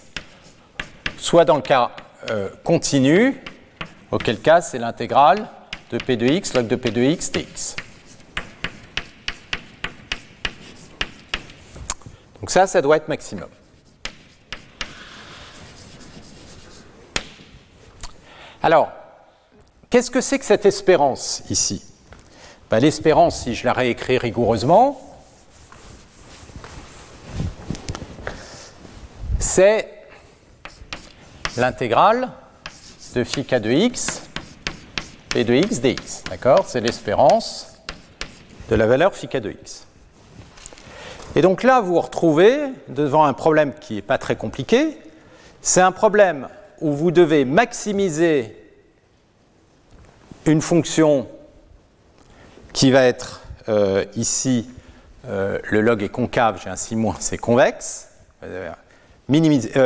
soit 1.18 1.44
dans 1.44 1.56
le 1.56 1.62
cas 1.62 1.90
euh, 2.30 2.48
continu, 2.64 3.38
auquel 4.10 4.40
cas 4.40 4.62
c'est 4.62 4.78
l'intégrale 4.78 5.50
de 5.90 5.98
P 5.98 6.16
de 6.16 6.26
x 6.26 6.54
log 6.54 6.66
de 6.66 6.76
P 6.76 6.90
de 6.90 7.02
x 7.02 7.30
dx. 7.30 7.76
Donc 12.40 12.50
ça, 12.50 12.66
ça 12.66 12.82
doit 12.82 12.96
être 12.96 13.08
maximum. 13.08 13.48
Alors, 18.62 18.90
qu'est-ce 19.90 20.10
que 20.10 20.20
c'est 20.20 20.38
que 20.38 20.44
cette 20.44 20.66
espérance 20.66 21.42
ici? 21.50 21.84
Bah, 22.68 22.80
l'espérance, 22.80 23.42
si 23.42 23.54
je 23.54 23.64
la 23.64 23.72
réécris 23.72 24.18
rigoureusement, 24.18 25.00
c'est 29.38 29.88
l'intégrale 31.56 32.32
de 33.14 33.24
phi 33.24 33.44
k 33.44 33.54
de 33.54 33.70
x 33.70 34.22
et 35.34 35.44
de 35.44 35.54
x 35.54 35.80
dx. 35.80 36.24
D'accord? 36.28 36.66
C'est 36.66 36.80
l'espérance 36.80 37.68
de 38.68 38.74
la 38.74 38.86
valeur 38.86 39.14
phi 39.14 39.28
k 39.28 39.36
de 39.36 39.52
x. 39.52 39.85
Et 41.36 41.42
donc 41.42 41.62
là, 41.62 41.82
vous 41.82 41.92
vous 41.92 42.00
retrouvez 42.00 42.60
devant 42.88 43.26
un 43.26 43.34
problème 43.34 43.74
qui 43.78 43.96
n'est 43.96 44.02
pas 44.02 44.16
très 44.16 44.36
compliqué. 44.36 44.96
C'est 45.60 45.82
un 45.82 45.92
problème 45.92 46.48
où 46.80 46.92
vous 46.92 47.10
devez 47.10 47.44
maximiser 47.44 48.56
une 50.46 50.62
fonction 50.62 51.28
qui 52.72 52.90
va 52.90 53.04
être 53.04 53.42
euh, 53.68 54.06
ici, 54.14 54.70
euh, 55.28 55.58
le 55.64 55.82
log 55.82 56.02
est 56.02 56.08
concave, 56.08 56.58
j'ai 56.64 56.70
un 56.70 56.76
6 56.76 56.96
moins, 56.96 57.16
c'est 57.20 57.36
convexe. 57.36 58.08
Euh, 58.42 58.72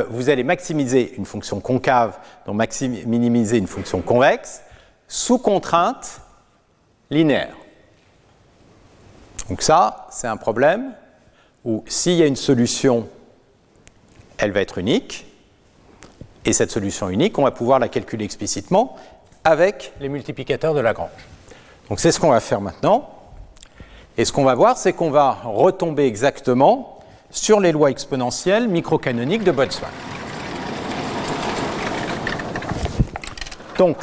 vous 0.09 0.31
allez 0.31 0.45
maximiser 0.45 1.15
une 1.17 1.27
fonction 1.27 1.59
concave, 1.59 2.17
donc 2.47 2.63
minimiser 3.07 3.57
une 3.57 3.67
fonction 3.67 4.03
convexe, 4.03 4.63
sous 5.09 5.39
contrainte 5.39 6.21
linéaire. 7.11 7.57
Donc 9.49 9.63
ça, 9.63 10.07
c'est 10.13 10.29
un 10.29 10.37
problème 10.37 10.93
où 11.65 11.85
s'il 11.87 12.15
y 12.15 12.23
a 12.23 12.27
une 12.27 12.37
solution, 12.37 13.09
elle 14.39 14.53
va 14.53 14.61
être 14.61 14.79
unique. 14.79 15.27
Et 16.45 16.53
cette 16.53 16.71
solution 16.71 17.11
unique, 17.11 17.39
on 17.39 17.45
va 17.45 17.51
pouvoir 17.51 17.79
la 17.79 17.89
calculer 17.89 18.25
explicitement 18.25 18.97
avec 19.45 19.93
les 20.01 20.09
multiplicateurs 20.09 20.75
de 20.75 20.81
Lagrange. 20.81 21.11
Donc 21.89 22.01
c'est 22.01 22.13
ce 22.13 22.21
qu'on 22.21 22.31
va 22.31 22.41
faire 22.41 22.61
maintenant. 22.61 23.11
Et 24.17 24.25
ce 24.25 24.33
qu'on 24.33 24.45
va 24.45 24.55
voir, 24.55 24.77
c'est 24.77 24.93
qu'on 24.93 25.11
va 25.11 25.39
retomber 25.45 26.05
exactement 26.05 26.99
sur 27.31 27.61
les 27.61 27.73
lois 27.73 27.91
exponentielles 27.91 28.69
microcanoniques 28.69 29.45
de 29.45 29.53
Boltzmann. 29.53 29.91
Donc, 33.79 33.97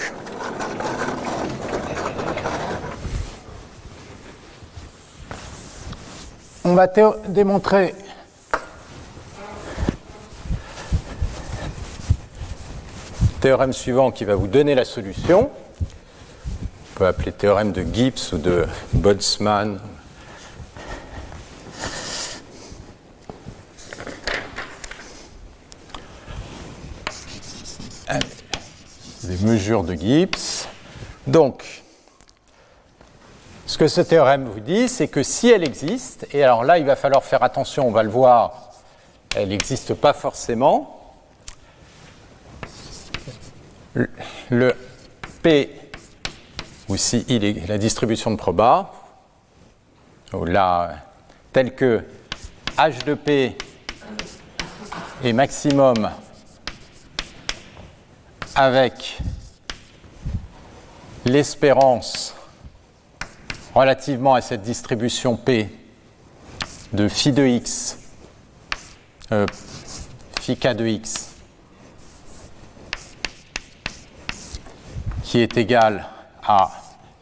on 6.67 6.73
va 6.73 6.87
démontrer 7.29 7.95
le 13.21 13.39
théorème 13.39 13.71
suivant 13.71 14.11
qui 14.11 14.25
va 14.25 14.35
vous 14.35 14.47
donner 14.47 14.75
la 14.75 14.83
solution. 14.83 15.49
On 15.81 16.97
peut 16.97 17.07
appeler 17.07 17.31
théorème 17.31 17.71
de 17.71 17.85
Gibbs 17.93 18.33
ou 18.33 18.37
de 18.37 18.65
Boltzmann 18.91 19.79
des 29.23 29.45
mesures 29.45 29.83
de 29.83 29.93
Gibbs. 29.93 30.67
Donc, 31.27 31.83
ce 33.67 33.77
que 33.77 33.89
ce 33.89 33.99
théorème 33.99 34.45
vous 34.45 34.61
dit, 34.61 34.87
c'est 34.87 35.09
que 35.09 35.21
si 35.21 35.49
elle 35.49 35.63
existe, 35.63 36.25
et 36.33 36.41
alors 36.41 36.63
là, 36.63 36.77
il 36.77 36.85
va 36.85 36.95
falloir 36.95 37.23
faire 37.23 37.43
attention, 37.43 37.85
on 37.85 37.91
va 37.91 38.01
le 38.01 38.09
voir, 38.09 38.71
elle 39.35 39.49
n'existe 39.49 39.93
pas 39.93 40.13
forcément. 40.13 41.13
Le 44.49 44.73
P, 45.43 45.69
ou 46.87 46.95
si 46.95 47.25
il 47.27 47.43
est 47.43 47.67
la 47.67 47.77
distribution 47.77 48.31
de 48.31 48.37
proba, 48.37 48.93
ou 50.31 50.45
là, 50.45 50.95
tel 51.51 51.75
que 51.75 52.05
H 52.77 53.03
de 53.03 53.15
P 53.15 53.57
est 55.25 55.33
maximum 55.33 56.09
avec 58.55 59.17
l'espérance 61.25 62.36
relativement 63.77 64.33
à 64.33 64.41
cette 64.41 64.63
distribution 64.63 65.37
P 65.37 65.69
de 66.93 67.07
phi 67.07 67.31
de 67.31 67.45
x, 67.45 67.99
euh, 69.31 69.45
phi 70.41 70.57
k 70.57 70.73
de 70.73 70.87
x, 70.87 71.35
qui 75.21 75.41
est 75.41 75.57
égal 75.57 76.07
à 76.43 76.71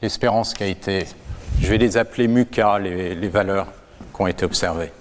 l'espérance 0.02 0.54
qui 0.54 0.64
a 0.64 0.68
été, 0.68 1.08
je 1.60 1.68
vais 1.68 1.78
les 1.78 1.98
appeler 1.98 2.30
mu 2.30 2.46
k, 2.46 2.62
les, 2.80 3.16
les 3.16 3.28
valeurs 3.28 3.68
qui 4.16 4.22
ont 4.22 4.28
été 4.28 4.46
observées. 4.46 4.94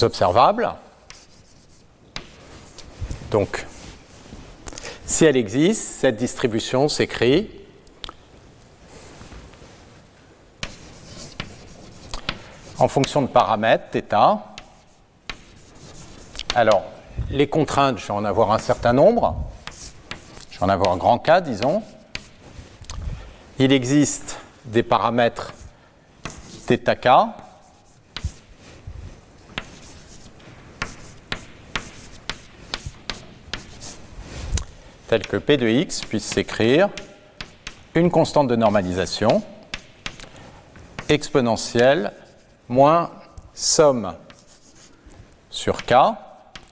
observables. 0.00 0.70
Donc, 3.32 3.64
si 5.06 5.24
elle 5.24 5.38
existe, 5.38 6.00
cette 6.00 6.16
distribution 6.16 6.90
s'écrit 6.90 7.50
en 12.78 12.88
fonction 12.88 13.22
de 13.22 13.28
paramètres 13.28 13.86
θ. 13.90 14.14
Alors, 16.54 16.84
les 17.30 17.48
contraintes, 17.48 17.96
je 17.96 18.06
vais 18.06 18.12
en 18.12 18.26
avoir 18.26 18.52
un 18.52 18.58
certain 18.58 18.92
nombre. 18.92 19.34
Je 20.50 20.58
vais 20.58 20.66
en 20.66 20.68
avoir 20.68 20.92
un 20.92 20.98
grand 20.98 21.18
K, 21.18 21.40
disons. 21.42 21.82
Il 23.58 23.72
existe 23.72 24.36
des 24.66 24.82
paramètres 24.82 25.54
θk 26.66 27.08
tel 35.12 35.26
que 35.26 35.36
P 35.36 35.58
de 35.58 35.68
x 35.68 36.06
puisse 36.06 36.24
s'écrire 36.24 36.88
une 37.94 38.10
constante 38.10 38.48
de 38.48 38.56
normalisation 38.56 39.42
exponentielle 41.06 42.14
moins 42.66 43.10
somme 43.52 44.14
sur 45.50 45.84
k 45.84 45.92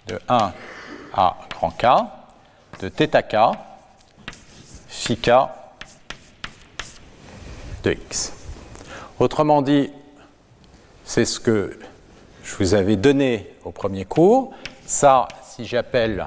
de 0.06 0.18
1 0.26 0.54
à 1.12 1.36
grand 1.50 1.70
K 1.72 1.84
de 2.80 2.88
θk 2.88 3.36
phi 4.88 5.18
k 5.18 5.30
de 7.82 7.92
x. 7.92 8.32
Autrement 9.18 9.60
dit, 9.60 9.90
c'est 11.04 11.26
ce 11.26 11.38
que 11.40 11.78
je 12.42 12.56
vous 12.56 12.72
avais 12.72 12.96
donné 12.96 13.54
au 13.64 13.70
premier 13.70 14.06
cours. 14.06 14.54
Ça, 14.86 15.28
si 15.42 15.66
j'appelle 15.66 16.26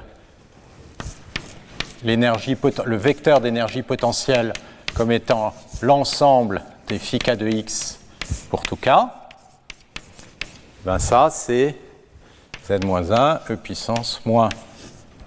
le 2.04 2.96
vecteur 2.96 3.40
d'énergie 3.40 3.82
potentielle 3.82 4.52
comme 4.94 5.10
étant 5.10 5.54
l'ensemble 5.80 6.62
des 6.86 6.98
phi 6.98 7.18
k 7.18 7.30
de 7.30 7.48
x 7.48 7.98
pour 8.50 8.62
tout 8.62 8.76
k, 8.76 8.90
ben 10.84 10.98
ça 10.98 11.30
c'est 11.30 11.76
z-1 12.66 13.40
e 13.50 13.56
puissance 13.56 14.20
moins 14.26 14.50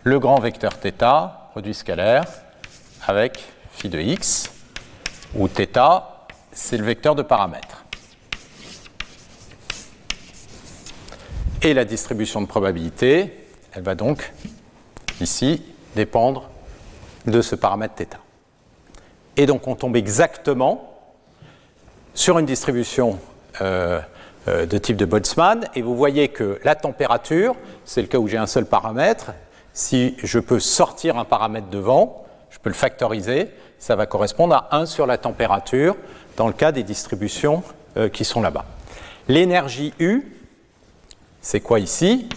le 0.03 0.19
grand 0.19 0.39
vecteur 0.39 0.73
θ, 0.73 1.49
produit 1.51 1.73
scalaire, 1.73 2.25
avec 3.05 3.43
phi 3.71 3.89
de 3.89 3.99
x, 3.99 4.49
où 5.35 5.47
θ 5.47 5.67
c'est 6.51 6.77
le 6.77 6.85
vecteur 6.85 7.15
de 7.15 7.23
paramètres. 7.23 7.85
Et 11.63 11.73
la 11.73 11.85
distribution 11.85 12.39
de 12.41 12.45
probabilité, 12.45 13.33
elle 13.73 13.83
va 13.83 13.95
donc 13.95 14.31
ici 15.19 15.63
dépendre 15.95 16.49
de 17.27 17.41
ce 17.41 17.55
paramètre 17.55 17.95
θ. 17.95 18.17
Et 19.35 19.45
donc 19.45 19.67
on 19.67 19.75
tombe 19.75 19.95
exactement 19.95 20.93
sur 22.13 22.39
une 22.39 22.45
distribution 22.45 23.19
euh, 23.61 23.99
euh, 24.47 24.65
de 24.65 24.77
type 24.77 24.97
de 24.97 25.05
Boltzmann, 25.05 25.67
et 25.75 25.81
vous 25.81 25.95
voyez 25.95 26.29
que 26.29 26.59
la 26.63 26.73
température, 26.73 27.55
c'est 27.85 28.01
le 28.01 28.07
cas 28.07 28.17
où 28.17 28.27
j'ai 28.27 28.37
un 28.37 28.47
seul 28.47 28.65
paramètre, 28.65 29.33
si 29.73 30.15
je 30.23 30.39
peux 30.39 30.59
sortir 30.59 31.17
un 31.17 31.25
paramètre 31.25 31.67
devant, 31.67 32.25
je 32.49 32.57
peux 32.57 32.69
le 32.69 32.75
factoriser, 32.75 33.51
ça 33.77 33.95
va 33.95 34.07
correspondre 34.07 34.55
à 34.55 34.77
1 34.77 34.87
sur 34.87 35.05
la 35.05 35.19
température 35.19 35.95
dans 36.35 36.47
le 36.47 36.53
cas 36.53 36.71
des 36.71 36.83
distributions 36.83 37.61
euh, 37.97 38.09
qui 38.09 38.25
sont 38.25 38.41
là-bas. 38.41 38.65
L'énergie 39.27 39.93
U, 39.99 40.23
c'est 41.41 41.59
quoi 41.59 41.79
ici? 41.79 42.27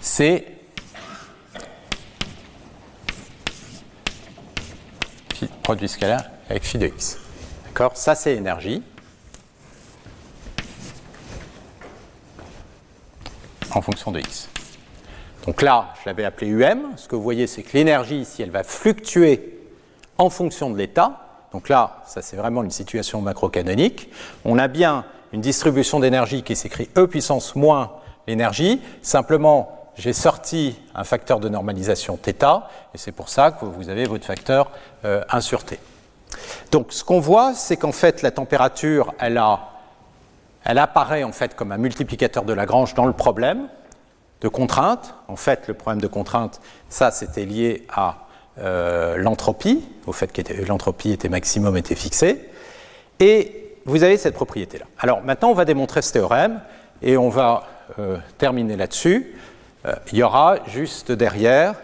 C'est 0.00 0.44
produit 5.62 5.88
scalaire 5.88 6.30
avec 6.48 6.64
phi 6.64 6.78
de 6.78 6.86
x. 6.86 7.18
D'accord? 7.66 7.96
Ça, 7.96 8.14
c'est 8.14 8.34
énergie. 8.34 8.82
En 13.74 13.80
fonction 13.80 14.10
de 14.10 14.20
x. 14.20 14.48
Donc 15.46 15.62
là, 15.62 15.94
je 16.00 16.08
l'avais 16.08 16.24
appelé 16.24 16.50
UM. 16.50 16.92
Ce 16.96 17.08
que 17.08 17.16
vous 17.16 17.22
voyez, 17.22 17.46
c'est 17.46 17.62
que 17.62 17.76
l'énergie 17.76 18.20
ici, 18.20 18.42
elle 18.42 18.50
va 18.50 18.62
fluctuer 18.62 19.58
en 20.18 20.30
fonction 20.30 20.70
de 20.70 20.76
l'état. 20.76 21.18
Donc 21.52 21.68
là, 21.68 22.02
ça 22.06 22.22
c'est 22.22 22.36
vraiment 22.36 22.62
une 22.62 22.70
situation 22.70 23.20
macrocanonique. 23.20 24.10
On 24.44 24.58
a 24.58 24.68
bien 24.68 25.04
une 25.32 25.40
distribution 25.40 26.00
d'énergie 26.00 26.42
qui 26.42 26.56
s'écrit 26.56 26.88
E 26.96 27.06
puissance 27.06 27.56
moins 27.56 27.92
l'énergie. 28.26 28.80
Simplement, 29.02 29.81
j'ai 29.96 30.12
sorti 30.12 30.78
un 30.94 31.04
facteur 31.04 31.40
de 31.40 31.48
normalisation 31.48 32.16
θ, 32.16 32.30
et 32.94 32.98
c'est 32.98 33.12
pour 33.12 33.28
ça 33.28 33.50
que 33.50 33.64
vous 33.64 33.88
avez 33.88 34.04
votre 34.04 34.24
facteur 34.24 34.70
1 35.04 35.08
euh, 35.08 35.40
sur 35.40 35.64
T. 35.64 35.78
Donc 36.70 36.92
ce 36.92 37.04
qu'on 37.04 37.20
voit, 37.20 37.54
c'est 37.54 37.76
qu'en 37.76 37.92
fait 37.92 38.22
la 38.22 38.30
température, 38.30 39.12
elle, 39.18 39.38
a, 39.38 39.68
elle 40.64 40.78
apparaît 40.78 41.24
en 41.24 41.32
fait 41.32 41.54
comme 41.54 41.72
un 41.72 41.78
multiplicateur 41.78 42.44
de 42.44 42.52
Lagrange 42.52 42.94
dans 42.94 43.06
le 43.06 43.12
problème 43.12 43.68
de 44.40 44.48
contrainte. 44.48 45.14
En 45.28 45.36
fait, 45.36 45.68
le 45.68 45.74
problème 45.74 46.00
de 46.00 46.06
contrainte, 46.06 46.60
ça 46.88 47.10
c'était 47.10 47.44
lié 47.44 47.86
à 47.92 48.26
euh, 48.58 49.16
l'entropie, 49.16 49.84
au 50.06 50.12
fait 50.12 50.32
que 50.32 50.42
l'entropie 50.66 51.10
était 51.10 51.28
maximum, 51.28 51.76
était 51.76 51.94
fixée. 51.94 52.48
Et 53.20 53.76
vous 53.84 54.02
avez 54.02 54.16
cette 54.16 54.34
propriété-là. 54.34 54.84
Alors 54.98 55.22
maintenant, 55.22 55.50
on 55.50 55.54
va 55.54 55.64
démontrer 55.64 56.02
ce 56.02 56.12
théorème 56.12 56.60
et 57.02 57.16
on 57.16 57.28
va 57.28 57.64
euh, 57.98 58.18
terminer 58.38 58.76
là-dessus. 58.76 59.34
Euh, 59.84 59.94
il 60.12 60.18
y 60.18 60.22
aura 60.22 60.58
juste 60.68 61.10
derrière 61.10 61.74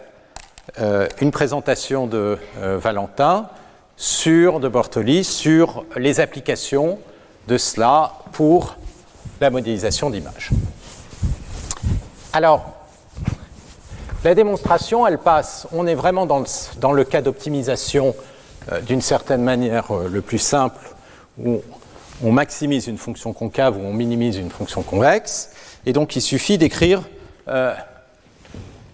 euh, 0.78 1.08
une 1.20 1.32
présentation 1.32 2.06
de 2.06 2.38
euh, 2.58 2.78
Valentin 2.78 3.48
sur 3.96 4.60
de 4.60 4.68
Bortoli 4.68 5.24
sur 5.24 5.84
les 5.96 6.20
applications 6.20 7.00
de 7.48 7.58
cela 7.58 8.12
pour 8.32 8.76
la 9.40 9.50
modélisation 9.50 10.10
d'images. 10.10 10.50
Alors, 12.32 12.74
la 14.22 14.34
démonstration, 14.34 15.04
elle 15.04 15.18
passe, 15.18 15.66
on 15.72 15.86
est 15.86 15.94
vraiment 15.96 16.26
dans 16.26 16.92
le, 16.92 17.04
cas 17.04 17.22
d'optimisation 17.22 18.14
d'une 18.82 19.00
certaine 19.00 19.42
manière 19.42 19.92
le 19.92 20.20
plus 20.20 20.38
simple, 20.38 20.80
où 21.42 21.62
on 22.22 22.30
maximise 22.30 22.86
une 22.86 22.98
fonction 22.98 23.32
concave 23.32 23.76
ou 23.76 23.80
on 23.80 23.92
minimise 23.92 24.36
une 24.36 24.50
fonction 24.50 24.82
convexe, 24.82 25.50
et 25.86 25.92
donc 25.92 26.14
il 26.16 26.20
suffit 26.20 26.58
d'écrire 26.58 27.02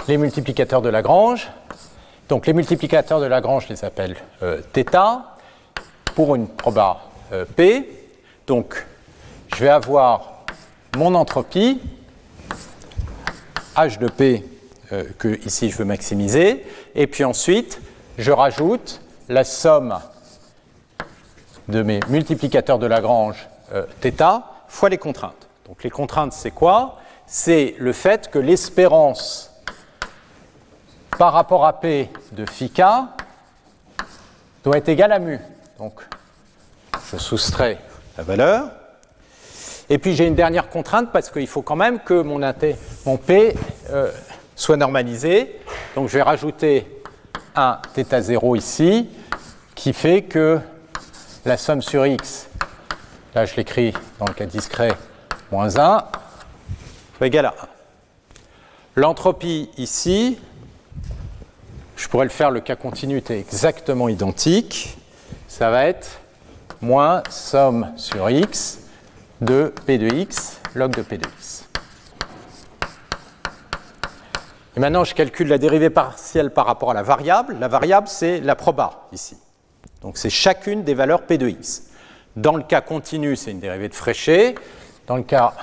les 0.09 0.17
multiplicateurs 0.17 0.83
de 0.83 0.89
Lagrange. 0.89 1.51
Donc 2.29 2.47
les 2.47 2.53
multiplicateurs 2.53 3.21
de 3.21 3.27
Lagrange, 3.27 3.65
je 3.65 3.75
les 3.75 3.85
appelle 3.85 4.17
euh, 4.43 4.61
θ 4.73 5.23
pour 6.15 6.35
une 6.35 6.49
proba 6.49 7.01
euh, 7.33 7.45
P. 7.45 7.89
Donc 8.47 8.87
je 9.55 9.65
vais 9.65 9.71
avoir 9.71 10.45
mon 10.97 11.15
entropie, 11.15 11.81
H 13.77 13.99
de 13.99 14.09
P, 14.09 14.45
euh, 14.93 15.05
que 15.19 15.41
ici 15.47 15.71
je 15.71 15.77
veux 15.77 15.85
maximiser, 15.85 16.65
et 16.95 17.07
puis 17.07 17.25
ensuite 17.25 17.81
je 18.19 18.31
rajoute 18.31 19.01
la 19.29 19.45
somme 19.45 19.99
de 21.69 21.83
mes 21.83 22.01
multiplicateurs 22.09 22.79
de 22.79 22.87
Lagrange 22.87 23.49
θ 24.01 24.43
fois 24.69 24.89
les 24.89 24.99
contraintes. 24.99 25.49
Donc 25.67 25.83
les 25.83 25.91
contraintes, 25.91 26.33
c'est 26.33 26.51
quoi? 26.51 26.99
C'est 27.27 27.75
le 27.79 27.93
fait 27.93 28.31
que 28.31 28.39
l'espérance 28.39 29.54
par 31.19 31.33
rapport 31.33 31.65
à 31.65 31.81
P 31.81 32.11
de 32.33 32.45
phi 32.47 32.73
doit 34.65 34.79
être 34.79 34.89
égale 34.89 35.13
à 35.13 35.19
mu. 35.19 35.39
Donc 35.79 36.01
je 37.11 37.17
soustrais 37.17 37.79
la 38.17 38.25
valeur. 38.25 38.71
Et 39.91 39.99
puis 39.99 40.15
j'ai 40.15 40.27
une 40.27 40.35
dernière 40.35 40.71
contrainte 40.71 41.13
parce 41.13 41.31
qu'il 41.31 41.47
faut 41.47 41.63
quand 41.63 41.77
même 41.77 42.01
que 42.01 42.23
mon, 42.23 42.41
P 43.19 43.55
euh, 43.91 44.11
soit 44.57 44.77
normalisé. 44.77 45.61
Donc 45.95 46.09
je 46.09 46.15
vais 46.15 46.23
rajouter 46.23 47.03
un 47.55 47.79
θ0 47.95 48.57
ici 48.57 49.09
qui 49.75 49.93
fait 49.93 50.23
que 50.23 50.59
la 51.45 51.57
somme 51.57 51.83
sur 51.83 52.07
x, 52.07 52.49
là 53.35 53.45
je 53.45 53.55
l'écris 53.57 53.93
dans 54.19 54.27
le 54.27 54.33
cas 54.33 54.47
discret, 54.47 54.93
moins 55.53 55.77
1, 55.77 56.05
soit 57.19 57.27
égale 57.27 57.47
à 57.47 57.51
1. 57.51 57.53
L'entropie 58.97 59.71
ici, 59.77 60.39
je 61.97 62.09
pourrais 62.09 62.25
le 62.25 62.31
faire, 62.31 62.51
le 62.51 62.61
cas 62.61 62.77
continu 62.77 63.17
est 63.19 63.31
exactement 63.31 64.09
identique. 64.09 64.97
Ça 65.49 65.71
va 65.71 65.87
être 65.87 66.21
moins 66.81 67.23
somme 67.31 67.93
sur 67.97 68.29
x 68.29 68.81
de 69.41 69.73
p 69.87 69.99
de 69.99 70.09
x 70.09 70.61
log 70.75 70.95
de 70.95 71.03
p 71.03 71.19
de 71.19 71.27
x. 71.27 71.65
Et 74.77 74.81
maintenant, 74.81 75.05
je 75.05 75.15
calcule 75.15 75.49
la 75.49 75.59
dérivée 75.59 75.91
partielle 75.91 76.51
par 76.51 76.67
rapport 76.67 76.91
à 76.91 76.95
la 76.95 77.03
variable. 77.03 77.57
La 77.61 77.69
variable, 77.69 78.09
c'est 78.09 78.41
la 78.41 78.57
proba 78.57 79.07
ici. 79.13 79.37
Donc, 80.03 80.19
c'est 80.19 80.31
chacune 80.31 80.83
des 80.83 80.95
valeurs 80.95 81.23
p 81.23 81.39
de 81.39 81.49
x. 81.49 81.85
Dans 82.35 82.57
le 82.57 82.65
cas 82.65 82.81
continu, 82.81 83.37
c'est 83.37 83.53
une 83.53 83.61
dérivée 83.61 83.89
de 83.89 83.95
Fréchet. 83.95 84.57
Dans 85.07 85.17
le 85.17 85.23
cas 85.23 85.55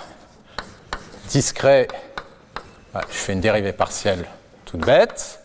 discret, 1.28 1.90
ouais, 2.96 3.02
je 3.10 3.18
fais 3.18 3.34
une 3.34 3.42
dérivée 3.42 3.74
partielle 3.74 4.26
toute 4.64 4.86
bête 4.86 5.41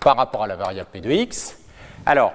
par 0.00 0.16
rapport 0.16 0.44
à 0.44 0.46
la 0.46 0.56
variable 0.56 0.88
p 0.92 1.00
de 1.00 1.10
x. 1.10 1.56
Alors, 2.06 2.32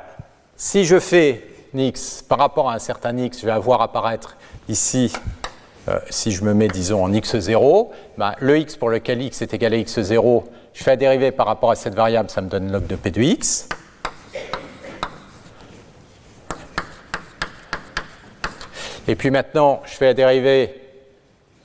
si 0.56 0.85
je 0.85 0.99
fais 0.99 1.48
x 1.73 2.23
par 2.27 2.38
rapport 2.38 2.69
à 2.69 2.76
un 2.76 2.80
certain 2.80 3.18
x, 3.18 3.41
je 3.41 3.45
vais 3.45 3.52
avoir 3.52 3.81
apparaître 3.81 4.38
ici, 4.69 5.11
euh, 5.88 5.99
si 6.10 6.31
je 6.31 6.44
me 6.44 6.53
mets, 6.53 6.68
disons, 6.68 7.03
en 7.03 7.11
x0, 7.11 7.90
ben, 8.18 8.34
le 8.40 8.60
x 8.60 8.76
pour 8.76 8.90
lequel 8.90 9.22
x 9.22 9.41
est 9.41 9.53
égal 9.53 9.73
à 9.73 9.77
x0, 9.77 10.44
je 10.73 10.84
fais 10.84 10.91
la 10.91 10.98
dérivée 10.98 11.31
par 11.31 11.48
rapport 11.48 11.72
à 11.72 11.76
cette 11.76 11.95
variable, 11.95 12.30
ça 12.30 12.41
me 12.41 12.49
donne 12.49 12.72
log 12.72 12.88
de 12.88 12.95
p 12.95 13.11
de 13.11 13.22
x. 13.22 13.68
Et 19.07 19.15
puis 19.15 19.31
maintenant, 19.31 19.81
je 19.85 19.91
fais 19.91 20.06
la 20.06 20.14
dérivée 20.14 20.81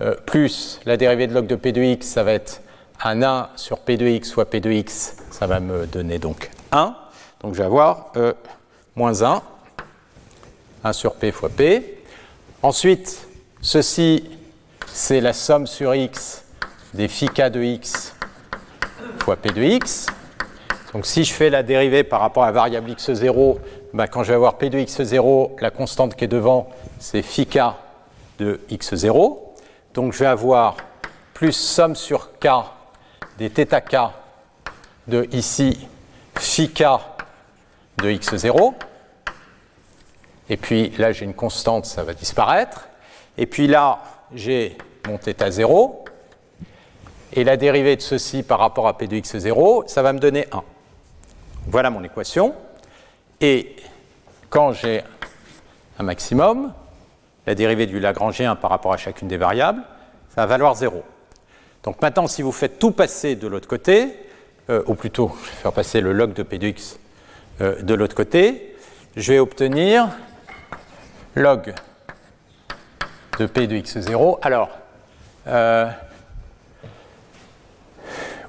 euh, 0.00 0.14
plus 0.26 0.80
la 0.84 0.96
dérivée 0.96 1.26
de 1.26 1.34
log 1.34 1.46
de 1.46 1.56
p 1.56 1.72
de 1.72 1.82
x, 1.82 2.06
ça 2.06 2.22
va 2.22 2.32
être 2.32 2.60
un 3.04 3.22
1 3.22 3.50
sur 3.56 3.78
p 3.78 3.96
de 3.96 4.06
x 4.06 4.32
fois 4.32 4.48
p 4.48 4.60
de 4.60 4.70
x, 4.70 5.16
ça 5.30 5.46
va 5.46 5.60
me 5.60 5.86
donner 5.86 6.18
donc 6.18 6.50
1. 6.72 6.96
Donc 7.40 7.54
je 7.54 7.58
vais 7.58 7.64
avoir 7.64 8.10
euh, 8.16 8.32
moins 8.96 9.22
1, 9.22 9.42
1 10.84 10.92
sur 10.92 11.14
p 11.14 11.30
fois 11.30 11.48
p. 11.48 12.02
Ensuite, 12.62 13.28
ceci, 13.60 14.28
c'est 14.86 15.20
la 15.20 15.32
somme 15.32 15.66
sur 15.66 15.94
x 15.94 16.44
des 16.94 17.06
phi 17.08 17.26
k 17.26 17.50
de 17.50 17.62
x 17.62 18.14
fois 19.20 19.36
p 19.36 19.50
de 19.50 19.62
x. 19.62 20.06
Donc 20.92 21.06
si 21.06 21.22
je 21.22 21.32
fais 21.32 21.50
la 21.50 21.62
dérivée 21.62 22.02
par 22.02 22.20
rapport 22.20 22.42
à 22.42 22.46
la 22.46 22.52
variable 22.52 22.90
x0, 22.90 23.58
ben, 23.92 24.06
quand 24.06 24.22
je 24.22 24.28
vais 24.28 24.34
avoir 24.34 24.58
p 24.58 24.70
de 24.70 24.78
x0, 24.78 25.60
la 25.60 25.70
constante 25.70 26.16
qui 26.16 26.24
est 26.24 26.28
devant, 26.28 26.68
c'est 26.98 27.22
phi 27.22 27.46
k 27.46 27.58
de 28.38 28.60
x0. 28.70 29.38
Donc 29.94 30.12
je 30.14 30.18
vais 30.18 30.26
avoir 30.26 30.76
plus 31.34 31.52
somme 31.52 31.94
sur 31.94 32.38
k 32.40 32.48
des 33.38 33.50
θk 33.50 33.96
de 35.06 35.28
ici 35.30 35.88
phi 36.34 36.68
k 36.70 36.82
de 37.98 38.10
x0. 38.10 38.74
Et 40.50 40.56
puis 40.56 40.90
là, 40.98 41.12
j'ai 41.12 41.24
une 41.24 41.34
constante, 41.34 41.86
ça 41.86 42.02
va 42.02 42.14
disparaître. 42.14 42.88
Et 43.36 43.46
puis 43.46 43.68
là, 43.68 44.00
j'ai 44.34 44.76
mon 45.06 45.18
θ0. 45.18 46.04
Et 47.34 47.44
la 47.44 47.56
dérivée 47.56 47.94
de 47.94 48.00
ceci 48.00 48.42
par 48.42 48.58
rapport 48.58 48.88
à 48.88 48.98
p 48.98 49.06
de 49.06 49.16
x0, 49.16 49.86
ça 49.86 50.02
va 50.02 50.12
me 50.12 50.18
donner 50.18 50.48
1. 50.50 50.62
Voilà 51.68 51.90
mon 51.90 52.02
équation. 52.02 52.54
Et 53.40 53.76
quand 54.50 54.72
j'ai 54.72 55.04
un 55.98 56.02
maximum, 56.02 56.72
la 57.46 57.54
dérivée 57.54 57.86
du 57.86 58.00
Lagrangien 58.00 58.56
par 58.56 58.70
rapport 58.70 58.92
à 58.92 58.96
chacune 58.96 59.28
des 59.28 59.36
variables, 59.36 59.82
ça 60.34 60.40
va 60.42 60.46
valoir 60.46 60.74
0. 60.74 61.04
Donc 61.88 62.02
maintenant, 62.02 62.26
si 62.26 62.42
vous 62.42 62.52
faites 62.52 62.78
tout 62.78 62.90
passer 62.90 63.34
de 63.34 63.48
l'autre 63.48 63.66
côté, 63.66 64.10
euh, 64.68 64.82
ou 64.88 64.94
plutôt, 64.94 65.32
je 65.42 65.48
vais 65.48 65.56
faire 65.56 65.72
passer 65.72 66.02
le 66.02 66.12
log 66.12 66.34
de 66.34 66.42
p 66.42 66.58
de 66.58 66.66
x 66.66 66.98
euh, 67.62 67.80
de 67.80 67.94
l'autre 67.94 68.14
côté, 68.14 68.76
je 69.16 69.32
vais 69.32 69.38
obtenir 69.38 70.10
log 71.34 71.72
de 73.38 73.46
p 73.46 73.66
de 73.66 73.76
x0. 73.76 74.38
Alors, 74.42 74.68
euh, 75.46 75.88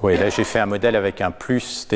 oui, 0.02 0.18
là 0.18 0.28
j'ai 0.28 0.44
fait 0.44 0.58
un 0.58 0.66
modèle 0.66 0.94
avec 0.94 1.22
un 1.22 1.30
plus 1.30 1.88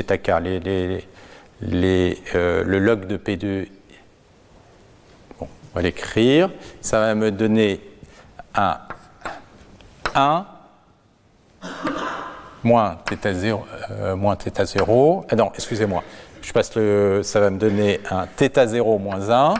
les, 1.61 2.23
euh, 2.35 2.65
le 2.65 2.79
log 2.79 3.07
de 3.07 3.19
p 3.19 3.37
de... 3.37 3.69
Bon, 5.39 5.47
on 5.75 5.77
va 5.77 5.83
l'écrire. 5.83 6.49
Ça 6.81 7.01
va 7.01 7.15
me 7.15 7.31
donner 7.31 7.83
un 8.55 8.79
1 10.15 10.47
moins 12.64 12.98
θ0, 13.08 13.66
euh, 13.92 14.16
moins 14.16 14.36
θ0. 14.36 15.26
Ah 15.30 15.36
non, 15.36 15.52
excusez-moi. 15.54 16.04
Je 16.42 16.52
passe 16.52 16.76
le, 16.76 17.22
ça 17.24 17.40
va 17.40 17.50
me 17.50 17.58
donner 17.58 18.00
un 18.10 18.26
θ0 18.26 19.00
moins 19.00 19.30
1 19.30 19.54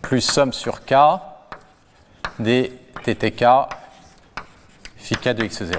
plus 0.00 0.20
somme 0.20 0.52
sur 0.52 0.84
k 0.84 0.94
des 2.38 2.72
ttk 3.04 3.44
phi 4.96 5.16
k 5.16 5.28
de 5.30 5.44
x0. 5.44 5.74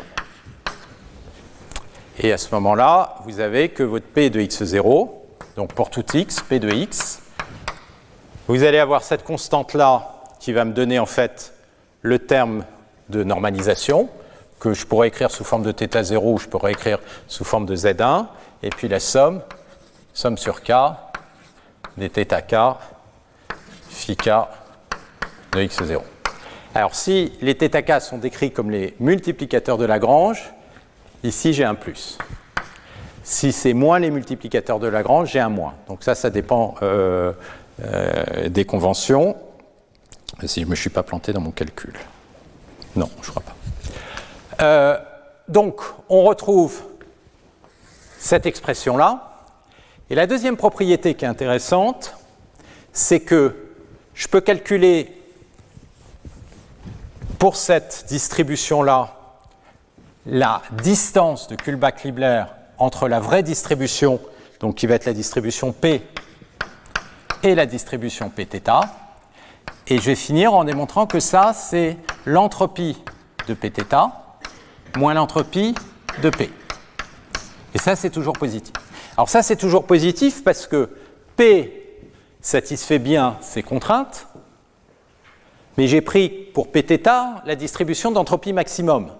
Et 2.19 2.31
à 2.31 2.37
ce 2.37 2.53
moment-là, 2.53 3.15
vous 3.25 3.39
avez 3.39 3.69
que 3.69 3.83
votre 3.83 4.05
p 4.05 4.29
de 4.29 4.39
x0, 4.39 5.09
donc 5.55 5.73
pour 5.73 5.89
tout 5.89 6.05
x, 6.13 6.41
p 6.41 6.59
de 6.59 6.69
x, 6.69 7.21
vous 8.47 8.63
allez 8.63 8.77
avoir 8.77 9.03
cette 9.03 9.23
constante-là 9.23 10.23
qui 10.39 10.53
va 10.53 10.65
me 10.65 10.73
donner 10.73 10.99
en 10.99 11.05
fait 11.05 11.53
le 12.01 12.19
terme 12.19 12.65
de 13.09 13.23
normalisation 13.23 14.09
que 14.59 14.73
je 14.73 14.85
pourrais 14.85 15.09
écrire 15.09 15.29
sous 15.29 15.43
forme 15.43 15.63
de 15.63 15.71
θ0 15.71 16.17
ou 16.23 16.37
je 16.37 16.47
pourrais 16.47 16.71
écrire 16.71 16.99
sous 17.27 17.43
forme 17.43 17.65
de 17.65 17.75
z1, 17.75 18.27
et 18.61 18.69
puis 18.69 18.87
la 18.87 18.99
somme, 18.99 19.41
somme 20.13 20.37
sur 20.37 20.61
k 20.63 20.71
des 21.97 22.09
θk 22.09 22.55
phi 23.89 24.15
k 24.15 24.29
de 25.51 25.59
x0. 25.59 25.99
Alors 26.75 26.95
si 26.95 27.33
les 27.41 27.55
θk 27.55 28.01
sont 28.01 28.17
décrits 28.17 28.51
comme 28.51 28.71
les 28.71 28.95
multiplicateurs 28.99 29.77
de 29.77 29.85
Lagrange, 29.85 30.53
ici 31.23 31.53
j'ai 31.53 31.65
un 31.65 31.75
plus. 31.75 32.17
Si 33.23 33.51
c'est 33.51 33.73
moins 33.73 33.99
les 33.99 34.11
multiplicateurs 34.11 34.79
de 34.79 34.87
Lagrange, 34.87 35.31
j'ai 35.31 35.39
un 35.39 35.49
moins. 35.49 35.75
Donc 35.87 36.03
ça, 36.03 36.13
ça 36.13 36.29
dépend 36.29 36.75
euh, 36.81 37.31
euh, 37.83 38.49
des 38.49 38.65
conventions. 38.65 39.37
Si 40.45 40.61
je 40.61 40.65
ne 40.65 40.71
me 40.71 40.75
suis 40.75 40.89
pas 40.89 41.03
planté 41.03 41.31
dans 41.31 41.39
mon 41.39 41.51
calcul. 41.51 41.93
Non, 42.95 43.09
je 43.21 43.27
ne 43.27 43.31
crois 43.31 43.43
pas. 43.43 43.55
Euh, 44.60 44.98
donc, 45.48 45.80
on 46.08 46.24
retrouve 46.24 46.82
cette 48.18 48.46
expression-là. 48.46 49.44
Et 50.10 50.14
la 50.14 50.26
deuxième 50.26 50.56
propriété 50.56 51.14
qui 51.14 51.24
est 51.24 51.28
intéressante, 51.28 52.16
c'est 52.92 53.20
que 53.20 53.54
je 54.14 54.26
peux 54.26 54.40
calculer 54.40 55.12
pour 57.38 57.56
cette 57.56 58.06
distribution-là 58.08 59.14
la 60.26 60.62
distance 60.82 61.48
de 61.48 61.56
Kullback-Leibler 61.56 62.44
entre 62.78 63.08
la 63.08 63.20
vraie 63.20 63.42
distribution, 63.42 64.20
donc 64.60 64.74
qui 64.74 64.86
va 64.86 64.96
être 64.96 65.06
la 65.06 65.12
distribution 65.12 65.72
P, 65.72 66.02
et 67.42 67.54
la 67.54 67.66
distribution 67.66 68.28
Pθ. 68.28 68.70
Et 69.86 69.98
je 69.98 70.04
vais 70.04 70.16
finir 70.16 70.52
en 70.52 70.64
démontrant 70.64 71.06
que 71.06 71.20
ça, 71.20 71.52
c'est 71.54 71.96
l'entropie 72.26 73.02
de 73.46 73.54
Pθ 73.54 73.94
moins 74.96 75.14
l'entropie 75.14 75.74
de 76.22 76.30
P. 76.30 76.50
Et 77.74 77.78
ça, 77.78 77.96
c'est 77.96 78.10
toujours 78.10 78.34
positif. 78.34 78.72
Alors 79.16 79.28
ça, 79.28 79.42
c'est 79.42 79.56
toujours 79.56 79.84
positif 79.84 80.42
parce 80.44 80.66
que 80.66 80.90
P 81.36 82.00
satisfait 82.40 82.98
bien 82.98 83.36
ces 83.40 83.62
contraintes, 83.62 84.26
mais 85.76 85.86
j'ai 85.86 86.00
pris 86.00 86.28
pour 86.28 86.70
Pθ 86.72 87.08
la 87.44 87.56
distribution 87.56 88.10
d'entropie 88.10 88.52
maximum. 88.52 89.10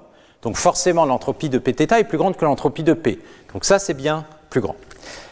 Donc 0.42 0.56
forcément, 0.56 1.04
l'entropie 1.04 1.48
de 1.48 1.58
Pθ 1.58 1.92
est 1.92 2.04
plus 2.04 2.18
grande 2.18 2.36
que 2.36 2.44
l'entropie 2.44 2.82
de 2.84 2.94
P. 2.94 3.20
Donc 3.52 3.64
ça, 3.64 3.78
c'est 3.78 3.94
bien 3.94 4.24
plus 4.50 4.60
grand. 4.60 4.76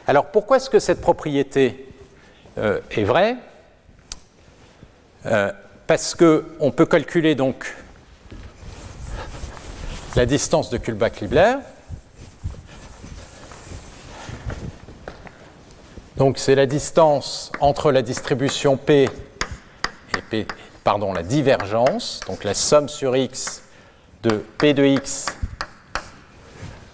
Alors 0.07 0.27
pourquoi 0.27 0.59
est-ce 0.59 0.71
que 0.71 0.79
cette 0.79 1.01
propriété 1.01 1.89
euh, 2.59 2.81
est 2.91 3.05
vraie? 3.05 3.37
Euh, 5.27 5.53
Parce 5.87 6.15
qu'on 6.15 6.73
peut 6.73 6.87
calculer 6.87 7.35
donc 7.37 7.75
la 10.17 10.25
distance 10.25 10.71
de 10.71 10.79
Kullback-Leibler. 10.79 11.57
Donc 16.17 16.39
c'est 16.39 16.55
la 16.55 16.65
distance 16.65 17.53
entre 17.61 17.93
la 17.93 18.01
distribution 18.01 18.79
P 18.79 19.11
et 20.17 20.23
P, 20.31 20.47
pardon, 20.83 21.13
la 21.13 21.23
divergence, 21.23 22.21
donc 22.27 22.45
la 22.45 22.55
somme 22.55 22.89
sur 22.89 23.15
x 23.15 23.63
de 24.23 24.43
P 24.57 24.73
de 24.73 24.87
x 24.87 25.27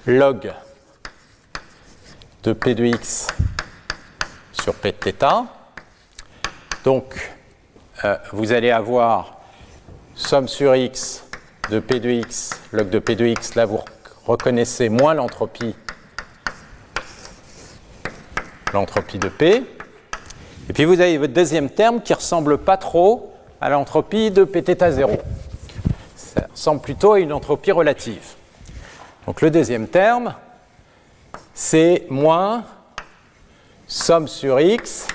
log 0.06 0.52
de 2.42 2.52
P 2.52 2.74
de 2.74 2.86
x 2.86 3.28
sur 4.52 4.74
P 4.74 4.90
de 4.90 5.12
θ. 5.12 5.46
Donc 6.82 7.32
euh, 8.04 8.16
vous 8.32 8.50
allez 8.50 8.72
avoir 8.72 9.38
somme 10.16 10.48
sur 10.48 10.74
x 10.74 11.22
de 11.70 11.78
P 11.80 12.00
de 12.00 12.10
x 12.10 12.50
log 12.72 12.90
de 12.90 12.98
P 12.98 13.14
de 13.14 13.26
x, 13.26 13.54
là 13.54 13.66
vous 13.66 13.80
reconnaissez 14.26 14.88
moins 14.88 15.14
l'entropie 15.14 15.74
l'entropie 18.72 19.18
de 19.18 19.28
P. 19.28 19.64
Et 20.68 20.72
puis 20.72 20.84
vous 20.84 21.00
avez 21.00 21.18
votre 21.18 21.32
deuxième 21.32 21.70
terme 21.70 22.00
qui 22.00 22.14
ressemble 22.14 22.58
pas 22.58 22.76
trop 22.76 23.32
à 23.60 23.68
l'entropie 23.68 24.30
de 24.30 24.44
Pθ0. 24.44 25.18
Ça 26.16 26.46
ressemble 26.50 26.80
plutôt 26.80 27.12
à 27.12 27.20
une 27.20 27.32
entropie 27.32 27.72
relative. 27.72 28.34
Donc 29.26 29.40
le 29.40 29.50
deuxième 29.50 29.88
terme, 29.88 30.34
c'est 31.54 32.06
moins 32.08 32.64
somme 33.86 34.26
sur 34.26 34.58
x 34.58 35.06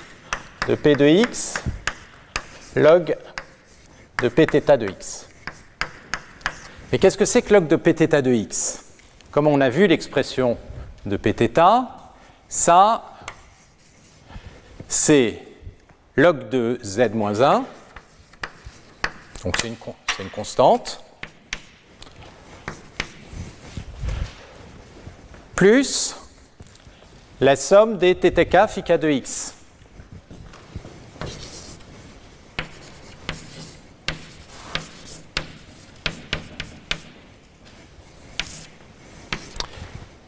de 0.68 0.74
P 0.74 0.94
de 0.94 1.06
x 1.06 1.54
log 2.76 3.16
de 4.22 4.28
Pθ 4.28 4.76
de 4.76 4.86
x. 4.88 5.27
Mais 6.90 6.98
qu'est-ce 6.98 7.18
que 7.18 7.26
c'est 7.26 7.42
que 7.42 7.52
log 7.52 7.66
de 7.66 7.76
Pθ 7.76 8.22
de 8.22 8.32
x? 8.32 8.84
Comme 9.30 9.46
on 9.46 9.60
a 9.60 9.68
vu 9.68 9.86
l'expression 9.86 10.56
de 11.04 11.18
Pθ, 11.18 11.60
ça, 12.48 13.04
c'est 14.88 15.42
log 16.16 16.48
de 16.48 16.78
z 16.82 17.10
moins 17.12 17.42
1, 17.42 17.64
donc 19.44 19.54
c'est 19.60 19.68
une, 19.68 19.76
une, 20.18 20.30
constante, 20.30 21.04
plus 25.54 26.16
la 27.40 27.54
somme 27.54 27.98
des 27.98 28.14
ttk 28.14 28.66
phi 28.66 28.82
k 28.82 28.92
de 28.98 29.10
x. 29.10 29.57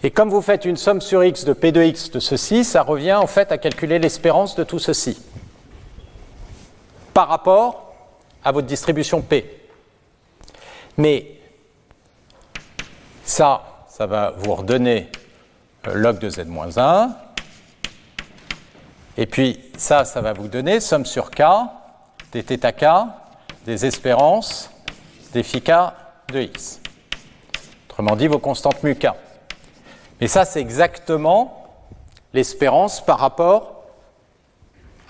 Et 0.03 0.11
comme 0.11 0.31
vous 0.31 0.41
faites 0.41 0.65
une 0.65 0.77
somme 0.77 1.01
sur 1.01 1.23
x 1.23 1.45
de 1.45 1.53
p 1.53 1.73
de 1.73 1.83
x 1.83 2.11
de 2.11 2.21
ceci, 2.21 2.65
ça 2.65 2.83
revient 2.83 3.15
en 3.15 3.27
fait 3.27 3.53
à 3.53 3.59
calculer 3.59 3.99
l'espérance 3.99 4.55
de 4.55 4.65
tout 4.65 4.79
ceci 4.79 5.21
par 7.13 7.29
rapport 7.29 7.93
à 8.43 8.53
votre 8.53 8.67
distribution 8.67 9.21
p. 9.21 9.61
Mais 10.97 11.39
ça, 13.25 13.87
ça 13.89 14.07
va 14.07 14.33
vous 14.39 14.55
redonner 14.55 15.11
euh, 15.87 15.95
log 15.95 16.19
de 16.19 16.31
z-1. 16.31 17.11
Et 19.19 19.27
puis 19.27 19.61
ça, 19.77 20.07
ça 20.07 20.23
va 20.23 20.33
vous 20.33 20.49
donner 20.49 20.81
somme 20.81 21.05
sur 21.05 21.31
k 21.31 21.43
des 22.33 22.43
θk 22.43 22.87
des 23.67 23.85
espérances 23.85 24.71
des 25.35 25.43
phi 25.43 25.61
de 25.61 26.41
x. 26.41 26.81
Autrement 27.89 28.17
dit, 28.17 28.27
vos 28.27 28.39
constantes 28.39 28.83
mu 28.83 28.95
k. 28.95 29.09
Mais 30.21 30.29
ça, 30.29 30.45
c'est 30.45 30.61
exactement 30.61 31.67
l'espérance 32.33 33.05
par 33.05 33.19
rapport 33.19 33.85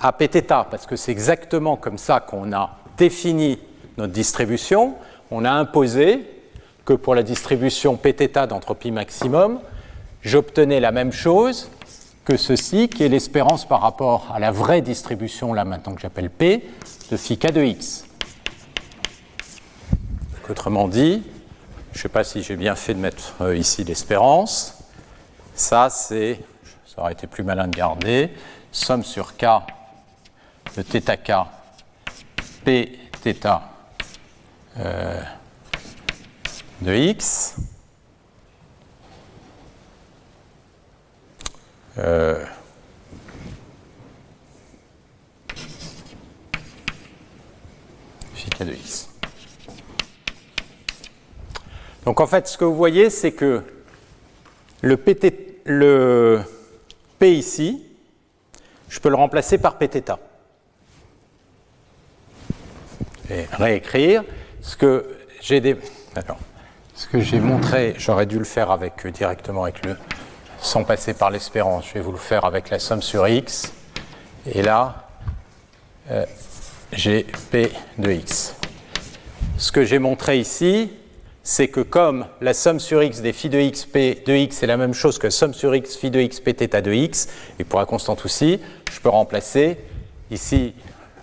à 0.01 0.13
Pθ, 0.13 0.47
parce 0.71 0.87
que 0.87 0.97
c'est 0.97 1.13
exactement 1.13 1.77
comme 1.77 1.99
ça 1.99 2.21
qu'on 2.21 2.53
a 2.53 2.79
défini 2.97 3.59
notre 3.99 4.13
distribution. 4.13 4.95
On 5.31 5.45
a 5.45 5.51
imposé 5.51 6.27
que 6.85 6.95
pour 6.95 7.15
la 7.15 7.23
distribution 7.23 7.97
Pθ 7.97 8.47
d'entropie 8.47 8.91
maximum, 8.91 9.61
j'obtenais 10.23 10.81
la 10.81 10.93
même 10.93 11.13
chose 11.13 11.71
que 12.25 12.37
ceci, 12.37 12.89
qui 12.89 13.03
est 13.03 13.09
l'espérance 13.09 13.67
par 13.67 13.81
rapport 13.81 14.31
à 14.33 14.39
la 14.39 14.51
vraie 14.51 14.83
distribution, 14.83 15.53
là 15.53 15.65
maintenant 15.65 15.95
que 15.95 16.01
j'appelle 16.01 16.31
P, 16.31 16.65
de 17.11 17.17
phi 17.17 17.39
k 17.39 17.53
de 17.53 17.63
x. 17.63 18.05
autrement 20.49 20.89
dit, 20.89 21.23
je 21.93 21.99
ne 21.99 22.03
sais 22.03 22.09
pas 22.09 22.25
si 22.25 22.43
j'ai 22.43 22.57
bien 22.57 22.75
fait 22.75 22.95
de 22.95 22.99
mettre 22.99 23.35
euh, 23.41 23.57
ici 23.57 23.85
l'espérance, 23.85 24.80
ça, 25.61 25.91
c'est, 25.91 26.41
ça 26.87 27.03
aurait 27.03 27.13
été 27.13 27.27
plus 27.27 27.45
malin 27.45 27.69
de 27.69 27.77
garder, 27.77 28.33
somme 28.73 29.05
sur 29.05 29.37
k 29.37 29.45
de 30.77 30.83
θk 30.83 31.33
p 32.65 32.99
θ 33.23 33.61
euh, 34.79 35.21
de 36.81 36.95
x. 36.95 37.57
Euh, 41.99 42.45
de 48.65 48.73
x. 48.73 49.09
Donc 52.05 52.21
en 52.21 52.27
fait, 52.27 52.49
ce 52.49 52.57
que 52.57 52.65
vous 52.65 52.77
voyez, 52.77 53.11
c'est 53.11 53.33
que 53.33 53.63
le 54.83 54.97
PT, 54.97 55.50
le 55.65 56.43
P 57.19 57.33
ici, 57.35 57.85
je 58.89 58.99
peux 59.01 59.09
le 59.09 59.17
remplacer 59.17 59.59
par 59.59 59.79
Pθ. 59.79 60.13
Et 63.31 63.47
réécrire 63.53 64.25
ce 64.61 64.77
que 64.77 65.19
j'ai 65.41 65.61
des... 65.61 65.77
ce 66.95 67.07
que 67.07 67.21
j'ai 67.21 67.39
montré, 67.41 67.95
j'aurais 67.97 68.27
dû 68.27 68.39
le 68.39 68.45
faire 68.45 68.71
avec 68.71 69.07
euh, 69.07 69.11
directement 69.11 69.65
avec 69.65 69.85
le 69.85 69.97
sans 70.61 70.85
passer 70.85 71.15
par 71.15 71.31
l'espérance. 71.31 71.87
Je 71.89 71.95
vais 71.95 72.01
vous 72.01 72.13
le 72.13 72.19
faire 72.19 72.45
avec 72.45 72.71
la 72.71 72.79
somme 72.79 73.03
sur 73.03 73.27
x. 73.27 73.73
Et 74.47 74.63
là, 74.63 75.09
euh, 76.11 76.27
j'ai 76.93 77.27
P 77.51 77.73
de 77.99 78.11
x. 78.11 78.55
Ce 79.57 79.73
que 79.73 79.85
j'ai 79.85 79.99
montré 79.99 80.39
ici, 80.39 80.91
c'est 81.50 81.68
que 81.68 81.82
comme 81.82 82.26
la 82.42 82.56
somme 82.56 82.80
sur 82.80 83.04
x 83.04 83.22
des 83.22 83.32
phi 83.32 83.50
de 83.50 83.60
x 83.60 83.86
p 83.86 84.24
de 84.26 84.34
x 84.34 84.64
est 84.64 84.68
la 84.68 84.78
même 84.78 84.96
chose 84.96 85.20
que 85.20 85.30
somme 85.30 85.54
sur 85.54 85.76
x 85.76 85.96
phi 85.96 86.10
de 86.10 86.20
x 86.20 86.40
p 86.40 86.54
θ 86.54 86.82
de 86.82 86.92
x, 86.92 87.28
et 87.60 87.64
pour 87.64 87.80
la 87.80 87.86
constante 87.86 88.26
aussi, 88.26 88.60
je 88.92 89.00
peux 89.00 89.10
remplacer 89.10 89.78
ici 90.32 90.74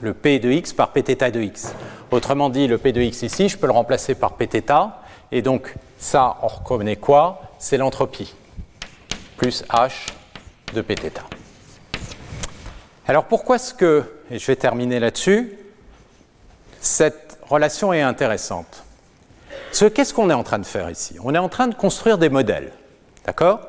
le 0.01 0.15
p 0.15 0.39
de 0.39 0.51
x 0.51 0.73
par 0.73 0.93
p 0.93 1.03
θ 1.03 1.33
de 1.33 1.41
x. 1.41 1.75
Autrement 2.13 2.51
dit, 2.51 2.69
le 2.69 2.79
p 2.79 2.93
de 2.93 3.01
x 3.01 3.23
ici, 3.23 3.49
je 3.49 3.59
peux 3.59 3.67
le 3.67 3.73
remplacer 3.73 4.15
par 4.15 4.37
p 4.37 4.47
θ, 4.47 4.91
et 5.33 5.43
donc 5.43 5.75
ça, 5.99 6.37
on 6.43 6.47
reconnaît 6.47 6.97
quoi 6.97 7.43
C'est 7.59 7.77
l'entropie, 7.77 8.33
plus 9.37 9.65
h 9.71 9.91
de 10.73 10.83
p 10.83 10.95
θ. 10.95 11.21
Alors 13.09 13.25
pourquoi 13.25 13.57
est-ce 13.57 13.75
que, 13.75 14.05
et 14.31 14.39
je 14.39 14.47
vais 14.47 14.55
terminer 14.55 15.01
là-dessus, 15.01 15.59
cette 16.81 17.39
relation 17.49 17.93
est 17.93 18.03
intéressante 18.03 18.85
Qu'est-ce 19.72 20.14
qu'on 20.14 20.30
est 20.30 20.34
en 20.34 20.44
train 20.44 20.60
de 20.60 20.66
faire 20.66 20.90
ici? 20.90 21.18
On 21.24 21.36
est 21.36 21.40
en 21.40 21.50
train 21.50 21.68
de 21.68 21.76
construire 21.76 22.18
des 22.18 22.30
modèles. 22.30 22.72
D'accord? 23.26 23.60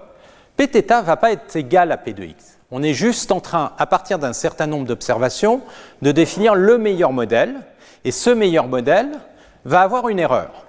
Pθ 0.57 1.03
va 1.05 1.17
pas 1.17 1.33
être 1.33 1.57
égal 1.57 1.93
à 1.93 1.97
P 1.97 2.13
de 2.13 2.25
x. 2.25 2.59
On 2.71 2.83
est 2.83 2.95
juste 2.95 3.33
en 3.33 3.41
train, 3.41 3.73
à 3.79 3.87
partir 3.87 4.19
d'un 4.19 4.33
certain 4.33 4.67
nombre 4.67 4.87
d'observations, 4.87 5.63
de 6.03 6.13
définir 6.13 6.55
le 6.55 6.79
meilleur 6.79 7.13
modèle. 7.13 7.55
Et 8.05 8.11
ce 8.11 8.31
meilleur 8.31 8.67
modèle 8.67 9.11
va 9.65 9.83
avoir 9.83 10.09
une 10.09 10.19
erreur. 10.19 10.65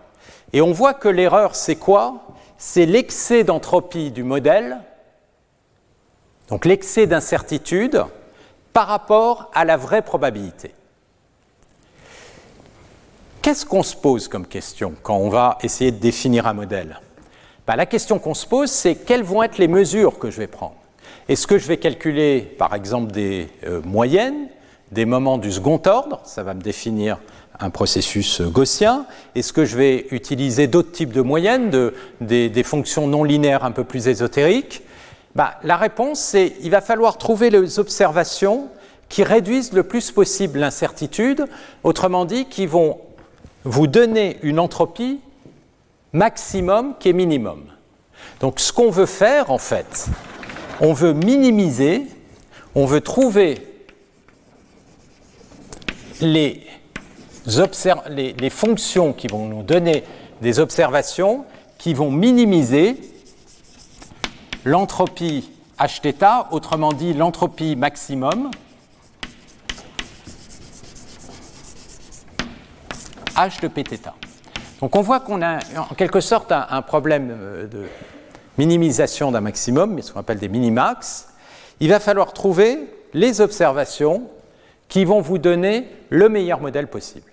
Et 0.53 0.61
on 0.61 0.71
voit 0.71 0.93
que 0.93 1.09
l'erreur, 1.09 1.55
c'est 1.55 1.75
quoi? 1.75 2.25
C'est 2.57 2.85
l'excès 2.85 3.43
d'entropie 3.43 4.11
du 4.11 4.23
modèle, 4.23 4.79
donc 6.49 6.65
l'excès 6.65 7.07
d'incertitude, 7.07 8.03
par 8.73 8.87
rapport 8.87 9.49
à 9.53 9.63
la 9.63 9.77
vraie 9.77 10.01
probabilité. 10.01 10.73
Qu'est-ce 13.41 13.65
qu'on 13.65 13.83
se 13.83 13.95
pose 13.95 14.27
comme 14.27 14.45
question 14.45 14.93
quand 15.01 15.15
on 15.15 15.29
va 15.29 15.57
essayer 15.63 15.91
de 15.91 15.97
définir 15.97 16.45
un 16.45 16.53
modèle? 16.53 16.99
Ben, 17.65 17.77
La 17.77 17.85
question 17.85 18.19
qu'on 18.19 18.33
se 18.33 18.45
pose, 18.45 18.69
c'est 18.69 18.95
quelles 18.95 19.23
vont 19.23 19.43
être 19.43 19.57
les 19.57 19.69
mesures 19.69 20.19
que 20.19 20.29
je 20.29 20.39
vais 20.39 20.47
prendre? 20.47 20.75
Est-ce 21.29 21.47
que 21.47 21.57
je 21.57 21.65
vais 21.67 21.77
calculer, 21.77 22.41
par 22.41 22.75
exemple, 22.75 23.13
des 23.13 23.47
euh, 23.63 23.81
moyennes, 23.85 24.49
des 24.91 25.05
moments 25.05 25.37
du 25.37 25.53
second 25.53 25.81
ordre? 25.85 26.19
Ça 26.25 26.43
va 26.43 26.53
me 26.53 26.61
définir 26.61 27.19
un 27.61 27.69
processus 27.69 28.41
gaussien. 28.41 29.05
Est-ce 29.35 29.53
que 29.53 29.63
je 29.63 29.77
vais 29.77 30.07
utiliser 30.11 30.67
d'autres 30.67 30.91
types 30.91 31.13
de 31.13 31.21
moyennes, 31.21 31.71
des, 32.19 32.63
fonctions 32.63 33.07
non 33.07 33.23
linéaires 33.23 33.63
un 33.63 33.71
peu 33.71 33.85
plus 33.85 34.09
ésotériques? 34.09 34.81
Ben, 35.35 35.51
La 35.63 35.77
réponse, 35.77 36.19
c'est 36.19 36.51
qu'il 36.51 36.71
va 36.71 36.81
falloir 36.81 37.17
trouver 37.17 37.49
les 37.49 37.79
observations 37.79 38.67
qui 39.07 39.23
réduisent 39.23 39.73
le 39.73 39.83
plus 39.83 40.11
possible 40.11 40.59
l'incertitude, 40.59 41.45
autrement 41.83 42.25
dit, 42.25 42.45
qui 42.45 42.67
vont 42.67 42.99
vous 43.63 43.87
donner 43.87 44.37
une 44.41 44.59
entropie 44.59 45.19
maximum 46.13 46.95
qui 46.99 47.09
est 47.09 47.13
minimum. 47.13 47.65
Donc 48.39 48.59
ce 48.59 48.73
qu'on 48.73 48.89
veut 48.89 49.05
faire, 49.05 49.51
en 49.51 49.57
fait, 49.57 50.07
on 50.81 50.93
veut 50.93 51.13
minimiser, 51.13 52.07
on 52.75 52.85
veut 52.85 53.01
trouver 53.01 53.57
les, 56.21 56.65
les, 57.45 58.49
fonctions 58.49 59.13
qui 59.13 59.27
vont 59.27 59.45
nous 59.45 59.63
donner 59.63 60.03
des 60.41 60.59
observations 60.59 61.45
qui 61.77 61.93
vont 61.93 62.11
minimiser 62.11 62.97
l'entropie 64.65 65.49
Hθ, 65.81 66.25
autrement 66.51 66.91
dit 66.91 67.13
l'entropie 67.13 67.77
maximum 67.77 68.51
H 73.39 73.61
de 73.61 73.69
Pθ. 73.69 74.09
Donc 74.81 74.95
on 74.97 75.01
voit 75.01 75.21
qu'on 75.21 75.41
a 75.41 75.59
en 75.77 75.95
quelque 75.95 76.19
sorte 76.19 76.51
un, 76.51 76.81
problème 76.81 77.29
euh, 77.31 77.67
de 77.67 77.83
minimisation 78.57 79.31
d'un 79.31 79.39
maximum, 79.39 80.01
ce 80.01 80.11
qu'on 80.11 80.19
appelle 80.19 80.39
des 80.39 80.49
minimax. 80.49 81.29
Il 81.79 81.89
va 81.89 82.01
falloir 82.01 82.33
trouver 82.33 82.93
les 83.13 83.39
observations 83.39 84.23
qui 84.89 85.05
vont 85.05 85.21
vous 85.21 85.37
donner 85.37 85.87
le 86.09 86.27
meilleur 86.27 86.59
modèle 86.59 86.87
possible. 86.87 87.31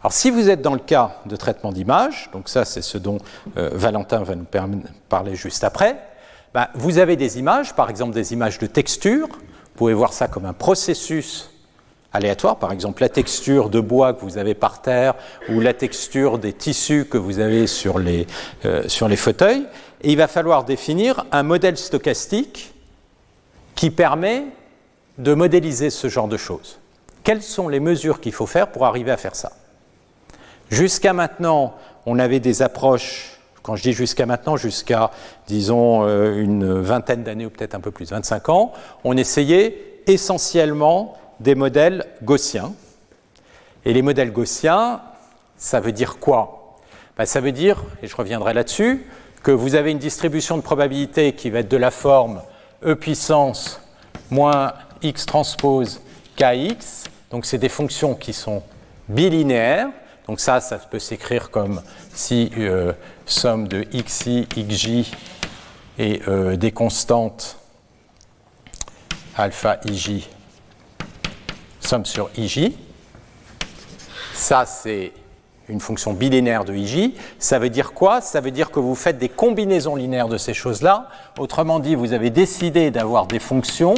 Alors 0.00 0.14
si 0.14 0.30
vous 0.30 0.48
êtes 0.48 0.62
dans 0.62 0.72
le 0.72 0.80
cas 0.80 1.16
de 1.26 1.36
traitement 1.36 1.70
d'image, 1.70 2.30
donc 2.32 2.48
ça 2.48 2.64
c'est 2.64 2.82
ce 2.82 2.96
dont 2.96 3.18
euh, 3.58 3.70
Valentin 3.72 4.22
va 4.22 4.34
nous 4.34 4.82
parler 5.10 5.34
juste 5.34 5.64
après, 5.64 5.98
ben, 6.54 6.68
vous 6.74 6.98
avez 6.98 7.16
des 7.16 7.38
images, 7.38 7.74
par 7.74 7.90
exemple 7.90 8.14
des 8.14 8.32
images 8.32 8.58
de 8.58 8.66
texture, 8.66 9.28
vous 9.28 9.76
pouvez 9.76 9.94
voir 9.94 10.14
ça 10.14 10.28
comme 10.28 10.46
un 10.46 10.52
processus 10.54 11.51
aléatoire, 12.12 12.56
par 12.56 12.72
exemple 12.72 13.02
la 13.02 13.08
texture 13.08 13.70
de 13.70 13.80
bois 13.80 14.12
que 14.12 14.20
vous 14.20 14.38
avez 14.38 14.54
par 14.54 14.82
terre 14.82 15.14
ou 15.48 15.60
la 15.60 15.74
texture 15.74 16.38
des 16.38 16.52
tissus 16.52 17.06
que 17.06 17.18
vous 17.18 17.38
avez 17.38 17.66
sur 17.66 17.98
les, 17.98 18.26
euh, 18.64 18.88
fauteuils. 19.16 19.66
Il 20.02 20.16
va 20.16 20.28
falloir 20.28 20.64
définir 20.64 21.24
un 21.32 21.42
modèle 21.42 21.76
stochastique 21.76 22.74
qui 23.74 23.90
permet 23.90 24.44
de 25.18 25.34
modéliser 25.34 25.90
ce 25.90 26.08
genre 26.08 26.28
de 26.28 26.36
choses. 26.36 26.78
Quelles 27.24 27.42
sont 27.42 27.68
les 27.68 27.80
mesures 27.80 28.20
qu'il 28.20 28.32
faut 28.32 28.46
faire 28.46 28.68
pour 28.68 28.84
arriver 28.84 29.10
à 29.10 29.16
faire 29.16 29.36
ça? 29.36 29.52
Jusqu'à 30.70 31.12
maintenant, 31.12 31.74
on 32.06 32.18
avait 32.18 32.40
des 32.40 32.62
approches, 32.62 33.38
quand 33.62 33.76
je 33.76 33.82
dis 33.82 33.92
jusqu'à 33.92 34.26
maintenant, 34.26 34.56
jusqu'à, 34.56 35.10
disons, 35.46 36.04
euh, 36.04 36.42
une 36.42 36.80
vingtaine 36.80 37.22
d'années 37.22 37.46
ou 37.46 37.50
peut-être 37.50 37.74
un 37.74 37.80
peu 37.80 37.90
plus, 37.90 38.10
25 38.10 38.48
ans, 38.48 38.72
on 39.04 39.16
essayait 39.16 40.00
essentiellement 40.06 41.16
des 41.42 41.54
modèles 41.54 42.06
gaussiens. 42.22 42.72
Et 43.84 43.92
les 43.92 44.02
modèles 44.02 44.32
gaussiens, 44.32 45.00
ça 45.56 45.80
veut 45.80 45.92
dire 45.92 46.18
quoi? 46.18 46.78
Ben, 47.16 47.26
Ça 47.26 47.40
veut 47.40 47.52
dire, 47.52 47.82
et 48.02 48.06
je 48.06 48.16
reviendrai 48.16 48.54
là-dessus, 48.54 49.04
que 49.42 49.50
vous 49.50 49.74
avez 49.74 49.90
une 49.90 49.98
distribution 49.98 50.56
de 50.56 50.62
probabilité 50.62 51.32
qui 51.32 51.50
va 51.50 51.60
être 51.60 51.68
de 51.68 51.76
la 51.76 51.90
forme 51.90 52.42
e 52.84 52.94
puissance 52.94 53.80
moins 54.30 54.72
x 55.02 55.26
transpose 55.26 56.00
kx. 56.36 57.04
Donc 57.30 57.44
c'est 57.44 57.58
des 57.58 57.68
fonctions 57.68 58.14
qui 58.14 58.32
sont 58.32 58.62
bilinéaires. 59.08 59.88
Donc 60.28 60.38
ça, 60.38 60.60
ça 60.60 60.78
peut 60.78 61.00
s'écrire 61.00 61.50
comme 61.50 61.82
si 62.14 62.52
euh, 62.56 62.92
somme 63.26 63.66
de 63.66 63.82
xi, 63.82 64.46
xj 64.56 65.10
et 65.98 66.22
euh, 66.28 66.56
des 66.56 66.70
constantes 66.70 67.58
alpha 69.36 69.80
ij 69.84 70.28
somme 71.82 72.04
sur 72.04 72.30
ij. 72.36 72.72
Ça, 74.34 74.64
c'est 74.66 75.12
une 75.68 75.80
fonction 75.80 76.12
bilinéaire 76.12 76.64
de 76.64 76.74
ij. 76.74 77.14
Ça 77.38 77.58
veut 77.58 77.70
dire 77.70 77.92
quoi? 77.92 78.20
Ça 78.20 78.40
veut 78.40 78.50
dire 78.50 78.70
que 78.70 78.80
vous 78.80 78.94
faites 78.94 79.18
des 79.18 79.28
combinaisons 79.28 79.96
linéaires 79.96 80.28
de 80.28 80.38
ces 80.38 80.54
choses-là. 80.54 81.08
Autrement 81.38 81.80
dit, 81.80 81.94
vous 81.94 82.12
avez 82.12 82.30
décidé 82.30 82.90
d'avoir 82.90 83.26
des 83.26 83.38
fonctions 83.38 83.94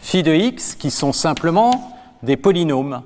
phi 0.00 0.22
de 0.22 0.34
x 0.34 0.74
qui 0.74 0.90
sont 0.90 1.12
simplement 1.12 1.94
des 2.22 2.36
polynômes. 2.36 3.02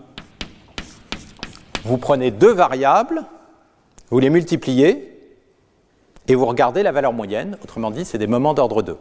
Vous 1.84 1.98
prenez 1.98 2.30
deux 2.30 2.52
variables, 2.52 3.24
vous 4.10 4.18
les 4.18 4.30
multipliez 4.30 5.10
et 6.28 6.34
vous 6.34 6.46
regardez 6.46 6.82
la 6.82 6.92
valeur 6.92 7.12
moyenne. 7.12 7.58
Autrement 7.62 7.90
dit, 7.90 8.04
c'est 8.04 8.18
des 8.18 8.26
moments 8.26 8.54
d'ordre 8.54 8.82
2. 8.82 8.96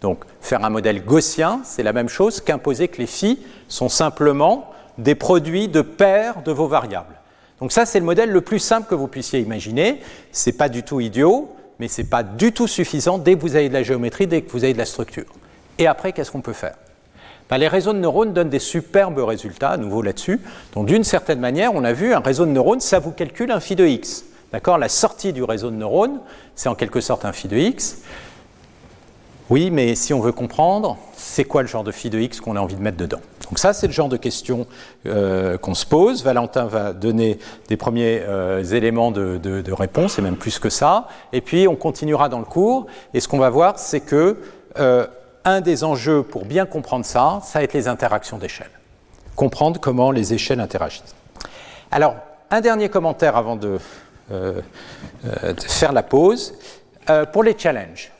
Donc 0.00 0.24
faire 0.40 0.64
un 0.64 0.70
modèle 0.70 1.04
gaussien, 1.04 1.60
c'est 1.64 1.82
la 1.82 1.92
même 1.92 2.08
chose 2.08 2.40
qu'imposer 2.40 2.88
que 2.88 2.98
les 2.98 3.06
phi 3.06 3.38
sont 3.68 3.88
simplement 3.88 4.70
des 4.96 5.14
produits 5.14 5.68
de 5.68 5.80
paires 5.82 6.42
de 6.42 6.52
vos 6.52 6.68
variables. 6.68 7.14
Donc 7.60 7.72
ça, 7.72 7.86
c'est 7.86 7.98
le 7.98 8.04
modèle 8.04 8.30
le 8.30 8.40
plus 8.40 8.60
simple 8.60 8.88
que 8.88 8.94
vous 8.94 9.08
puissiez 9.08 9.40
imaginer. 9.40 10.00
Ce 10.32 10.48
n'est 10.48 10.56
pas 10.56 10.68
du 10.68 10.82
tout 10.84 11.00
idiot, 11.00 11.54
mais 11.78 11.88
ce 11.88 12.02
n'est 12.02 12.08
pas 12.08 12.22
du 12.22 12.52
tout 12.52 12.68
suffisant 12.68 13.18
dès 13.18 13.34
que 13.34 13.40
vous 13.40 13.56
avez 13.56 13.68
de 13.68 13.74
la 13.74 13.82
géométrie, 13.82 14.26
dès 14.26 14.42
que 14.42 14.50
vous 14.52 14.64
avez 14.64 14.72
de 14.72 14.78
la 14.78 14.84
structure. 14.84 15.26
Et 15.78 15.86
après, 15.86 16.12
qu'est-ce 16.12 16.30
qu'on 16.30 16.40
peut 16.40 16.52
faire? 16.52 16.74
Ben, 17.50 17.58
Les 17.58 17.68
réseaux 17.68 17.92
de 17.92 17.98
neurones 17.98 18.32
donnent 18.32 18.48
des 18.48 18.58
superbes 18.58 19.18
résultats, 19.18 19.70
à 19.70 19.76
nouveau 19.76 20.02
là-dessus. 20.02 20.40
Donc 20.74 20.86
d'une 20.86 21.04
certaine 21.04 21.40
manière, 21.40 21.74
on 21.74 21.84
a 21.84 21.92
vu 21.92 22.12
un 22.12 22.20
réseau 22.20 22.46
de 22.46 22.50
neurones, 22.50 22.80
ça 22.80 22.98
vous 22.98 23.12
calcule 23.12 23.50
un 23.50 23.60
phi 23.60 23.74
de 23.74 23.86
x. 23.86 24.24
D'accord? 24.52 24.78
La 24.78 24.88
sortie 24.88 25.32
du 25.32 25.42
réseau 25.42 25.70
de 25.70 25.76
neurones, 25.76 26.20
c'est 26.54 26.68
en 26.68 26.74
quelque 26.74 27.00
sorte 27.00 27.24
un 27.24 27.32
phi 27.32 27.48
de 27.48 27.56
x. 27.56 27.98
Oui, 29.50 29.70
mais 29.70 29.94
si 29.94 30.12
on 30.12 30.20
veut 30.20 30.32
comprendre, 30.32 30.98
c'est 31.16 31.44
quoi 31.44 31.62
le 31.62 31.68
genre 31.68 31.84
de 31.84 31.90
phi 31.90 32.10
de 32.10 32.18
x 32.18 32.40
qu'on 32.40 32.54
a 32.56 32.60
envie 32.60 32.76
de 32.76 32.82
mettre 32.82 32.98
dedans? 32.98 33.20
Donc 33.44 33.58
ça, 33.58 33.72
c'est 33.72 33.86
le 33.86 33.94
genre 33.94 34.10
de 34.10 34.18
question 34.18 34.66
euh, 35.06 35.56
qu'on 35.56 35.72
se 35.72 35.86
pose. 35.86 36.22
Valentin 36.22 36.66
va 36.66 36.92
donner 36.92 37.38
des 37.68 37.78
premiers 37.78 38.20
euh, 38.28 38.62
éléments 38.62 39.10
de, 39.10 39.72
réponse, 39.72 40.18
et 40.18 40.22
même 40.22 40.36
plus 40.36 40.58
que 40.58 40.68
ça. 40.68 41.08
Et 41.32 41.40
puis, 41.40 41.66
on 41.66 41.76
continuera 41.76 42.28
dans 42.28 42.40
le 42.40 42.44
cours. 42.44 42.86
Et 43.14 43.20
ce 43.20 43.28
qu'on 43.28 43.38
va 43.38 43.48
voir, 43.48 43.78
c'est 43.78 44.00
que 44.00 44.36
euh, 44.78 45.06
un 45.46 45.62
des 45.62 45.82
enjeux 45.82 46.22
pour 46.22 46.44
bien 46.44 46.66
comprendre 46.66 47.06
ça, 47.06 47.40
ça 47.42 47.60
va 47.60 47.62
être 47.62 47.72
les 47.72 47.88
interactions 47.88 48.36
d'échelle. 48.36 48.70
Comprendre 49.34 49.80
comment 49.80 50.10
les 50.10 50.34
échelles 50.34 50.60
interagissent. 50.60 51.14
Alors, 51.90 52.16
un 52.50 52.60
dernier 52.60 52.90
commentaire 52.90 53.34
avant 53.34 53.56
de 53.56 53.78
faire 55.66 55.92
la 55.92 56.02
pause. 56.02 56.54
pour 57.32 57.42
les 57.42 57.56
challenges. 57.56 58.10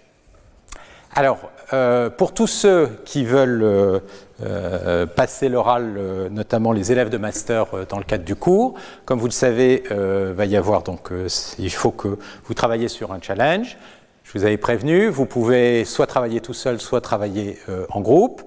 Alors, 1.19 1.51
euh, 1.73 2.11
pour 2.11 2.33
tous 2.33 2.47
ceux 2.47 2.91
qui 3.05 3.25
veulent 3.25 3.65
euh, 3.65 3.99
euh, 4.41 5.05
passer 5.05 5.49
l'oral, 5.49 5.99
notamment 6.31 6.71
les 6.71 6.93
élèves 6.93 7.09
de 7.09 7.19
master 7.19 7.67
dans 7.89 7.99
le 7.99 8.05
cadre 8.05 8.23
du 8.23 8.37
cours, 8.37 8.75
comme 9.05 9.19
vous 9.19 9.27
le 9.27 9.33
savez, 9.33 9.83
va 9.91 10.47
y 10.47 10.57
avoir 10.57 10.85
donc, 10.85 11.11
il 11.59 11.73
faut 11.73 11.91
que 11.91 12.19
vous 12.45 12.55
travaillez 12.55 12.87
sur 12.87 13.13
un 13.13 13.21
challenge. 13.21 13.79
Je 14.23 14.39
vous 14.39 14.45
avais 14.45 14.59
prévenu, 14.59 15.09
vous 15.09 15.27
pouvez 15.27 15.85
soit 15.85 16.07
travailler 16.07 16.41
tout 16.41 16.55
seul, 16.55 16.81
soit 16.81 17.01
travailler 17.01 17.59
en 17.91 18.01
groupe. 18.01 18.43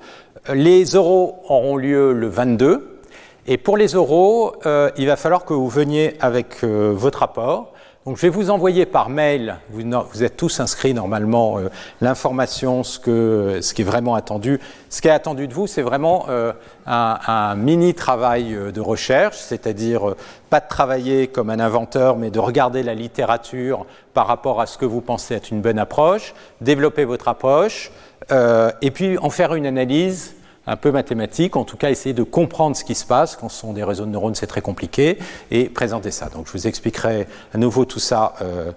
Les 0.53 0.95
oraux 0.95 1.41
auront 1.49 1.75
lieu 1.75 2.13
le 2.13 2.27
22. 2.27 2.99
Et 3.47 3.57
pour 3.57 3.75
les 3.75 3.97
oraux, 3.97 4.55
il 4.95 5.07
va 5.07 5.17
falloir 5.17 5.43
que 5.43 5.53
vous 5.53 5.67
veniez 5.67 6.15
avec 6.21 6.63
votre 6.63 7.19
rapport. 7.19 7.70
Donc 8.07 8.17
je 8.17 8.23
vais 8.23 8.29
vous 8.29 8.49
envoyer 8.49 8.87
par 8.87 9.09
mail, 9.09 9.57
vous, 9.69 10.23
êtes 10.23 10.35
tous 10.35 10.59
inscrits 10.59 10.95
normalement, 10.95 11.59
euh, 11.59 11.69
l'information, 12.01 12.83
ce, 12.83 13.59
ce 13.61 13.73
qui 13.75 13.83
est 13.83 13.85
vraiment 13.85 14.15
attendu. 14.15 14.59
Ce 14.89 15.01
qui 15.01 15.07
est 15.07 15.11
attendu 15.11 15.47
de 15.47 15.53
vous, 15.53 15.67
c'est 15.67 15.83
vraiment 15.83 16.25
euh, 16.29 16.51
un, 16.87 17.53
mini 17.55 17.93
travail 17.93 18.55
euh, 18.55 18.71
de 18.71 18.81
recherche, 18.81 19.37
c'est-à-dire 19.37 20.15
pas 20.49 20.59
de 20.59 20.67
travailler 20.67 21.27
comme 21.27 21.51
un 21.51 21.59
inventeur, 21.59 22.17
mais 22.17 22.31
de 22.31 22.39
regarder 22.39 22.81
la 22.81 22.95
littérature 22.95 23.85
par 24.15 24.25
rapport 24.25 24.61
à 24.61 24.65
ce 24.65 24.79
que 24.79 24.85
vous 24.85 25.01
pensez 25.01 25.35
être 25.35 25.51
une 25.51 25.61
bonne 25.61 25.77
approche, 25.77 26.33
développer 26.59 27.05
votre 27.05 27.27
approche, 27.27 27.91
et 28.29 28.91
puis 28.91 29.17
en 29.17 29.29
faire 29.29 29.55
une 29.55 29.65
analyse 29.65 30.35
un 30.67 30.75
peu 30.75 30.91
mathématique, 30.91 31.55
en 31.55 31.63
tout 31.63 31.77
cas 31.77 31.89
essayer 31.89 32.13
de 32.13 32.23
comprendre 32.23 32.75
ce 32.75 32.83
qui 32.83 32.95
se 32.95 33.05
passe. 33.05 33.35
Quand 33.35 33.49
ce 33.49 33.59
sont 33.59 33.73
des 33.73 33.83
réseaux 33.83 34.05
de 34.05 34.11
neurones, 34.11 34.35
c'est 34.35 34.47
très 34.47 34.61
compliqué, 34.61 35.17
et 35.49 35.65
présenter 35.65 36.11
ça. 36.11 36.29
Donc 36.29 36.47
je 36.47 36.51
vous 36.51 36.67
expliquerai 36.67 37.27
à 37.53 37.57
nouveau 37.57 37.85
tout 37.85 37.99
ça 37.99 38.33
euh, 38.41 38.71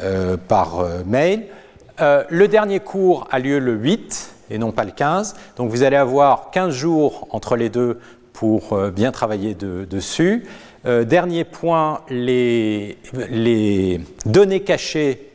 euh, 0.00 0.36
par 0.36 0.80
euh, 0.80 1.02
mail. 1.06 1.46
le 1.98 2.46
dernier 2.46 2.80
cours 2.80 3.26
a 3.30 3.38
lieu 3.38 3.58
le 3.58 3.74
8 3.74 4.34
et 4.50 4.58
non 4.58 4.72
pas 4.72 4.84
le 4.84 4.90
15. 4.90 5.34
Donc 5.56 5.70
vous 5.70 5.82
allez 5.82 5.96
avoir 5.96 6.50
15 6.50 6.74
jours 6.74 7.28
entre 7.30 7.56
les 7.56 7.68
deux 7.68 7.98
pour 8.32 8.76
bien 8.90 9.12
travailler 9.12 9.54
dessus. 9.54 10.46
dernier 10.84 11.44
point, 11.44 12.00
les, 12.08 12.96
les 13.28 14.00
données 14.24 14.60
cachées 14.60 15.26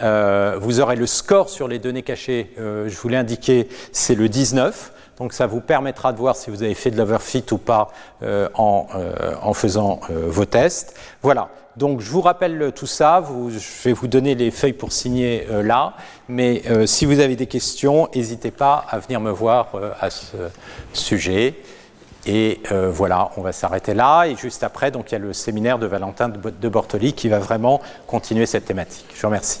vous 0.00 0.80
aurez 0.80 0.96
le 0.96 1.06
score 1.06 1.48
sur 1.48 1.68
les 1.68 1.78
données 1.78 2.02
cachées, 2.02 2.50
je 2.58 2.94
vous 2.96 3.08
l'ai 3.08 3.16
indiqué, 3.16 3.66
c'est 3.92 4.14
le 4.14 4.28
19. 4.28 4.92
Donc 5.18 5.32
ça 5.32 5.46
vous 5.46 5.60
permettra 5.60 6.12
de 6.12 6.18
voir 6.18 6.36
si 6.36 6.50
vous 6.50 6.62
avez 6.62 6.74
fait 6.74 6.90
de 6.90 6.96
l'overfit 6.96 7.44
ou 7.50 7.58
pas 7.58 7.88
euh, 8.22 8.48
en, 8.54 8.86
euh, 8.94 9.34
en, 9.42 9.52
faisant 9.52 10.00
euh, 10.10 10.26
vos 10.28 10.44
tests. 10.44 10.96
Voilà. 11.22 11.48
Donc 11.76 12.00
je 12.00 12.10
vous 12.10 12.20
rappelle 12.20 12.72
tout 12.74 12.86
ça. 12.86 13.22
Je 13.48 13.88
vais 13.88 13.92
vous 13.92 14.08
donner 14.08 14.34
les 14.34 14.50
feuilles 14.50 14.72
pour 14.72 14.92
signer 14.92 15.46
là. 15.62 15.94
Mais 16.28 16.64
si 16.86 17.06
vous 17.06 17.20
avez 17.20 17.36
des 17.36 17.46
questions, 17.46 18.08
n'hésitez 18.16 18.50
pas 18.50 18.84
à 18.90 18.98
venir 18.98 19.20
me 19.20 19.30
voir 19.30 19.68
à 20.00 20.10
ce 20.10 20.36
sujet. 20.92 21.54
Et 22.26 22.60
voilà, 22.90 23.30
on 23.36 23.42
va 23.42 23.52
s'arrêter 23.52 23.94
là. 23.94 24.24
Et 24.24 24.34
juste 24.34 24.64
après, 24.64 24.90
donc 24.90 25.12
il 25.12 25.12
y 25.12 25.16
a 25.16 25.20
le 25.20 25.32
séminaire 25.32 25.78
de 25.78 25.86
Valentin 25.86 26.28
de 26.28 26.68
Bortoli 26.68 27.12
qui 27.12 27.28
va 27.28 27.38
vraiment 27.38 27.80
continuer 28.08 28.46
cette 28.46 28.64
thématique. 28.64 29.06
Je 29.14 29.20
vous 29.20 29.28
remercie. 29.28 29.60